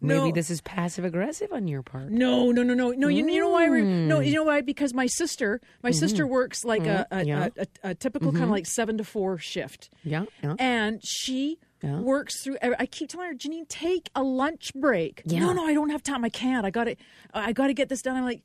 Maybe 0.02 0.26
No. 0.26 0.32
this 0.32 0.50
is 0.50 0.60
passive 0.60 1.04
aggressive 1.04 1.52
on 1.52 1.68
your 1.68 1.82
part. 1.82 2.10
No, 2.10 2.50
no, 2.50 2.62
no, 2.62 2.74
no, 2.74 2.90
no. 2.90 3.08
You, 3.08 3.26
you 3.28 3.40
know 3.40 3.50
why? 3.50 3.66
Re- 3.66 3.82
hmm. 3.82 4.08
no, 4.08 4.18
you 4.18 4.34
know 4.34 4.42
why? 4.42 4.60
Because 4.60 4.92
my 4.92 5.06
sister, 5.06 5.60
my 5.82 5.90
mm-hmm. 5.90 5.98
sister 5.98 6.26
works 6.26 6.64
like 6.64 6.84
a, 6.86 7.06
a, 7.10 7.16
mm-hmm. 7.18 7.28
Yeah. 7.28 7.48
a, 7.56 7.90
a, 7.90 7.94
typical 7.94 8.32
kind 8.32 8.42
of 8.42 8.46
mm-hmm. 8.46 8.52
like 8.52 8.66
seven 8.66 8.98
to 8.98 9.04
four 9.04 9.38
shift, 9.38 9.90
Yeah, 10.02 10.24
yeah. 10.42 10.56
and 10.58 11.00
she 11.04 11.60
Yeah. 11.82 12.00
works 12.00 12.42
through. 12.42 12.56
I 12.62 12.84
keep 12.86 13.10
telling 13.10 13.28
her, 13.28 13.34
Janine, 13.34 13.68
take 13.68 14.10
a 14.16 14.24
lunch 14.24 14.72
break. 14.74 15.22
No, 15.24 15.52
no, 15.52 15.64
I 15.64 15.72
don't 15.72 15.90
have 15.90 16.02
time. 16.02 16.24
I 16.24 16.30
can't. 16.30 16.66
I 16.66 16.70
got 16.70 16.84
to. 16.84 16.96
I 17.32 17.52
got 17.52 17.68
to 17.68 17.74
get 17.74 17.88
this 17.88 18.02
done. 18.02 18.16
I'm 18.16 18.24
like. 18.24 18.42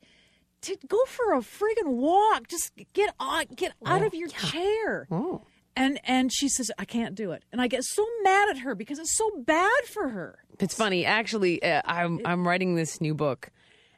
To 0.62 0.76
go 0.88 1.04
for 1.06 1.34
a 1.34 1.38
friggin' 1.38 1.86
walk, 1.86 2.48
just 2.48 2.72
get 2.92 3.14
on, 3.20 3.44
get 3.54 3.72
out 3.86 4.02
of 4.02 4.12
your 4.12 4.28
chair. 4.28 5.06
Oh. 5.10 5.42
And 5.76 6.00
and 6.02 6.32
she 6.32 6.48
says 6.48 6.72
I 6.78 6.84
can't 6.84 7.14
do 7.14 7.30
it, 7.30 7.44
and 7.52 7.60
I 7.60 7.68
get 7.68 7.84
so 7.84 8.04
mad 8.24 8.48
at 8.48 8.58
her 8.58 8.74
because 8.74 8.98
it's 8.98 9.16
so 9.16 9.30
bad 9.46 9.84
for 9.84 10.08
her. 10.08 10.40
It's 10.58 10.74
funny, 10.74 11.04
actually. 11.04 11.62
Uh, 11.62 11.82
I'm 11.84 12.20
I'm 12.24 12.46
writing 12.46 12.74
this 12.74 13.00
new 13.00 13.14
book, 13.14 13.50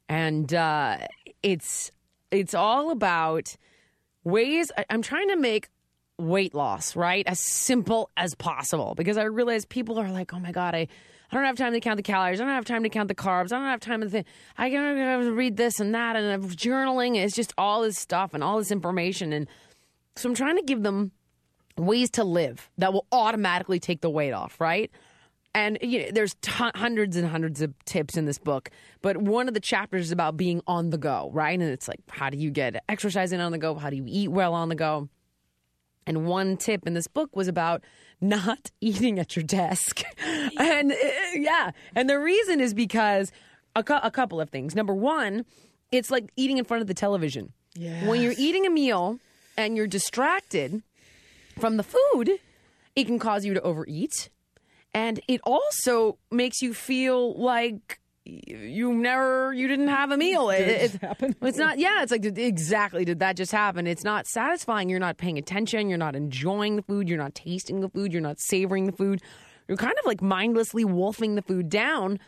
and 0.06 0.52
uh, 0.52 0.98
it's 1.42 1.90
it's 2.30 2.52
all 2.52 2.90
about 2.90 3.56
ways. 4.24 4.70
I, 4.76 4.84
I'm 4.90 5.00
trying 5.00 5.28
to 5.28 5.36
make 5.36 5.68
weight 6.18 6.54
loss 6.54 6.94
right 6.94 7.26
as 7.26 7.40
simple 7.40 8.10
as 8.18 8.34
possible 8.34 8.94
because 8.94 9.16
I 9.16 9.22
realize 9.22 9.64
people 9.64 9.98
are 9.98 10.10
like, 10.10 10.34
oh 10.34 10.38
my 10.38 10.52
god, 10.52 10.74
I. 10.74 10.88
I 11.30 11.36
don't 11.36 11.44
have 11.44 11.56
time 11.56 11.72
to 11.72 11.80
count 11.80 11.96
the 11.96 12.02
calories. 12.02 12.40
I 12.40 12.44
don't 12.44 12.54
have 12.54 12.64
time 12.64 12.82
to 12.82 12.88
count 12.88 13.08
the 13.08 13.14
carbs. 13.14 13.52
I 13.52 13.58
don't 13.58 13.66
have 13.66 13.80
time 13.80 14.00
to 14.00 14.08
think. 14.08 14.26
I 14.58 14.68
gotta 14.68 15.30
read 15.32 15.56
this 15.56 15.78
and 15.78 15.94
that 15.94 16.16
and 16.16 16.42
journaling. 16.50 17.16
It's 17.16 17.36
just 17.36 17.54
all 17.56 17.82
this 17.82 17.98
stuff 17.98 18.34
and 18.34 18.42
all 18.42 18.58
this 18.58 18.72
information. 18.72 19.32
And 19.32 19.46
so 20.16 20.28
I'm 20.28 20.34
trying 20.34 20.56
to 20.56 20.62
give 20.62 20.82
them 20.82 21.12
ways 21.76 22.10
to 22.10 22.24
live 22.24 22.68
that 22.78 22.92
will 22.92 23.06
automatically 23.12 23.78
take 23.78 24.00
the 24.00 24.10
weight 24.10 24.32
off, 24.32 24.60
right? 24.60 24.90
And 25.54 25.78
you 25.82 26.00
know, 26.00 26.10
there's 26.12 26.34
ton 26.42 26.72
hundreds 26.74 27.16
and 27.16 27.28
hundreds 27.28 27.60
of 27.60 27.74
tips 27.84 28.16
in 28.16 28.24
this 28.24 28.38
book, 28.38 28.70
but 29.02 29.16
one 29.16 29.48
of 29.48 29.54
the 29.54 29.60
chapters 29.60 30.06
is 30.06 30.12
about 30.12 30.36
being 30.36 30.62
on 30.66 30.90
the 30.90 30.98
go, 30.98 31.30
right? 31.32 31.58
And 31.58 31.70
it's 31.70 31.88
like, 31.88 32.00
how 32.08 32.30
do 32.30 32.38
you 32.38 32.50
get 32.50 32.82
exercising 32.88 33.40
on 33.40 33.52
the 33.52 33.58
go? 33.58 33.74
How 33.74 33.90
do 33.90 33.96
you 33.96 34.04
eat 34.06 34.28
well 34.28 34.54
on 34.54 34.68
the 34.68 34.74
go? 34.74 35.08
And 36.06 36.26
one 36.26 36.56
tip 36.56 36.86
in 36.86 36.94
this 36.94 37.06
book 37.06 37.34
was 37.36 37.48
about 37.48 37.84
not 38.20 38.70
eating 38.80 39.18
at 39.18 39.36
your 39.36 39.42
desk. 39.44 40.02
and 40.58 40.92
uh, 40.92 40.96
yeah, 41.34 41.70
and 41.94 42.08
the 42.08 42.18
reason 42.18 42.60
is 42.60 42.74
because 42.74 43.32
a, 43.76 43.82
cou- 43.82 44.00
a 44.02 44.10
couple 44.10 44.40
of 44.40 44.50
things. 44.50 44.74
Number 44.74 44.94
one, 44.94 45.44
it's 45.92 46.10
like 46.10 46.30
eating 46.36 46.58
in 46.58 46.64
front 46.64 46.80
of 46.80 46.86
the 46.86 46.94
television. 46.94 47.52
When 48.08 48.20
you're 48.20 48.34
eating 48.36 48.66
a 48.66 48.70
meal 48.70 49.18
and 49.56 49.76
you're 49.76 49.86
distracted 49.86 50.82
from 51.58 51.76
the 51.76 51.84
food, 51.84 52.38
it 52.96 53.04
can 53.04 53.18
cause 53.18 53.44
you 53.44 53.54
to 53.54 53.62
overeat. 53.62 54.28
And 54.92 55.20
it 55.28 55.40
also 55.44 56.18
makes 56.32 56.62
you 56.62 56.74
feel 56.74 57.34
like 57.34 57.99
you 58.46 58.92
never, 58.94 59.52
you 59.52 59.66
didn't 59.68 59.88
have 59.88 60.10
a 60.10 60.16
meal. 60.16 60.50
It, 60.50 60.60
it's, 60.60 60.98
it's 61.42 61.58
not, 61.58 61.78
yeah, 61.78 62.02
it's 62.02 62.12
like, 62.12 62.24
exactly, 62.24 63.04
did 63.04 63.18
that 63.20 63.36
just 63.36 63.52
happen? 63.52 63.86
It's 63.86 64.04
not 64.04 64.26
satisfying. 64.26 64.88
You're 64.88 65.00
not 65.00 65.16
paying 65.16 65.38
attention. 65.38 65.88
You're 65.88 65.98
not 65.98 66.14
enjoying 66.14 66.76
the 66.76 66.82
food. 66.82 67.08
You're 67.08 67.18
not 67.18 67.34
tasting 67.34 67.80
the 67.80 67.88
food. 67.88 68.12
You're 68.12 68.22
not 68.22 68.38
savoring 68.38 68.86
the 68.86 68.92
food. 68.92 69.20
You're 69.68 69.76
kind 69.76 69.94
of 69.98 70.06
like 70.06 70.22
mindlessly 70.22 70.84
wolfing 70.84 71.34
the 71.34 71.42
food 71.42 71.68
down 71.68 72.18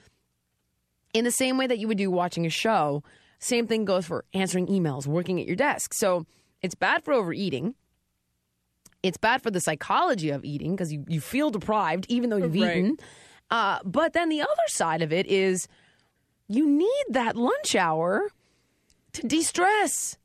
in 1.12 1.24
the 1.24 1.30
same 1.30 1.58
way 1.58 1.66
that 1.66 1.78
you 1.78 1.88
would 1.88 1.98
do 1.98 2.10
watching 2.10 2.46
a 2.46 2.50
show. 2.50 3.02
Same 3.38 3.66
thing 3.66 3.84
goes 3.84 4.06
for 4.06 4.24
answering 4.34 4.66
emails, 4.68 5.06
working 5.06 5.40
at 5.40 5.46
your 5.46 5.56
desk. 5.56 5.92
So 5.94 6.24
it's 6.62 6.74
bad 6.74 7.04
for 7.04 7.12
overeating. 7.12 7.74
It's 9.02 9.16
bad 9.18 9.42
for 9.42 9.50
the 9.50 9.60
psychology 9.60 10.30
of 10.30 10.44
eating 10.44 10.76
because 10.76 10.92
you, 10.92 11.04
you 11.08 11.20
feel 11.20 11.50
deprived 11.50 12.06
even 12.08 12.30
though 12.30 12.36
you've 12.36 12.54
Right. 12.54 12.76
eaten. 12.76 12.96
Uh, 13.50 13.80
but 13.84 14.12
then 14.12 14.28
the 14.28 14.40
other 14.40 14.52
side 14.68 15.02
of 15.02 15.12
it 15.12 15.26
is 15.26 15.66
you 16.52 16.68
need 16.68 17.04
that 17.10 17.36
lunch 17.36 17.74
hour 17.74 18.28
to 19.14 19.26
de 19.26 19.42
stress. 19.42 20.16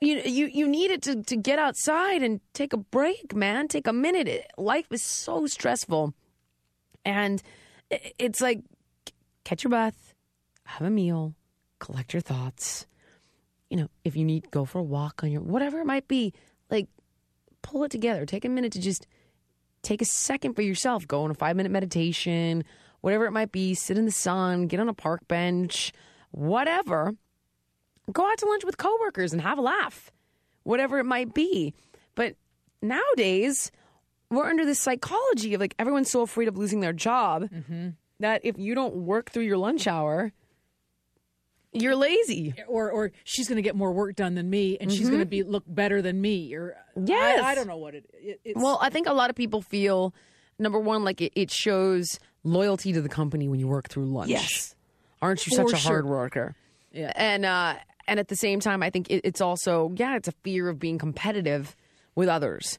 You, 0.00 0.20
you 0.24 0.46
you 0.46 0.66
need 0.66 0.90
it 0.90 1.02
to, 1.02 1.22
to 1.22 1.36
get 1.36 1.58
outside 1.58 2.22
and 2.22 2.40
take 2.54 2.72
a 2.72 2.76
break, 2.76 3.34
man. 3.34 3.68
Take 3.68 3.86
a 3.86 3.92
minute. 3.92 4.50
Life 4.58 4.86
is 4.90 5.02
so 5.02 5.46
stressful. 5.46 6.14
And 7.04 7.42
it's 8.18 8.40
like 8.40 8.62
catch 9.44 9.64
your 9.64 9.70
breath, 9.70 10.14
have 10.64 10.86
a 10.86 10.90
meal, 10.90 11.34
collect 11.78 12.14
your 12.14 12.22
thoughts. 12.22 12.86
You 13.70 13.76
know, 13.76 13.88
if 14.04 14.16
you 14.16 14.24
need, 14.24 14.50
go 14.50 14.64
for 14.64 14.78
a 14.78 14.82
walk 14.82 15.22
on 15.22 15.30
your 15.30 15.40
whatever 15.40 15.80
it 15.80 15.86
might 15.86 16.08
be. 16.08 16.32
Like, 16.70 16.88
pull 17.62 17.84
it 17.84 17.90
together. 17.90 18.26
Take 18.26 18.44
a 18.44 18.48
minute 18.48 18.72
to 18.72 18.80
just 18.80 19.06
take 19.82 20.02
a 20.02 20.06
second 20.06 20.54
for 20.54 20.62
yourself. 20.62 21.06
Go 21.06 21.22
on 21.22 21.30
a 21.30 21.34
five 21.34 21.56
minute 21.56 21.72
meditation, 21.72 22.64
whatever 23.02 23.26
it 23.26 23.30
might 23.32 23.52
be. 23.52 23.74
Sit 23.74 23.98
in 23.98 24.06
the 24.06 24.10
sun, 24.10 24.66
get 24.66 24.80
on 24.80 24.88
a 24.88 24.94
park 24.94 25.28
bench, 25.28 25.92
whatever. 26.30 27.12
Go 28.12 28.28
out 28.28 28.38
to 28.38 28.46
lunch 28.46 28.64
with 28.64 28.78
coworkers 28.78 29.32
and 29.32 29.42
have 29.42 29.58
a 29.58 29.62
laugh, 29.62 30.10
whatever 30.64 30.98
it 30.98 31.04
might 31.04 31.34
be. 31.34 31.72
But 32.14 32.34
nowadays, 32.80 33.70
we're 34.30 34.46
under 34.48 34.64
this 34.64 34.80
psychology 34.80 35.54
of 35.54 35.60
like 35.60 35.74
everyone's 35.78 36.10
so 36.10 36.22
afraid 36.22 36.48
of 36.48 36.56
losing 36.56 36.80
their 36.80 36.92
job 36.94 37.48
that 38.18 38.40
if 38.44 38.58
you 38.58 38.74
don't 38.74 38.94
work 38.96 39.30
through 39.30 39.44
your 39.44 39.56
lunch 39.58 39.86
hour, 39.86 40.32
You're 41.72 41.96
lazy. 41.96 42.54
or 42.68 42.90
or 42.90 43.12
she's 43.24 43.48
going 43.48 43.56
to 43.56 43.62
get 43.62 43.74
more 43.76 43.92
work 43.92 44.16
done 44.16 44.34
than 44.34 44.50
me, 44.50 44.76
and 44.80 44.92
she's 44.92 45.08
going 45.08 45.20
to 45.20 45.26
be 45.26 45.42
look 45.42 45.64
better 45.66 46.02
than 46.02 46.20
me, 46.20 46.54
or 46.54 46.76
Mm-hmm. 46.96 47.06
Yes. 47.06 47.42
I, 47.42 47.52
I 47.52 47.54
don't 47.54 47.66
know 47.66 47.78
what 47.78 47.94
it. 47.94 48.04
it 48.12 48.40
it's, 48.44 48.60
Well, 48.62 48.78
I 48.82 48.90
think 48.90 49.06
a 49.06 49.14
lot 49.14 49.30
of 49.30 49.36
people 49.36 49.62
feel 49.62 50.12
number 50.58 50.78
one, 50.78 51.04
like 51.04 51.22
it, 51.22 51.32
it 51.34 51.50
shows 51.50 52.18
loyalty 52.44 52.92
to 52.92 53.00
the 53.00 53.08
company 53.08 53.48
when 53.48 53.60
you 53.60 53.68
work 53.68 53.88
through 53.88 54.06
lunch. 54.06 54.30
Yes. 54.30 54.74
Aren't 55.20 55.46
you 55.46 55.56
For 55.56 55.68
such 55.68 55.78
a 55.78 55.80
sure. 55.80 55.92
hard 55.92 56.06
worker? 56.06 56.54
Yeah. 56.92 57.12
And 57.14 57.44
uh, 57.44 57.74
and 58.06 58.18
at 58.20 58.28
the 58.28 58.36
same 58.36 58.60
time, 58.60 58.82
I 58.82 58.90
think 58.90 59.10
it, 59.10 59.22
it's 59.24 59.40
also 59.40 59.92
yeah, 59.96 60.16
it's 60.16 60.28
a 60.28 60.32
fear 60.42 60.68
of 60.68 60.78
being 60.78 60.98
competitive 60.98 61.76
with 62.14 62.28
others. 62.28 62.78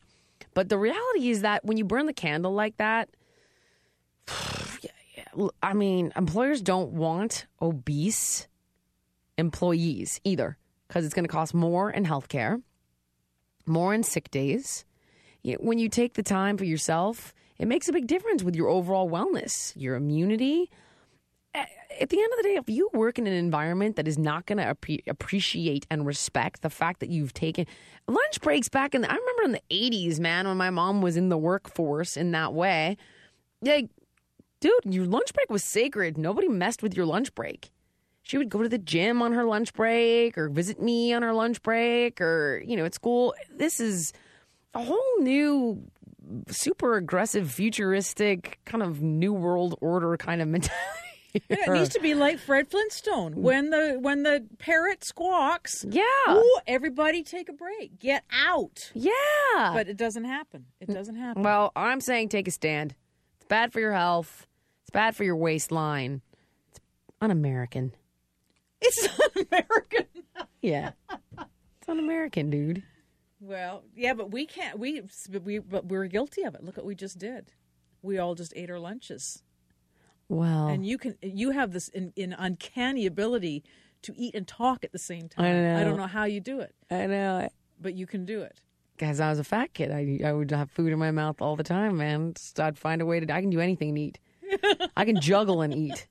But 0.54 0.70
the 0.70 0.78
reality 0.78 1.30
is 1.30 1.42
that 1.42 1.66
when 1.66 1.78
you 1.78 1.86
burn 1.86 2.06
the 2.06 2.14
candle 2.14 2.54
like 2.54 2.78
that, 2.78 3.10
yeah, 4.82 4.92
yeah. 5.16 5.48
I 5.62 5.74
mean, 5.74 6.12
employers 6.16 6.62
don't 6.62 6.92
want 6.92 7.46
obese 7.62 8.48
employees 9.38 10.22
either 10.24 10.58
because 10.88 11.06
it's 11.06 11.14
going 11.14 11.26
to 11.26 11.32
cost 11.32 11.54
more 11.54 11.90
in 11.90 12.06
healthcare, 12.06 12.62
more 13.66 13.94
in 13.94 14.04
sick 14.04 14.30
days. 14.30 14.86
You 15.42 15.54
know, 15.54 15.60
when 15.62 15.80
you 15.80 15.90
take 15.90 16.14
the 16.14 16.24
time 16.24 16.58
for 16.58 16.66
yourself, 16.66 17.34
it 17.64 17.68
makes 17.70 17.88
a 17.88 17.94
big 17.94 18.08
difference 18.08 18.44
with 18.44 18.58
your 18.58 18.68
overall 18.68 19.10
wellness, 19.10 19.72
your 19.78 19.96
immunity. 19.96 20.70
At 21.56 22.10
the 22.10 22.20
end 22.20 22.30
of 22.34 22.38
the 22.38 22.44
day, 22.44 22.56
if 22.56 22.68
you 22.68 22.90
work 22.92 23.18
in 23.18 23.26
an 23.26 23.32
environment 23.32 23.96
that 23.96 24.06
is 24.06 24.18
not 24.18 24.46
going 24.46 24.58
to 24.58 24.66
appre- 24.66 25.08
appreciate 25.08 25.88
and 25.90 26.06
respect 26.06 26.62
the 26.62 26.70
fact 26.70 27.00
that 27.00 27.08
you've 27.08 27.34
taken 27.34 27.66
lunch 28.06 28.42
breaks 28.42 28.68
back 28.68 28.94
in 28.94 29.00
the, 29.00 29.10
I 29.10 29.16
remember 29.16 29.44
in 29.44 29.52
the 29.54 29.62
80s, 29.72 30.20
man, 30.20 30.46
when 30.46 30.58
my 30.58 30.72
mom 30.72 31.02
was 31.02 31.16
in 31.16 31.30
the 31.30 31.38
workforce 31.38 32.18
in 32.18 32.32
that 32.32 32.54
way. 32.54 32.98
Like, 33.62 33.90
dude, 34.60 34.74
your 34.84 35.06
lunch 35.06 35.34
break 35.34 35.50
was 35.50 35.64
sacred. 35.64 36.18
Nobody 36.18 36.50
messed 36.50 36.84
with 36.84 36.98
your 36.98 37.06
lunch 37.06 37.34
break. 37.34 37.72
She 38.24 38.38
would 38.38 38.50
go 38.50 38.62
to 38.62 38.68
the 38.68 38.78
gym 38.78 39.22
on 39.22 39.32
her 39.32 39.46
lunch 39.46 39.74
break 39.74 40.38
or 40.38 40.50
visit 40.50 40.82
me 40.82 41.14
on 41.14 41.22
her 41.22 41.32
lunch 41.32 41.62
break 41.62 42.20
or, 42.20 42.62
you 42.68 42.76
know, 42.76 42.84
at 42.84 42.94
school. 42.94 43.34
This 43.56 43.80
is 43.80 44.12
a 44.74 44.84
whole 44.84 45.20
new, 45.20 45.82
super 46.48 46.96
aggressive, 46.96 47.52
futuristic, 47.52 48.60
kind 48.66 48.84
of 48.84 49.02
new 49.02 49.34
world 49.34 49.76
order 49.82 50.16
kind 50.18 50.42
of 50.42 50.48
mentality. 50.48 50.80
Yeah, 51.50 51.58
it 51.66 51.72
needs 51.72 51.90
to 51.96 52.00
be 52.00 52.14
like 52.14 52.38
Fred 52.38 52.70
Flintstone 52.70 53.34
when 53.42 53.72
the 53.72 53.98
when 54.00 54.22
the 54.22 54.46
parrot 54.60 55.04
squawks. 55.04 55.84
Yeah. 55.90 56.04
Ooh, 56.30 56.60
everybody 56.68 57.24
take 57.24 57.50
a 57.50 57.54
break. 57.54 57.98
Get 57.98 58.24
out. 58.32 58.92
Yeah. 58.94 59.12
But 59.56 59.88
it 59.90 59.98
doesn't 59.98 60.26
happen. 60.26 60.68
It 60.80 60.90
mm, 60.90 60.94
doesn't 60.94 61.16
happen. 61.16 61.42
Well, 61.42 61.72
I'm 61.76 62.02
saying 62.02 62.30
take 62.30 62.48
a 62.48 62.52
stand. 62.52 62.94
It's 63.38 63.48
bad 63.48 63.74
for 63.74 63.80
your 63.80 63.94
health. 63.94 64.46
It's 64.84 64.92
bad 64.92 65.16
for 65.16 65.24
your 65.24 65.36
waistline. 65.36 66.22
It's 66.70 66.80
un-American. 67.20 67.94
it's 68.80 69.08
not 69.20 69.48
American. 69.52 70.06
Yeah. 70.62 70.92
it's 71.32 71.90
un-American, 71.90 72.52
dude. 72.52 72.84
Well, 73.44 73.84
yeah, 73.94 74.14
but 74.14 74.32
we 74.32 74.46
can't. 74.46 74.80
We 74.80 75.02
we 75.44 75.60
but 75.60 75.86
we're 75.86 76.08
guilty 76.08 76.44
of 76.44 76.56
it. 76.56 76.64
Look 76.64 76.78
what 76.78 76.86
we 76.86 76.96
just 76.96 77.20
did. 77.20 77.52
We 78.02 78.18
all 78.18 78.36
just 78.36 78.54
ate 78.56 78.70
our 78.70 78.80
lunches, 78.80 79.44
Well, 80.30 80.68
and 80.68 80.86
you 80.86 80.98
can 80.98 81.18
you 81.22 81.52
have 81.52 81.72
this 81.74 81.90
in, 81.90 82.14
in 82.16 82.32
uncanny 82.34 83.06
ability 83.06 83.64
to 84.04 84.14
eat 84.16 84.34
and 84.36 84.48
talk 84.48 84.84
at 84.86 84.94
the 84.94 85.00
same 85.00 85.28
time. 85.28 85.46
I 85.46 85.52
know. 85.54 85.78
I 85.80 85.84
don't 85.84 85.98
know 85.98 86.08
how 86.08 86.24
you 86.24 86.40
do 86.40 86.62
it, 86.62 86.74
I 86.90 87.06
know. 87.06 87.50
but 87.80 87.96
you 87.96 88.08
can 88.08 88.26
do 88.26 88.42
it. 88.42 88.62
As 89.02 89.20
I 89.20 89.30
was 89.30 89.40
a 89.40 89.44
fat 89.44 89.74
kid, 89.74 89.92
I 89.92 90.20
I 90.26 90.32
would 90.32 90.52
have 90.52 90.72
food 90.72 90.94
in 90.94 91.00
my 91.00 91.12
mouth 91.12 91.42
all 91.42 91.58
the 91.58 91.64
time, 91.64 91.98
man. 91.98 92.34
Just, 92.36 92.60
I'd 92.62 92.78
find 92.78 93.02
a 93.02 93.06
way 93.06 93.20
to. 93.20 93.34
I 93.34 93.42
can 93.42 93.50
do 93.50 93.60
anything 93.60 93.90
and 93.90 93.98
eat. 93.98 94.20
I 94.96 95.04
can 95.04 95.20
juggle 95.20 95.62
and 95.62 95.74
eat. 95.74 96.08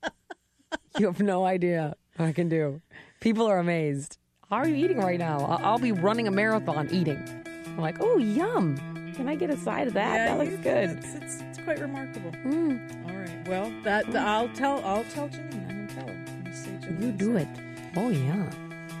You 0.99 1.07
have 1.07 1.19
no 1.19 1.45
idea 1.45 1.95
what 2.17 2.27
I 2.27 2.33
can 2.33 2.49
do. 2.49 2.81
People 3.19 3.47
are 3.47 3.57
amazed. 3.57 4.17
How 4.53 4.59
are 4.59 4.67
you 4.67 4.75
eating 4.85 4.99
right 4.99 5.17
now? 5.17 5.39
I- 5.45 5.63
I'll 5.63 5.79
be 5.79 5.91
running 5.91 6.27
a 6.27 6.31
marathon 6.31 6.87
eating. 6.91 7.17
I'm 7.65 7.79
like, 7.79 7.97
oh, 7.99 8.17
yum. 8.17 8.77
Can 9.15 9.27
I 9.27 9.33
get 9.33 9.49
a 9.49 9.57
side 9.57 9.87
of 9.87 9.93
that? 9.95 10.27
that 10.27 10.37
looks 10.37 10.51
you- 10.51 10.57
good. 10.57 10.89
It's, 10.91 11.15
it's, 11.15 11.41
it's 11.41 11.57
quite 11.63 11.79
remarkable. 11.79 12.29
Mm, 12.45 13.09
All 13.09 13.15
right. 13.17 13.47
Well, 13.47 13.73
that 13.83 14.11
the, 14.11 14.19
I'll 14.19 14.49
tell 14.49 14.79
I'll 14.85 15.05
tell 15.05 15.27
Janine. 15.27 15.67
I'm 15.71 15.87
gonna 15.87 16.05
tell 16.05 16.07
her. 16.07 16.53
Say 16.53 16.69
you 16.99 17.11
do 17.11 17.35
it. 17.35 17.47
Oh, 17.95 18.11
yeah. 18.11 18.47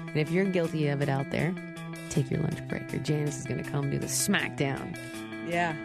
And 0.07 0.17
if 0.17 0.31
you're 0.31 0.45
guilty 0.45 0.87
of 0.87 1.03
it 1.03 1.09
out 1.09 1.29
there, 1.29 1.53
take 2.09 2.31
your 2.31 2.39
lunch 2.39 2.67
break 2.67 2.91
or 2.91 2.97
Janice 2.97 3.37
is 3.37 3.45
going 3.45 3.63
to 3.63 3.69
come 3.69 3.91
do 3.91 3.99
the 3.99 4.07
smackdown. 4.07 4.97
Yeah. 5.47 5.75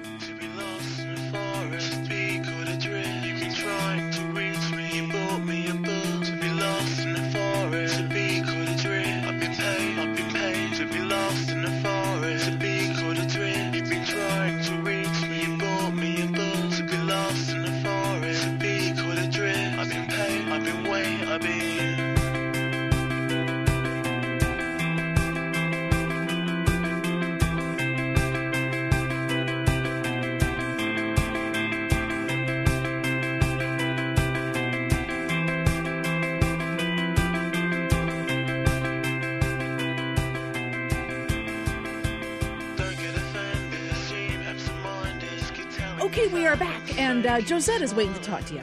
Uh, 47.29 47.41
Josette 47.41 47.83
is 47.83 47.95
waiting 47.95 48.15
to 48.15 48.21
talk 48.21 48.45
to 48.47 48.55
you. 48.55 48.63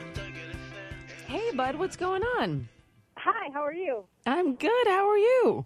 Hey, 1.28 1.52
bud, 1.56 1.76
what's 1.76 1.96
going 1.96 2.24
on? 2.40 2.68
Hi, 3.18 3.50
how 3.54 3.64
are 3.64 3.74
you? 3.74 4.04
I'm 4.26 4.56
good. 4.56 4.88
How 4.88 5.08
are 5.10 5.18
you? 5.18 5.66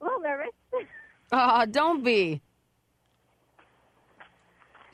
A 0.00 0.04
little 0.04 0.20
nervous. 0.20 0.50
Ah, 1.34 1.64
don't 1.64 2.04
be. 2.04 2.42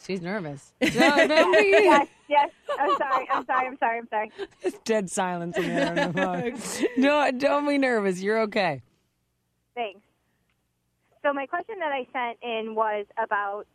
She's 0.06 0.20
nervous. 0.20 0.72
Don't, 0.80 0.92
don't 1.28 1.52
be. 1.52 1.68
yes, 1.70 2.06
yes. 2.28 2.50
I'm 2.78 2.96
sorry. 2.96 3.28
I'm 3.28 3.44
sorry. 3.44 3.66
I'm 3.66 3.78
sorry. 3.78 3.98
I'm 3.98 4.08
sorry. 4.08 4.32
It's 4.62 4.78
dead 4.84 5.10
silence 5.10 5.58
on 5.58 5.64
the 5.64 5.82
other 5.82 5.90
end 5.90 5.98
of 5.98 6.14
the 6.14 6.22
phone. 6.22 7.02
Don't, 7.02 7.38
don't 7.38 7.68
be 7.68 7.76
nervous. 7.76 8.22
You're 8.22 8.38
okay. 8.42 8.82
Thanks. 9.74 10.00
So 11.24 11.32
my 11.32 11.46
question 11.46 11.74
that 11.80 11.90
I 11.90 12.06
sent 12.12 12.38
in 12.40 12.76
was 12.76 13.04
about: 13.20 13.66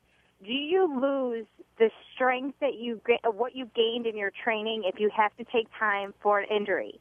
Do 0.45 0.53
you 0.53 0.87
lose 1.01 1.45
the 1.79 1.89
strength 2.23 2.57
that 2.61 2.75
you 2.79 3.01
get, 3.05 3.19
what 3.33 3.55
you 3.55 3.69
gained 3.75 4.05
in 4.05 4.17
your 4.17 4.31
training 4.43 4.83
if 4.85 4.99
you 4.99 5.09
have 5.15 5.35
to 5.37 5.43
take 5.45 5.67
time 5.77 6.13
for 6.21 6.39
an 6.39 6.45
injury? 6.55 6.99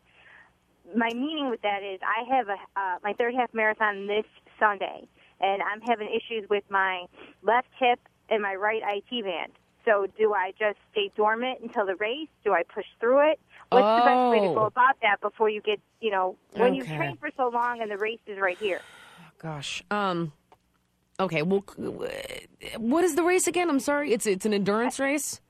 My 0.97 1.11
meaning 1.15 1.49
with 1.51 1.63
that 1.63 1.83
is 1.83 2.01
I 2.03 2.37
have 2.37 2.49
a 2.49 2.81
uh, 2.81 2.99
my 3.05 3.13
third 3.13 3.35
half 3.35 3.55
marathon 3.55 4.09
this 4.09 4.25
Sunday, 4.59 5.09
and 5.41 5.63
I'm 5.63 5.81
having 5.81 6.09
issues 6.09 6.49
with 6.51 6.65
my 6.69 7.05
left 7.43 7.69
hip 7.79 8.01
and 8.29 8.43
my 8.43 8.55
right 8.55 8.83
IT 8.85 9.25
band. 9.25 9.53
So 9.85 10.07
do 10.19 10.35
I 10.35 10.53
just 10.59 10.79
stay 10.91 11.11
dormant 11.17 11.61
until 11.63 11.87
the 11.87 11.97
race? 11.97 12.29
Do 12.45 12.53
I 12.53 12.63
push 12.63 12.85
through 13.01 13.33
it? 13.33 13.41
What's 13.71 13.89
the 13.97 14.03
best 14.03 14.29
way 14.31 14.41
to 14.41 14.49
Oh. 14.49 14.55
go 14.55 14.67
about 14.67 14.97
that 15.03 15.21
before 15.21 15.49
you 15.51 15.61
get, 15.61 15.81
you 16.01 16.11
know, 16.11 16.37
when 16.55 16.75
you 16.75 16.83
Okay. 16.83 16.97
train 16.97 17.17
for 17.19 17.31
so 17.37 17.49
long 17.49 17.81
and 17.81 17.91
the 17.91 17.99
race 17.99 18.21
is 18.27 18.39
right 18.41 18.59
here? 18.59 18.83
Gosh. 19.39 19.83
Um. 19.91 20.33
Okay. 21.21 21.43
Well, 21.43 21.65
what 22.79 23.05
is 23.05 23.15
the 23.15 23.23
race 23.23 23.47
again? 23.47 23.69
I'm 23.69 23.81
sorry. 23.81 24.13
It's 24.13 24.27
it's 24.27 24.47
an 24.47 24.55
endurance 24.55 24.99
race. 24.99 25.41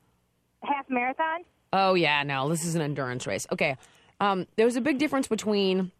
Half 0.63 0.89
marathon? 0.89 1.41
Oh 1.71 1.93
yeah, 1.95 2.23
no, 2.23 2.49
this 2.49 2.63
is 2.63 2.75
an 2.75 2.81
endurance 2.81 3.25
race. 3.25 3.47
Okay. 3.51 3.77
Um, 4.19 4.45
there's 4.55 4.75
a 4.75 4.81
big 4.81 4.99
difference 4.99 5.27
between 5.27 5.91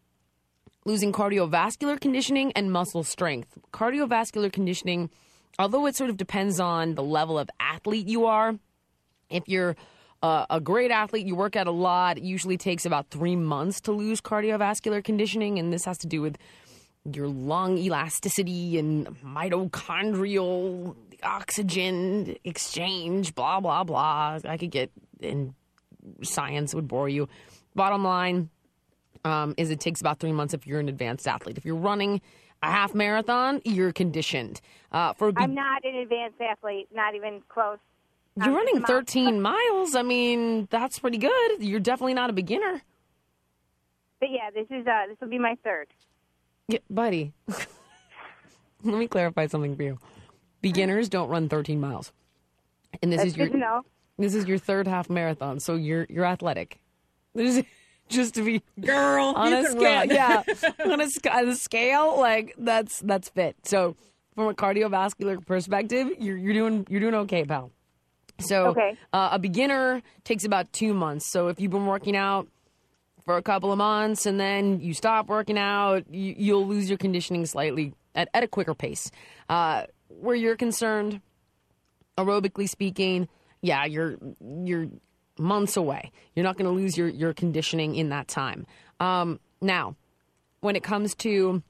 losing 0.86 1.12
cardiovascular 1.12 2.00
conditioning 2.00 2.52
and 2.54 2.72
muscle 2.72 3.04
strength. 3.04 3.58
Cardiovascular 3.72 4.52
conditioning, 4.52 5.10
although 5.58 5.86
it 5.86 5.96
sort 5.96 6.10
of 6.10 6.18
depends 6.18 6.60
on 6.60 6.96
the 6.96 7.04
level 7.04 7.40
of 7.40 7.50
athlete 7.60 8.08
you 8.08 8.26
are, 8.26 8.56
if 9.30 9.44
you're 9.48 9.76
uh, 10.22 10.46
a 10.50 10.62
great 10.62 10.92
athlete, 10.92 11.26
you 11.26 11.36
work 11.36 11.56
out 11.56 11.68
a 11.68 11.72
lot, 11.72 12.18
it 12.18 12.24
usually 12.24 12.58
takes 12.58 12.86
about 12.86 13.10
three 13.10 13.36
months 13.36 13.82
to 13.82 13.92
lose 13.92 14.22
cardiovascular 14.22 15.04
conditioning, 15.04 15.60
and 15.60 15.74
this 15.74 15.86
has 15.86 15.98
to 15.98 16.08
do 16.08 16.22
with 16.22 16.38
your 17.12 17.28
lung 17.28 17.78
elasticity 17.78 18.78
and 18.78 19.08
mitochondrial 19.22 20.96
oxygen 21.24 22.36
exchange, 22.44 23.36
blah, 23.36 23.60
blah, 23.60 23.84
blah. 23.84 24.40
I 24.46 24.58
could 24.58 24.72
get 24.72 24.92
in 25.20 25.54
science 26.22 26.74
would 26.74 26.88
bore 26.88 27.10
you. 27.10 27.28
Bottom 27.76 28.04
line 28.04 28.50
um, 29.26 29.54
is 29.58 29.70
it 29.70 29.80
takes 29.80 30.02
about 30.02 30.20
three 30.20 30.32
months 30.32 30.54
if 30.54 30.68
you're 30.68 30.80
an 30.80 30.90
advanced 30.90 31.28
athlete. 31.28 31.58
If 31.58 31.66
you're 31.66 31.76
running 31.76 32.22
a 32.62 32.70
half 32.70 32.94
marathon, 32.94 33.62
you're 33.66 33.92
conditioned. 33.92 34.62
Uh, 34.92 35.14
for 35.14 35.32
be- 35.32 35.42
I'm 35.42 35.54
not 35.56 35.84
an 35.84 35.96
advanced 35.96 36.40
athlete, 36.42 36.88
not 36.94 37.16
even 37.16 37.42
close. 37.50 37.80
you're 38.38 38.54
running 38.54 38.76
just 38.76 38.90
a 38.90 38.94
mom. 38.94 39.06
13 39.06 39.42
miles. 39.42 39.96
I 39.96 40.02
mean, 40.02 40.68
that's 40.70 41.00
pretty 41.00 41.18
good. 41.18 41.52
You're 41.60 41.80
definitely 41.80 42.14
not 42.14 42.30
a 42.30 42.34
beginner. 42.34 42.82
but 44.20 44.30
yeah, 44.32 44.50
this 44.54 44.68
is 44.70 44.86
uh, 44.88 45.08
this 45.08 45.18
will 45.20 45.30
be 45.30 45.40
my 45.40 45.58
third. 45.64 45.88
Yeah, 46.68 46.80
buddy. 46.90 47.34
Let 48.84 48.98
me 48.98 49.08
clarify 49.08 49.48
something 49.48 49.76
for 49.76 49.84
you. 49.84 50.00
Beginners 50.62 51.10
don't 51.10 51.30
run 51.30 51.50
13 51.50 51.80
miles, 51.80 52.12
and 53.02 53.12
this 53.12 53.20
That's 53.20 53.32
is 53.32 53.38
your 53.38 53.48
good 53.48 53.54
to 53.54 53.60
know. 53.60 53.82
this 54.18 54.34
is 54.34 54.46
your 54.46 54.58
third 54.58 54.88
half 54.88 55.10
marathon, 55.10 55.60
so 55.60 55.76
you're 55.76 56.06
you're 56.10 56.26
athletic. 56.26 56.80
This 57.34 57.58
is 57.58 57.64
just 58.10 58.36
to 58.36 58.44
be 58.44 58.62
Girl, 58.80 59.34
on 59.36 59.54
a 59.54 59.64
scale, 59.66 60.00
run. 60.00 60.10
yeah, 60.10 60.44
on 60.86 61.02
a, 61.02 61.08
on 61.32 61.48
a 61.50 61.56
scale, 61.56 62.18
like 62.20 62.56
that's 62.58 63.00
that's 63.00 63.30
fit. 63.30 63.56
So 63.66 63.96
from 64.36 64.48
a 64.48 64.54
cardiovascular 64.54 65.46
perspective, 65.46 66.12
you're 66.20 66.38
you're 66.38 66.54
doing 66.54 66.88
you're 66.90 67.02
doing 67.02 67.16
okay, 67.16 67.44
pal. 67.44 67.72
So 68.40 68.68
Okay. 68.70 68.98
uh, 69.12 69.30
a 69.34 69.40
beginner 69.40 70.02
takes 70.24 70.44
about 70.46 70.72
two 70.74 70.94
months. 70.94 71.30
So 71.32 71.50
if 71.50 71.60
you've 71.60 71.72
been 71.72 71.86
working 71.88 72.16
out 72.16 72.48
for 73.26 73.38
a 73.38 73.42
couple 73.42 73.72
of 73.72 73.78
months 73.78 74.26
and 74.26 74.40
then 74.40 74.80
you 74.80 74.94
stop 74.94 75.28
working 75.28 75.58
out, 75.58 76.04
you, 76.14 76.36
you'll 76.38 76.68
lose 76.68 76.90
your 76.90 76.98
conditioning 76.98 77.46
slightly 77.46 77.94
at, 78.16 78.30
at 78.34 78.44
a 78.44 78.48
quicker 78.48 78.74
pace. 78.74 79.12
Uh, 79.50 79.84
where 80.10 80.36
you're 80.36 80.56
concerned, 80.56 81.22
aerobically 82.18 82.70
speaking, 82.70 83.28
yeah, 83.62 83.86
you're 83.86 84.18
you're 84.42 84.88
months 85.38 85.78
away. 85.78 86.12
You're 86.36 86.44
not 86.44 86.58
going 86.58 86.66
to 86.66 86.72
lose 86.72 86.98
your 86.98 87.08
your 87.08 87.34
conditioning 87.34 87.96
in 87.96 88.10
that 88.10 88.28
time. 88.28 88.66
Um, 89.00 89.40
now, 89.62 89.96
when 90.60 90.76
it 90.76 90.84
comes 90.84 91.16
to 91.16 91.64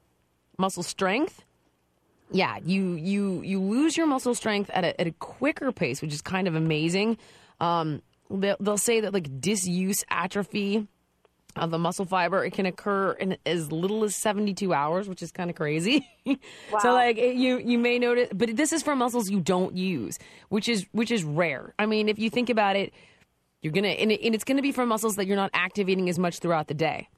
muscle 0.58 0.84
strength, 0.84 1.44
yeah, 2.32 2.58
you 2.64 2.94
you 2.94 3.42
you 3.44 3.62
lose 3.62 3.96
your 3.96 4.08
muscle 4.08 4.36
strength 4.36 4.70
at 4.74 4.84
a, 4.84 5.00
at 5.00 5.08
a 5.08 5.12
quicker 5.12 5.72
pace, 5.72 6.02
which 6.02 6.14
is 6.14 6.22
kind 6.22 6.48
of 6.48 6.56
amazing. 6.56 7.18
Um, 7.60 8.02
they'll, 8.30 8.58
they'll 8.60 8.78
say 8.78 9.00
that 9.02 9.14
like 9.14 9.40
disuse 9.40 10.04
atrophy 10.10 10.88
of 11.56 11.72
the 11.72 11.78
muscle 11.78 12.06
fiber 12.06 12.44
it 12.44 12.52
can 12.52 12.66
occur 12.66 13.12
in 13.12 13.38
as 13.46 13.72
little 13.72 14.04
as 14.04 14.16
72 14.16 14.74
hours 14.74 15.08
which 15.08 15.22
is 15.22 15.32
kind 15.32 15.50
of 15.50 15.56
crazy. 15.56 16.08
So 16.82 16.94
like 16.94 17.18
it, 17.18 17.36
you 17.36 17.58
you 17.58 17.78
may 17.78 18.00
notice 18.00 18.30
but 18.34 18.56
this 18.56 18.72
is 18.72 18.82
for 18.82 18.96
muscles 18.96 19.30
you 19.30 19.42
don't 19.42 19.76
use 19.76 20.18
which 20.50 20.70
is 20.70 20.86
which 20.94 21.12
is 21.12 21.24
rare. 21.24 21.74
I 21.78 21.86
mean 21.86 22.08
if 22.08 22.18
you 22.18 22.30
think 22.30 22.50
about 22.50 22.76
it 22.76 22.94
you're 23.62 23.74
gonna 23.74 23.90
and, 23.90 24.12
it, 24.12 24.22
and 24.24 24.34
it's 24.34 24.44
gonna 24.46 24.62
be 24.62 24.72
for 24.72 24.86
muscles 24.86 25.16
that 25.16 25.28
you're 25.28 25.36
not 25.36 25.52
activating 25.54 26.10
as 26.10 26.18
much 26.18 26.40
throughout 26.40 26.68
the 26.68 26.74
day. 26.74 27.10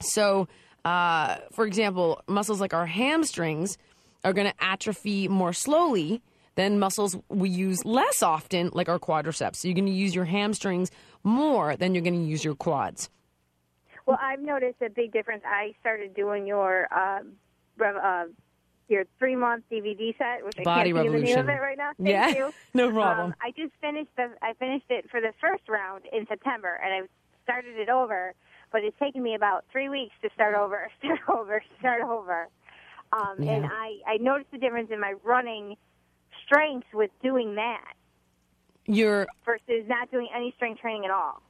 So 0.00 0.48
uh, 0.84 1.36
for 1.52 1.66
example 1.66 2.20
muscles 2.26 2.60
like 2.60 2.74
our 2.74 2.86
hamstrings 2.86 3.78
are 4.24 4.32
gonna 4.32 4.54
atrophy 4.60 5.28
more 5.28 5.52
slowly 5.52 6.20
than 6.56 6.78
muscles 6.80 7.16
we 7.28 7.48
use 7.48 7.84
less 7.84 8.22
often 8.22 8.70
like 8.72 8.88
our 8.88 8.98
quadriceps. 8.98 9.56
So 9.56 9.68
you're 9.68 9.76
gonna 9.76 9.90
use 9.90 10.14
your 10.14 10.24
hamstrings 10.24 10.90
more 11.22 11.76
than 11.76 11.94
you're 11.94 12.04
gonna 12.04 12.16
use 12.16 12.44
your 12.44 12.56
quads 12.56 13.08
Well, 14.06 14.18
I've 14.22 14.40
noticed 14.40 14.80
a 14.82 14.88
big 14.88 15.12
difference. 15.12 15.42
I 15.44 15.74
started 15.80 16.14
doing 16.14 16.46
your 16.46 16.86
uh, 16.92 17.20
uh, 17.84 18.24
your 18.88 19.04
three 19.18 19.34
month 19.34 19.64
DVD 19.70 20.16
set, 20.16 20.44
which 20.44 20.56
Body 20.62 20.90
I 20.90 20.92
can't 20.92 20.96
think 20.96 21.06
of 21.06 21.12
the 21.12 21.26
name 21.26 21.38
of 21.38 21.48
it 21.48 21.60
right 21.60 21.76
now. 21.76 21.90
Thank 21.98 22.08
Yeah, 22.08 22.34
you. 22.34 22.54
no 22.74 22.90
problem. 22.92 23.26
Um, 23.26 23.34
I 23.42 23.50
just 23.50 23.72
finished 23.80 24.10
the 24.16 24.30
I 24.42 24.52
finished 24.54 24.86
it 24.90 25.10
for 25.10 25.20
the 25.20 25.32
first 25.40 25.68
round 25.68 26.04
in 26.12 26.26
September, 26.28 26.80
and 26.82 26.94
I 26.94 27.08
started 27.42 27.76
it 27.76 27.88
over. 27.88 28.34
But 28.72 28.82
it's 28.82 28.98
taken 28.98 29.22
me 29.22 29.34
about 29.34 29.64
three 29.70 29.88
weeks 29.88 30.14
to 30.22 30.30
start 30.34 30.54
over, 30.54 30.88
start 30.98 31.20
over, 31.28 31.62
start 31.78 32.02
over. 32.02 32.48
Um, 33.12 33.36
And 33.38 33.66
I 33.66 33.98
I 34.06 34.16
noticed 34.18 34.52
the 34.52 34.58
difference 34.58 34.90
in 34.92 35.00
my 35.00 35.14
running 35.24 35.76
strength 36.44 36.86
with 36.94 37.10
doing 37.22 37.56
that 37.56 37.94
you're 38.86 39.26
versus 39.44 39.84
not 39.88 40.10
doing 40.10 40.28
any 40.34 40.52
strength 40.56 40.80
training 40.80 41.04
at 41.04 41.10
all. 41.10 41.42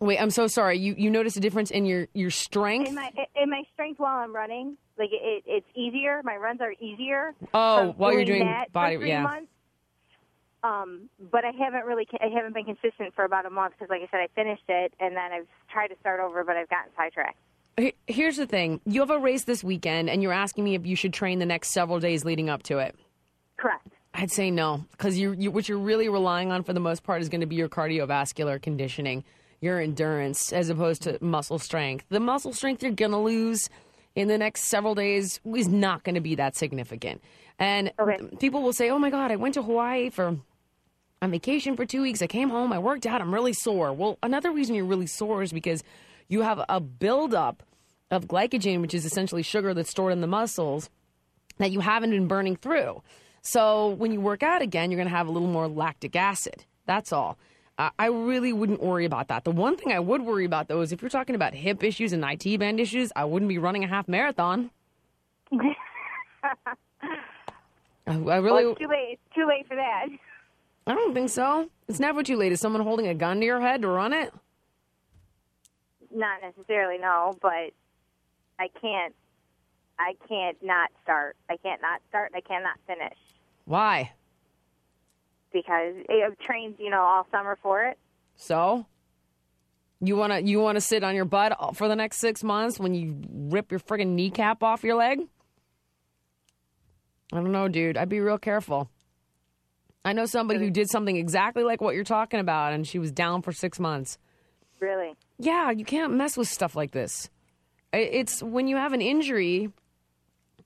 Wait, 0.00 0.20
I'm 0.20 0.30
so 0.30 0.46
sorry. 0.46 0.78
You 0.78 0.94
you 0.96 1.10
notice 1.10 1.36
a 1.36 1.40
difference 1.40 1.70
in 1.70 1.84
your 1.84 2.06
your 2.14 2.30
strength? 2.30 2.88
in 2.88 2.94
my 2.94 3.10
in 3.34 3.50
my 3.50 3.62
strength 3.74 3.98
while 3.98 4.18
I'm 4.18 4.34
running, 4.34 4.76
like 4.96 5.10
it, 5.12 5.42
it's 5.46 5.66
easier. 5.74 6.20
My 6.24 6.36
runs 6.36 6.60
are 6.60 6.72
easier. 6.80 7.34
Oh, 7.52 7.94
while 7.96 8.12
you're 8.12 8.24
doing 8.24 8.44
that 8.44 8.72
body- 8.72 8.96
for 8.96 9.00
three 9.02 9.08
yeah. 9.08 9.22
Months. 9.22 9.50
Um, 10.64 11.08
but 11.30 11.44
I 11.44 11.52
haven't 11.52 11.84
really, 11.84 12.06
I 12.20 12.26
haven't 12.34 12.52
been 12.52 12.64
consistent 12.64 13.14
for 13.14 13.24
about 13.24 13.46
a 13.46 13.50
month 13.50 13.74
because, 13.78 13.88
like 13.90 14.02
I 14.02 14.08
said, 14.10 14.18
I 14.20 14.26
finished 14.34 14.64
it 14.68 14.92
and 14.98 15.14
then 15.14 15.32
I've 15.32 15.46
tried 15.70 15.86
to 15.88 15.94
start 16.00 16.18
over, 16.18 16.42
but 16.42 16.56
I've 16.56 16.68
gotten 16.68 16.90
sidetracked. 16.96 17.36
Here's 18.08 18.36
the 18.36 18.46
thing: 18.46 18.80
you 18.84 19.00
have 19.00 19.10
a 19.10 19.20
race 19.20 19.44
this 19.44 19.62
weekend, 19.62 20.10
and 20.10 20.20
you're 20.20 20.32
asking 20.32 20.64
me 20.64 20.74
if 20.74 20.84
you 20.84 20.96
should 20.96 21.12
train 21.12 21.38
the 21.38 21.46
next 21.46 21.68
several 21.70 22.00
days 22.00 22.24
leading 22.24 22.50
up 22.50 22.64
to 22.64 22.78
it. 22.78 22.96
Correct. 23.56 23.86
I'd 24.14 24.32
say 24.32 24.50
no, 24.50 24.84
because 24.92 25.16
you, 25.16 25.32
you 25.38 25.52
what 25.52 25.68
you're 25.68 25.78
really 25.78 26.08
relying 26.08 26.50
on 26.50 26.64
for 26.64 26.72
the 26.72 26.80
most 26.80 27.04
part 27.04 27.22
is 27.22 27.28
going 27.28 27.40
to 27.40 27.46
be 27.46 27.54
your 27.54 27.68
cardiovascular 27.68 28.60
conditioning, 28.60 29.22
your 29.60 29.80
endurance, 29.80 30.52
as 30.52 30.68
opposed 30.70 31.02
to 31.02 31.18
muscle 31.22 31.58
strength. 31.58 32.04
The 32.08 32.20
muscle 32.20 32.52
strength 32.52 32.82
you're 32.82 32.92
going 32.92 33.10
to 33.10 33.18
lose 33.18 33.68
in 34.14 34.28
the 34.28 34.38
next 34.38 34.64
several 34.64 34.94
days 34.94 35.40
is 35.44 35.68
not 35.68 36.04
going 36.04 36.14
to 36.14 36.20
be 36.20 36.34
that 36.36 36.56
significant. 36.56 37.22
And 37.58 37.92
Okay. 37.98 38.18
people 38.38 38.62
will 38.62 38.72
say, 38.72 38.88
"Oh 38.90 38.98
my 38.98 39.10
God, 39.10 39.30
I 39.32 39.36
went 39.36 39.54
to 39.54 39.62
Hawaii 39.62 40.10
for 40.10 40.36
on 41.20 41.30
vacation 41.32 41.76
for 41.76 41.84
two 41.84 42.02
weeks. 42.02 42.22
I 42.22 42.28
came 42.28 42.48
home, 42.50 42.72
I 42.72 42.78
worked 42.78 43.04
out, 43.04 43.20
I'm 43.20 43.34
really 43.34 43.52
sore. 43.52 43.92
Well, 43.92 44.18
another 44.22 44.52
reason 44.52 44.76
you're 44.76 44.84
really 44.84 45.08
sore 45.08 45.42
is 45.42 45.52
because 45.52 45.82
you 46.28 46.42
have 46.42 46.64
a 46.68 46.78
buildup 46.78 47.64
of 48.12 48.26
glycogen, 48.26 48.80
which 48.80 48.94
is 48.94 49.04
essentially 49.04 49.42
sugar 49.42 49.74
that's 49.74 49.90
stored 49.90 50.12
in 50.12 50.20
the 50.20 50.28
muscles 50.28 50.88
that 51.58 51.72
you 51.72 51.80
haven't 51.80 52.10
been 52.10 52.28
burning 52.28 52.54
through. 52.54 53.02
So 53.42 53.88
when 53.88 54.12
you 54.12 54.20
work 54.20 54.44
out 54.44 54.62
again, 54.62 54.90
you're 54.92 54.98
going 54.98 55.08
to 55.10 55.16
have 55.16 55.26
a 55.26 55.32
little 55.32 55.48
more 55.48 55.66
lactic 55.66 56.14
acid. 56.14 56.64
That's 56.86 57.12
all. 57.12 57.36
I 57.78 58.06
really 58.06 58.52
wouldn't 58.52 58.82
worry 58.82 59.04
about 59.04 59.28
that. 59.28 59.44
The 59.44 59.52
one 59.52 59.76
thing 59.76 59.92
I 59.92 60.00
would 60.00 60.22
worry 60.22 60.44
about, 60.44 60.66
though, 60.66 60.80
is 60.80 60.90
if 60.90 61.00
you're 61.00 61.08
talking 61.08 61.36
about 61.36 61.54
hip 61.54 61.84
issues 61.84 62.12
and 62.12 62.24
IT 62.24 62.58
band 62.58 62.80
issues, 62.80 63.12
I 63.14 63.24
wouldn't 63.24 63.48
be 63.48 63.58
running 63.58 63.84
a 63.84 63.86
half 63.86 64.08
marathon. 64.08 64.70
I, 65.52 65.72
I 68.06 68.14
really. 68.14 68.64
Well, 68.64 68.70
it's 68.72 68.80
too 68.80 68.88
late. 68.88 69.20
It's 69.24 69.34
too 69.34 69.46
late 69.46 69.68
for 69.68 69.76
that. 69.76 70.06
I 70.88 70.94
don't 70.94 71.14
think 71.14 71.30
so. 71.30 71.70
It's 71.86 72.00
never 72.00 72.24
too 72.24 72.36
late. 72.36 72.50
Is 72.50 72.60
someone 72.60 72.82
holding 72.82 73.06
a 73.06 73.14
gun 73.14 73.38
to 73.40 73.46
your 73.46 73.60
head 73.60 73.82
to 73.82 73.88
run 73.88 74.12
it? 74.12 74.32
Not 76.12 76.40
necessarily, 76.42 76.98
no, 76.98 77.36
but 77.40 77.70
I 78.58 78.68
can't. 78.80 79.14
I 80.00 80.14
can't 80.28 80.56
not 80.62 80.90
start. 81.02 81.36
I 81.48 81.56
can't 81.58 81.82
not 81.82 82.00
start. 82.08 82.32
I 82.34 82.40
cannot 82.40 82.78
finish 82.86 83.18
Why? 83.66 84.12
Because 85.52 85.94
I've 86.08 86.38
trained, 86.38 86.76
you 86.78 86.90
know, 86.90 87.00
all 87.00 87.26
summer 87.30 87.58
for 87.62 87.84
it. 87.84 87.98
So? 88.36 88.86
You 90.00 90.16
wanna 90.16 90.40
you 90.40 90.60
wanna 90.60 90.80
sit 90.80 91.02
on 91.02 91.16
your 91.16 91.24
butt 91.24 91.74
for 91.74 91.88
the 91.88 91.96
next 91.96 92.18
six 92.18 92.44
months 92.44 92.78
when 92.78 92.94
you 92.94 93.20
rip 93.32 93.72
your 93.72 93.80
friggin' 93.80 94.08
kneecap 94.08 94.62
off 94.62 94.84
your 94.84 94.94
leg? 94.94 95.20
I 97.32 97.36
don't 97.36 97.52
know, 97.52 97.68
dude. 97.68 97.96
I'd 97.96 98.08
be 98.08 98.20
real 98.20 98.38
careful. 98.38 98.88
I 100.04 100.12
know 100.12 100.24
somebody 100.24 100.60
who 100.60 100.70
did 100.70 100.88
something 100.88 101.16
exactly 101.16 101.64
like 101.64 101.80
what 101.80 101.94
you're 101.94 102.04
talking 102.04 102.40
about, 102.40 102.72
and 102.72 102.86
she 102.86 102.98
was 102.98 103.10
down 103.10 103.42
for 103.42 103.52
six 103.52 103.78
months. 103.78 104.18
Really. 104.80 105.16
Yeah, 105.38 105.70
you 105.70 105.84
can't 105.84 106.14
mess 106.14 106.36
with 106.36 106.48
stuff 106.48 106.76
like 106.76 106.92
this. 106.92 107.28
It's 107.92 108.42
when 108.42 108.68
you 108.68 108.76
have 108.76 108.92
an 108.92 109.02
injury, 109.02 109.70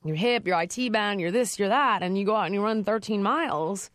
your 0.04 0.16
hip, 0.16 0.46
your 0.46 0.60
IT 0.60 0.92
band, 0.92 1.20
you're 1.20 1.30
this, 1.30 1.58
you're 1.58 1.68
that, 1.68 2.02
and 2.02 2.18
you 2.18 2.24
go 2.24 2.36
out 2.36 2.46
and 2.46 2.54
you 2.54 2.62
run 2.62 2.84
13 2.84 3.22
miles, 3.22 3.90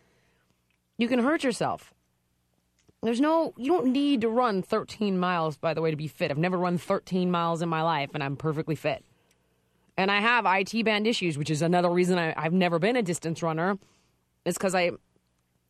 you 0.98 1.08
can 1.08 1.20
hurt 1.20 1.44
yourself. 1.44 1.94
There's 3.04 3.22
no, 3.22 3.54
you 3.58 3.72
don't 3.72 3.88
need 3.88 4.22
to 4.22 4.30
run 4.30 4.64
13 4.64 5.20
miles, 5.20 5.56
by 5.56 5.74
the 5.74 5.82
way, 5.82 5.92
to 5.92 5.98
be 5.98 6.08
fit. 6.08 6.32
I've 6.32 6.38
never 6.38 6.58
run 6.58 6.78
13 6.78 7.30
miles 7.30 7.62
in 7.62 7.70
my 7.70 7.84
life, 7.84 8.10
and 8.14 8.24
I'm 8.24 8.36
perfectly 8.36 8.76
fit. 8.76 9.04
And 9.98 10.12
I 10.12 10.20
have 10.20 10.46
IT 10.48 10.84
band 10.84 11.08
issues, 11.08 11.38
which 11.38 11.50
is 11.50 11.62
another 11.62 11.90
reason 11.90 12.18
I, 12.18 12.34
I've 12.36 12.54
never 12.54 12.80
been 12.80 12.96
a 12.96 13.04
distance 13.04 13.44
runner. 13.44 13.78
It's 14.46 14.58
because 14.58 14.76
I 14.76 14.92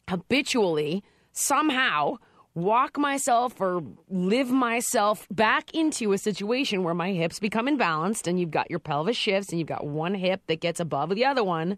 habitually 0.09 1.03
somehow 1.33 2.17
walk 2.57 2.97
myself 2.97 3.59
or 3.61 3.83
live 4.09 4.49
myself 4.49 5.27
back 5.29 5.73
into 5.75 6.11
a 6.11 6.17
situation 6.17 6.83
where 6.83 6.95
my 6.95 7.11
hips 7.11 7.39
become 7.39 7.67
imbalanced 7.67 8.25
and 8.25 8.39
you've 8.39 8.51
got 8.51 8.69
your 8.69 8.79
pelvis 8.79 9.15
shifts 9.15 9.51
and 9.51 9.59
you've 9.59 9.67
got 9.67 9.85
one 9.85 10.15
hip 10.15 10.41
that 10.47 10.59
gets 10.59 10.79
above 10.79 11.09
the 11.11 11.25
other 11.25 11.43
one. 11.43 11.77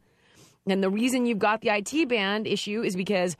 And 0.72 0.84
the 0.84 0.89
reason 0.89 1.26
you've 1.26 1.39
got 1.39 1.61
the 1.61 1.70
IT 1.70 2.09
band 2.09 2.47
issue 2.47 2.82
is 2.82 2.95
because 2.95 3.38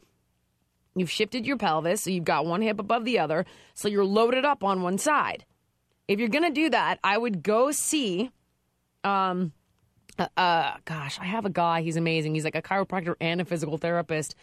you've 0.96 1.12
shifted 1.12 1.46
your 1.46 1.58
pelvis, 1.58 2.04
so 2.04 2.10
you've 2.10 2.26
got 2.26 2.46
one 2.46 2.62
hip 2.62 2.80
above 2.80 3.06
the 3.06 3.20
other, 3.20 3.46
so 3.74 3.88
you're 3.88 4.06
loaded 4.06 4.46
up 4.46 4.64
on 4.64 4.82
one 4.82 4.98
side. 4.98 5.46
If 6.08 6.20
you're 6.20 6.30
going 6.30 6.44
to 6.44 6.50
do 6.50 6.70
that, 6.72 7.00
I 7.04 7.18
would 7.18 7.44
go 7.44 7.72
see 7.72 8.32
um 9.04 9.54
uh, 10.18 10.28
uh 10.36 10.74
gosh, 10.84 11.20
I 11.20 11.26
have 11.26 11.46
a 11.46 11.50
guy, 11.50 11.82
he's 11.82 11.96
amazing. 11.96 12.34
He's 12.34 12.44
like 12.44 12.56
a 12.56 12.62
chiropractor 12.62 13.16
and 13.22 13.40
a 13.40 13.46
physical 13.46 13.78
therapist. 13.78 14.36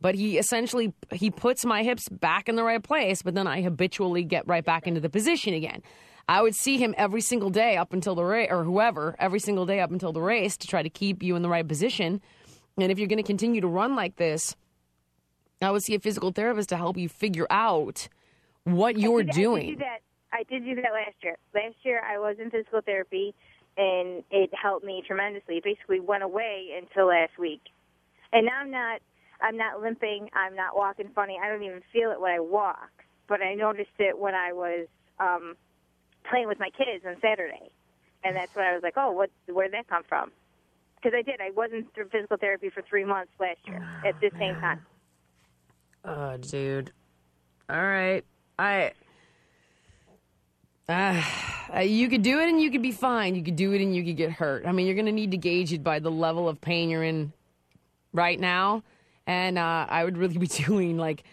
But 0.00 0.14
he 0.14 0.38
essentially 0.38 0.92
he 1.12 1.30
puts 1.30 1.64
my 1.64 1.82
hips 1.82 2.08
back 2.08 2.48
in 2.48 2.56
the 2.56 2.62
right 2.62 2.82
place, 2.82 3.22
but 3.22 3.34
then 3.34 3.46
I 3.46 3.62
habitually 3.62 4.22
get 4.22 4.46
right 4.46 4.64
back 4.64 4.86
into 4.86 5.00
the 5.00 5.08
position 5.08 5.54
again. 5.54 5.82
I 6.28 6.42
would 6.42 6.54
see 6.54 6.78
him 6.78 6.94
every 6.96 7.20
single 7.20 7.50
day 7.50 7.76
up 7.76 7.92
until 7.92 8.14
the 8.14 8.24
race, 8.24 8.48
or 8.50 8.64
whoever, 8.64 9.14
every 9.18 9.40
single 9.40 9.66
day 9.66 9.80
up 9.80 9.90
until 9.90 10.12
the 10.12 10.22
race 10.22 10.56
to 10.58 10.66
try 10.66 10.82
to 10.82 10.88
keep 10.88 11.22
you 11.22 11.36
in 11.36 11.42
the 11.42 11.48
right 11.48 11.66
position. 11.66 12.20
And 12.78 12.90
if 12.90 12.98
you're 12.98 13.08
going 13.08 13.18
to 13.18 13.22
continue 13.22 13.60
to 13.60 13.68
run 13.68 13.94
like 13.94 14.16
this, 14.16 14.56
I 15.60 15.70
would 15.70 15.82
see 15.82 15.94
a 15.94 16.00
physical 16.00 16.32
therapist 16.32 16.70
to 16.70 16.76
help 16.76 16.96
you 16.96 17.08
figure 17.08 17.46
out 17.50 18.08
what 18.64 18.98
you're 18.98 19.20
I 19.20 19.24
did, 19.24 19.30
I 19.30 19.34
doing. 19.34 19.66
did 19.66 19.78
do 19.78 19.84
that. 19.84 19.98
I 20.32 20.42
did 20.44 20.64
do 20.64 20.74
that 20.76 20.92
last 20.92 21.14
year. 21.22 21.36
Last 21.54 21.76
year 21.82 22.02
I 22.04 22.18
was 22.18 22.36
in 22.40 22.50
physical 22.50 22.80
therapy, 22.80 23.34
and 23.76 24.24
it 24.30 24.50
helped 24.60 24.84
me 24.84 25.02
tremendously. 25.06 25.58
It 25.58 25.64
basically 25.64 26.00
went 26.00 26.22
away 26.22 26.70
until 26.76 27.06
last 27.08 27.38
week, 27.38 27.62
and 28.32 28.46
now 28.46 28.58
I'm 28.60 28.70
not. 28.70 29.00
I'm 29.40 29.56
not 29.56 29.82
limping. 29.82 30.30
I'm 30.32 30.56
not 30.56 30.76
walking 30.76 31.10
funny. 31.14 31.36
I 31.42 31.48
don't 31.48 31.62
even 31.62 31.82
feel 31.92 32.10
it 32.12 32.20
when 32.20 32.32
I 32.32 32.40
walk, 32.40 32.90
but 33.28 33.42
I 33.42 33.54
noticed 33.54 33.90
it 33.98 34.18
when 34.18 34.34
I 34.34 34.52
was 34.52 34.86
um, 35.18 35.54
playing 36.28 36.48
with 36.48 36.58
my 36.58 36.70
kids 36.70 37.04
on 37.06 37.16
Saturday, 37.20 37.70
and 38.22 38.36
that's 38.36 38.54
when 38.54 38.64
I 38.66 38.74
was 38.74 38.82
like, 38.82 38.94
"Oh, 38.96 39.12
what? 39.12 39.30
Where 39.46 39.66
did 39.66 39.74
that 39.74 39.88
come 39.88 40.02
from?" 40.08 40.30
Because 40.96 41.16
I 41.16 41.22
did. 41.22 41.40
I 41.40 41.50
wasn't 41.50 41.92
through 41.94 42.08
physical 42.08 42.36
therapy 42.36 42.70
for 42.70 42.82
three 42.82 43.04
months 43.04 43.32
last 43.38 43.58
year 43.66 43.86
at 44.06 44.18
this 44.20 44.32
same 44.38 44.54
time. 44.54 44.80
Oh, 46.04 46.36
dude. 46.36 46.92
All 47.68 47.76
right. 47.82 48.24
I. 48.58 48.92
Uh, 50.86 51.80
you 51.80 52.08
could 52.10 52.22
do 52.22 52.40
it 52.40 52.48
and 52.48 52.60
you 52.60 52.70
could 52.70 52.82
be 52.82 52.92
fine. 52.92 53.34
You 53.34 53.42
could 53.42 53.56
do 53.56 53.72
it 53.72 53.80
and 53.80 53.96
you 53.96 54.04
could 54.04 54.16
get 54.18 54.30
hurt. 54.30 54.66
I 54.66 54.72
mean, 54.72 54.86
you're 54.86 54.94
going 54.94 55.06
to 55.06 55.12
need 55.12 55.30
to 55.30 55.38
gauge 55.38 55.72
it 55.72 55.82
by 55.82 55.98
the 55.98 56.10
level 56.10 56.46
of 56.46 56.60
pain 56.60 56.90
you're 56.90 57.02
in 57.02 57.32
right 58.12 58.38
now. 58.38 58.82
And 59.26 59.58
uh, 59.58 59.86
I 59.88 60.04
would 60.04 60.18
really 60.18 60.36
be 60.38 60.46
doing 60.46 60.98
like, 60.98 61.24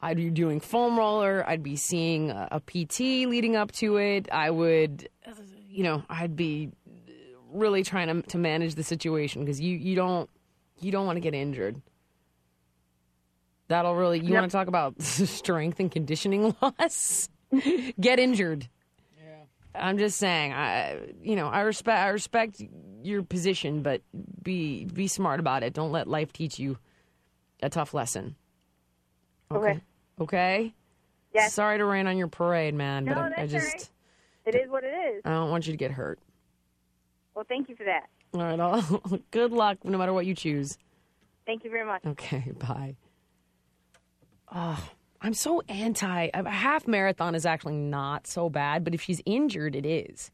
I'd 0.00 0.16
be 0.16 0.30
doing 0.30 0.60
foam 0.60 0.98
roller. 0.98 1.44
I'd 1.48 1.62
be 1.62 1.76
seeing 1.76 2.30
a, 2.30 2.48
a 2.52 2.60
PT 2.60 3.28
leading 3.28 3.56
up 3.56 3.72
to 3.72 3.96
it. 3.96 4.28
I 4.30 4.50
would, 4.50 5.08
you 5.68 5.82
know, 5.82 6.02
I'd 6.08 6.36
be 6.36 6.70
really 7.50 7.82
trying 7.82 8.08
to 8.08 8.28
to 8.28 8.38
manage 8.38 8.74
the 8.74 8.84
situation 8.84 9.44
because 9.44 9.60
you 9.60 9.76
you 9.76 9.96
don't 9.96 10.30
you 10.80 10.92
don't 10.92 11.06
want 11.06 11.16
to 11.16 11.20
get 11.20 11.34
injured. 11.34 11.80
That'll 13.68 13.94
really. 13.94 14.20
You 14.20 14.34
want 14.34 14.50
to 14.50 14.56
talk 14.56 14.68
about 14.68 15.00
strength 15.02 15.78
and 15.80 15.90
conditioning 15.90 16.54
loss? 16.62 17.28
Get 18.00 18.18
injured. 18.18 18.68
I'm 19.74 19.98
just 19.98 20.18
saying. 20.18 20.52
I, 20.52 20.98
you 21.22 21.36
know, 21.36 21.48
I 21.48 21.60
respect. 21.60 21.98
I 21.98 22.08
respect 22.08 22.62
your 23.02 23.22
position, 23.22 23.82
but 23.82 24.02
be 24.42 24.86
be 24.86 25.06
smart 25.06 25.38
about 25.40 25.62
it. 25.62 25.72
Don't 25.72 25.92
let 25.92 26.08
life 26.08 26.32
teach 26.32 26.58
you 26.58 26.78
a 27.62 27.68
tough 27.68 27.94
lesson. 27.94 28.36
Okay. 29.50 29.80
Okay. 30.20 30.74
Yes. 31.34 31.52
Sorry 31.54 31.78
to 31.78 31.84
rain 31.84 32.06
on 32.06 32.16
your 32.16 32.28
parade, 32.28 32.74
man, 32.74 33.04
No, 33.04 33.14
but 33.14 33.20
I, 33.20 33.26
I 33.26 33.28
that's 33.28 33.40
all 33.40 33.60
just 33.60 33.74
right. 33.74 33.88
It 34.46 34.54
is 34.54 34.70
what 34.70 34.84
it 34.84 34.88
is. 34.88 35.22
I 35.24 35.30
don't 35.30 35.50
want 35.50 35.66
you 35.66 35.72
to 35.72 35.76
get 35.76 35.90
hurt. 35.90 36.18
Well, 37.34 37.44
thank 37.48 37.68
you 37.68 37.76
for 37.76 37.84
that. 37.84 38.08
All 38.34 38.40
right. 38.40 38.58
All, 38.58 39.20
good 39.30 39.52
luck, 39.52 39.78
no 39.84 39.98
matter 39.98 40.12
what 40.12 40.26
you 40.26 40.34
choose. 40.34 40.78
Thank 41.46 41.64
you 41.64 41.70
very 41.70 41.86
much. 41.86 42.04
Okay, 42.06 42.52
bye. 42.58 42.96
Oh, 44.52 44.90
I'm 45.20 45.34
so 45.34 45.62
anti. 45.68 46.30
A 46.32 46.48
half 46.48 46.86
marathon 46.88 47.34
is 47.34 47.44
actually 47.46 47.76
not 47.76 48.26
so 48.26 48.48
bad, 48.48 48.84
but 48.84 48.94
if 48.94 49.02
she's 49.02 49.20
injured, 49.26 49.76
it 49.76 49.86
is. 49.86 50.30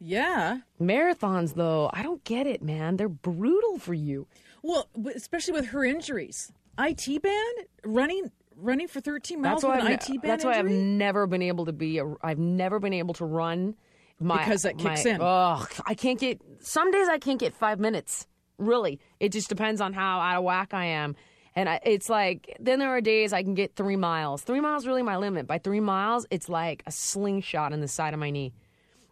Yeah. 0.00 0.58
Marathons, 0.80 1.54
though, 1.54 1.90
I 1.92 2.02
don't 2.02 2.22
get 2.24 2.46
it, 2.46 2.62
man. 2.62 2.96
They're 2.96 3.08
brutal 3.08 3.78
for 3.78 3.94
you. 3.94 4.26
Well, 4.62 4.88
especially 5.14 5.54
with 5.54 5.66
her 5.66 5.84
injuries. 5.84 6.52
IT 6.78 7.22
band 7.22 7.66
running 7.84 8.30
running 8.60 8.88
for 8.88 9.00
13 9.00 9.40
miles 9.40 9.62
That's 9.62 9.68
why 9.68 9.78
an 9.78 9.86
I've, 9.86 9.92
IT 9.94 10.08
band 10.08 10.22
that's 10.22 10.44
why 10.44 10.58
I've 10.58 10.66
never 10.66 11.26
been 11.26 11.42
able 11.42 11.66
to 11.66 11.72
be. 11.72 11.98
A, 11.98 12.04
I've 12.22 12.38
never 12.38 12.78
been 12.80 12.92
able 12.92 13.14
to 13.14 13.24
run. 13.24 13.74
My, 14.20 14.38
Because 14.38 14.62
that 14.62 14.78
kicks 14.78 15.04
my- 15.04 15.10
in. 15.12 15.20
Ugh, 15.20 15.72
I 15.86 15.94
can't 15.94 16.18
get. 16.18 16.40
Some 16.60 16.90
days 16.90 17.08
I 17.08 17.18
can't 17.18 17.38
get 17.38 17.54
five 17.54 17.78
minutes. 17.78 18.26
Really, 18.58 18.98
it 19.20 19.30
just 19.30 19.48
depends 19.48 19.80
on 19.80 19.92
how 19.92 20.18
out 20.18 20.36
of 20.38 20.42
whack 20.44 20.74
I 20.74 20.86
am. 20.86 21.14
And 21.54 21.68
I, 21.68 21.80
it's 21.84 22.08
like 22.08 22.56
then 22.58 22.80
there 22.80 22.88
are 22.90 23.00
days 23.00 23.32
I 23.32 23.42
can 23.44 23.54
get 23.54 23.76
three 23.76 23.96
miles. 23.96 24.42
Three 24.42 24.60
miles 24.60 24.86
really 24.86 25.02
my 25.02 25.16
limit. 25.16 25.46
By 25.46 25.58
three 25.58 25.80
miles, 25.80 26.26
it's 26.30 26.48
like 26.48 26.82
a 26.86 26.90
slingshot 26.90 27.72
in 27.72 27.80
the 27.80 27.88
side 27.88 28.14
of 28.14 28.20
my 28.20 28.30
knee. 28.30 28.52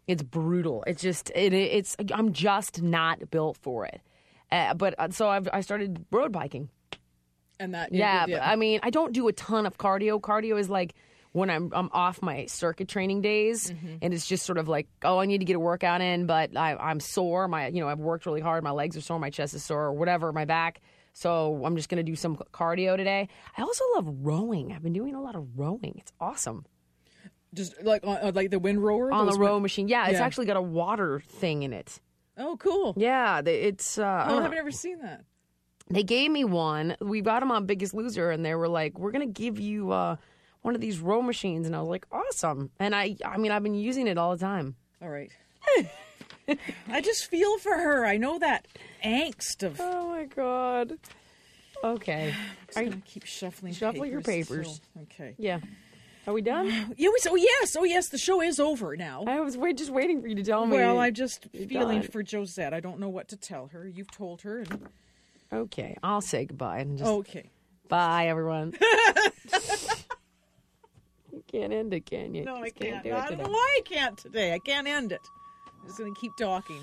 It's 0.09 0.23
brutal. 0.23 0.83
It's 0.87 1.03
just 1.03 1.31
it, 1.35 1.53
it's 1.53 1.97
I'm 2.13 2.33
just 2.33 2.83
not 2.83 3.31
built 3.31 3.57
for 3.63 3.87
it. 3.87 4.01
Uh, 4.51 4.75
but 4.75 4.95
uh, 4.99 5.11
so 5.11 5.29
I've 5.29 5.49
I 5.53 5.61
started 5.61 6.05
road 6.11 6.33
biking. 6.33 6.69
And 7.59 7.75
that 7.75 7.93
Yeah, 7.93 8.27
but 8.27 8.43
I 8.43 8.57
mean, 8.57 8.81
I 8.83 8.91
don't 8.91 9.13
do 9.13 9.29
a 9.29 9.33
ton 9.33 9.67
of 9.67 9.79
cardio. 9.79 10.21
Cardio 10.21 10.59
is 10.59 10.69
like 10.69 10.95
when 11.33 11.51
I'm 11.51 11.71
I'm 11.75 11.91
off 11.93 12.23
my 12.23 12.47
circuit 12.47 12.89
training 12.89 13.21
days, 13.23 13.73
and 14.01 14.15
it's 14.15 14.27
just 14.27 14.47
sort 14.47 14.59
of 14.59 14.69
like, 14.69 14.89
oh, 15.03 15.19
I 15.19 15.27
need 15.27 15.39
to 15.39 15.45
get 15.45 15.57
a 15.57 15.61
workout 15.61 16.01
in, 16.01 16.27
but 16.27 16.57
I, 16.57 16.77
I'm 16.77 17.01
sore. 17.01 17.47
My 17.49 17.69
you 17.69 17.81
know 17.81 17.89
I've 17.89 17.99
worked 17.99 18.27
really 18.27 18.41
hard. 18.41 18.65
My 18.65 18.71
legs 18.71 18.97
are 18.97 19.01
sore. 19.03 19.19
My 19.19 19.31
chest 19.31 19.55
is 19.55 19.63
sore, 19.65 19.85
or 19.87 19.93
whatever. 19.93 20.33
My 20.33 20.45
back. 20.45 20.81
So 21.13 21.63
I'm 21.65 21.77
just 21.77 21.89
gonna 21.89 22.03
do 22.03 22.15
some 22.17 22.37
cardio 22.53 22.97
today. 22.97 23.29
I 23.57 23.63
also 23.63 23.85
love 23.95 24.07
rowing. 24.23 24.73
I've 24.73 24.83
been 24.83 24.93
doing 24.93 25.15
a 25.15 25.21
lot 25.23 25.35
of 25.35 25.59
rowing. 25.59 25.95
It's 25.99 26.13
awesome 26.21 26.65
just 27.55 27.83
like 27.83 28.07
on, 28.07 28.19
uh, 28.19 28.33
like 28.35 28.51
the 28.51 28.59
wind 28.59 28.83
rower 28.85 29.11
on 29.11 29.25
the 29.27 29.33
row 29.33 29.47
wi- 29.47 29.61
machine. 29.61 29.89
Yeah, 29.89 30.09
it's 30.09 30.21
actually 30.21 30.45
got 30.47 30.57
a 30.59 30.63
water 30.63 31.21
thing 31.21 31.63
in 31.63 31.73
it. 31.73 32.01
Oh, 32.37 32.57
cool. 32.59 32.93
Yeah, 32.99 33.41
it's. 33.47 33.97
Uh, 33.99 34.27
Oh, 34.29 34.45
I've 34.45 34.51
never 34.51 34.71
seen 34.71 34.99
that. 35.01 35.25
They 35.89 36.03
gave 36.03 36.31
me 36.31 36.45
one. 36.45 36.97
We 37.01 37.21
got 37.21 37.41
them 37.41 37.53
on 37.53 37.67
Biggest 37.67 37.95
Loser, 37.95 38.31
and 38.31 38.45
they 38.45 38.55
were 38.55 38.69
like, 38.69 38.99
"We're 38.99 39.13
gonna 39.13 39.27
give 39.27 39.61
you 39.61 39.93
uh, 39.93 40.17
one 40.63 40.75
of 40.75 40.81
these 40.81 40.99
row 40.99 41.23
machines," 41.23 41.67
and 41.67 41.77
I 41.77 41.81
was 41.81 41.89
like, 41.89 42.07
"Awesome!" 42.11 42.71
And 42.79 42.95
I, 42.95 43.17
I 43.25 43.37
mean, 43.39 43.53
I've 43.53 43.63
been 43.63 43.75
using 43.75 44.07
it 44.07 44.19
all 44.19 44.33
the 44.33 44.41
time. 44.41 44.77
All 45.01 45.09
right. 45.09 45.31
I 46.89 47.01
just 47.01 47.27
feel 47.27 47.59
for 47.59 47.73
her. 47.73 48.07
I 48.07 48.17
know 48.17 48.39
that 48.39 48.67
angst 49.05 49.63
of. 49.63 49.81
Oh 49.81 50.09
my 50.11 50.25
god. 50.25 50.99
Okay. 51.83 52.35
I'm 52.77 52.91
gonna 52.91 53.03
keep 53.05 53.25
shuffling. 53.25 53.73
Shuffle 53.73 54.07
your 54.07 54.21
papers. 54.21 54.81
Okay. 55.03 55.35
Yeah. 55.39 55.61
Are 56.27 56.33
we 56.33 56.43
done? 56.43 56.67
Yeah, 56.97 57.11
we, 57.11 57.19
oh 57.31 57.37
yes, 57.37 57.77
oh 57.79 57.85
yes, 57.85 58.09
the 58.09 58.19
show 58.19 58.43
is 58.43 58.59
over 58.59 58.97
now. 58.97 59.25
I 59.27 59.41
was 59.41 59.57
wait, 59.57 59.77
just 59.77 59.91
waiting 59.91 60.21
for 60.21 60.29
you 60.29 60.35
to 60.35 60.43
tell 60.43 60.67
me. 60.67 60.77
Well, 60.77 60.99
I'm 60.99 61.15
just 61.15 61.47
feeling 61.53 62.01
done. 62.01 62.11
for 62.11 62.23
Josette. 62.23 62.75
I 62.75 62.81
don't 62.81 62.99
know 62.99 63.09
what 63.09 63.29
to 63.29 63.37
tell 63.37 63.69
her. 63.69 63.87
You've 63.87 64.11
told 64.11 64.43
her. 64.43 64.61
And... 64.61 64.89
Okay, 65.53 65.97
I'll 66.03 66.21
say 66.21 66.45
goodbye 66.47 66.79
and 66.79 66.99
just 66.99 67.11
Okay. 67.11 67.51
bye, 67.89 68.27
everyone. 68.29 68.75
you 71.33 71.43
can't 71.47 71.73
end 71.73 71.95
it, 71.95 72.05
can 72.07 72.35
you? 72.35 72.45
No, 72.45 72.57
I 72.57 72.65
Just 72.65 72.77
can't. 72.77 73.03
do 73.05 73.13
I 73.13 73.19
it 73.19 73.21
don't 73.23 73.31
today. 73.31 73.43
know 73.45 73.51
why 73.51 73.79
I 73.79 73.83
can't 73.85 74.19
today. 74.19 74.53
I 74.55 74.59
can't 74.59 74.87
end 74.89 75.13
it. 75.13 75.21
I'm 75.81 75.87
just 75.87 75.99
going 75.99 76.13
to 76.15 76.21
keep 76.21 76.33
talking. 76.39 76.83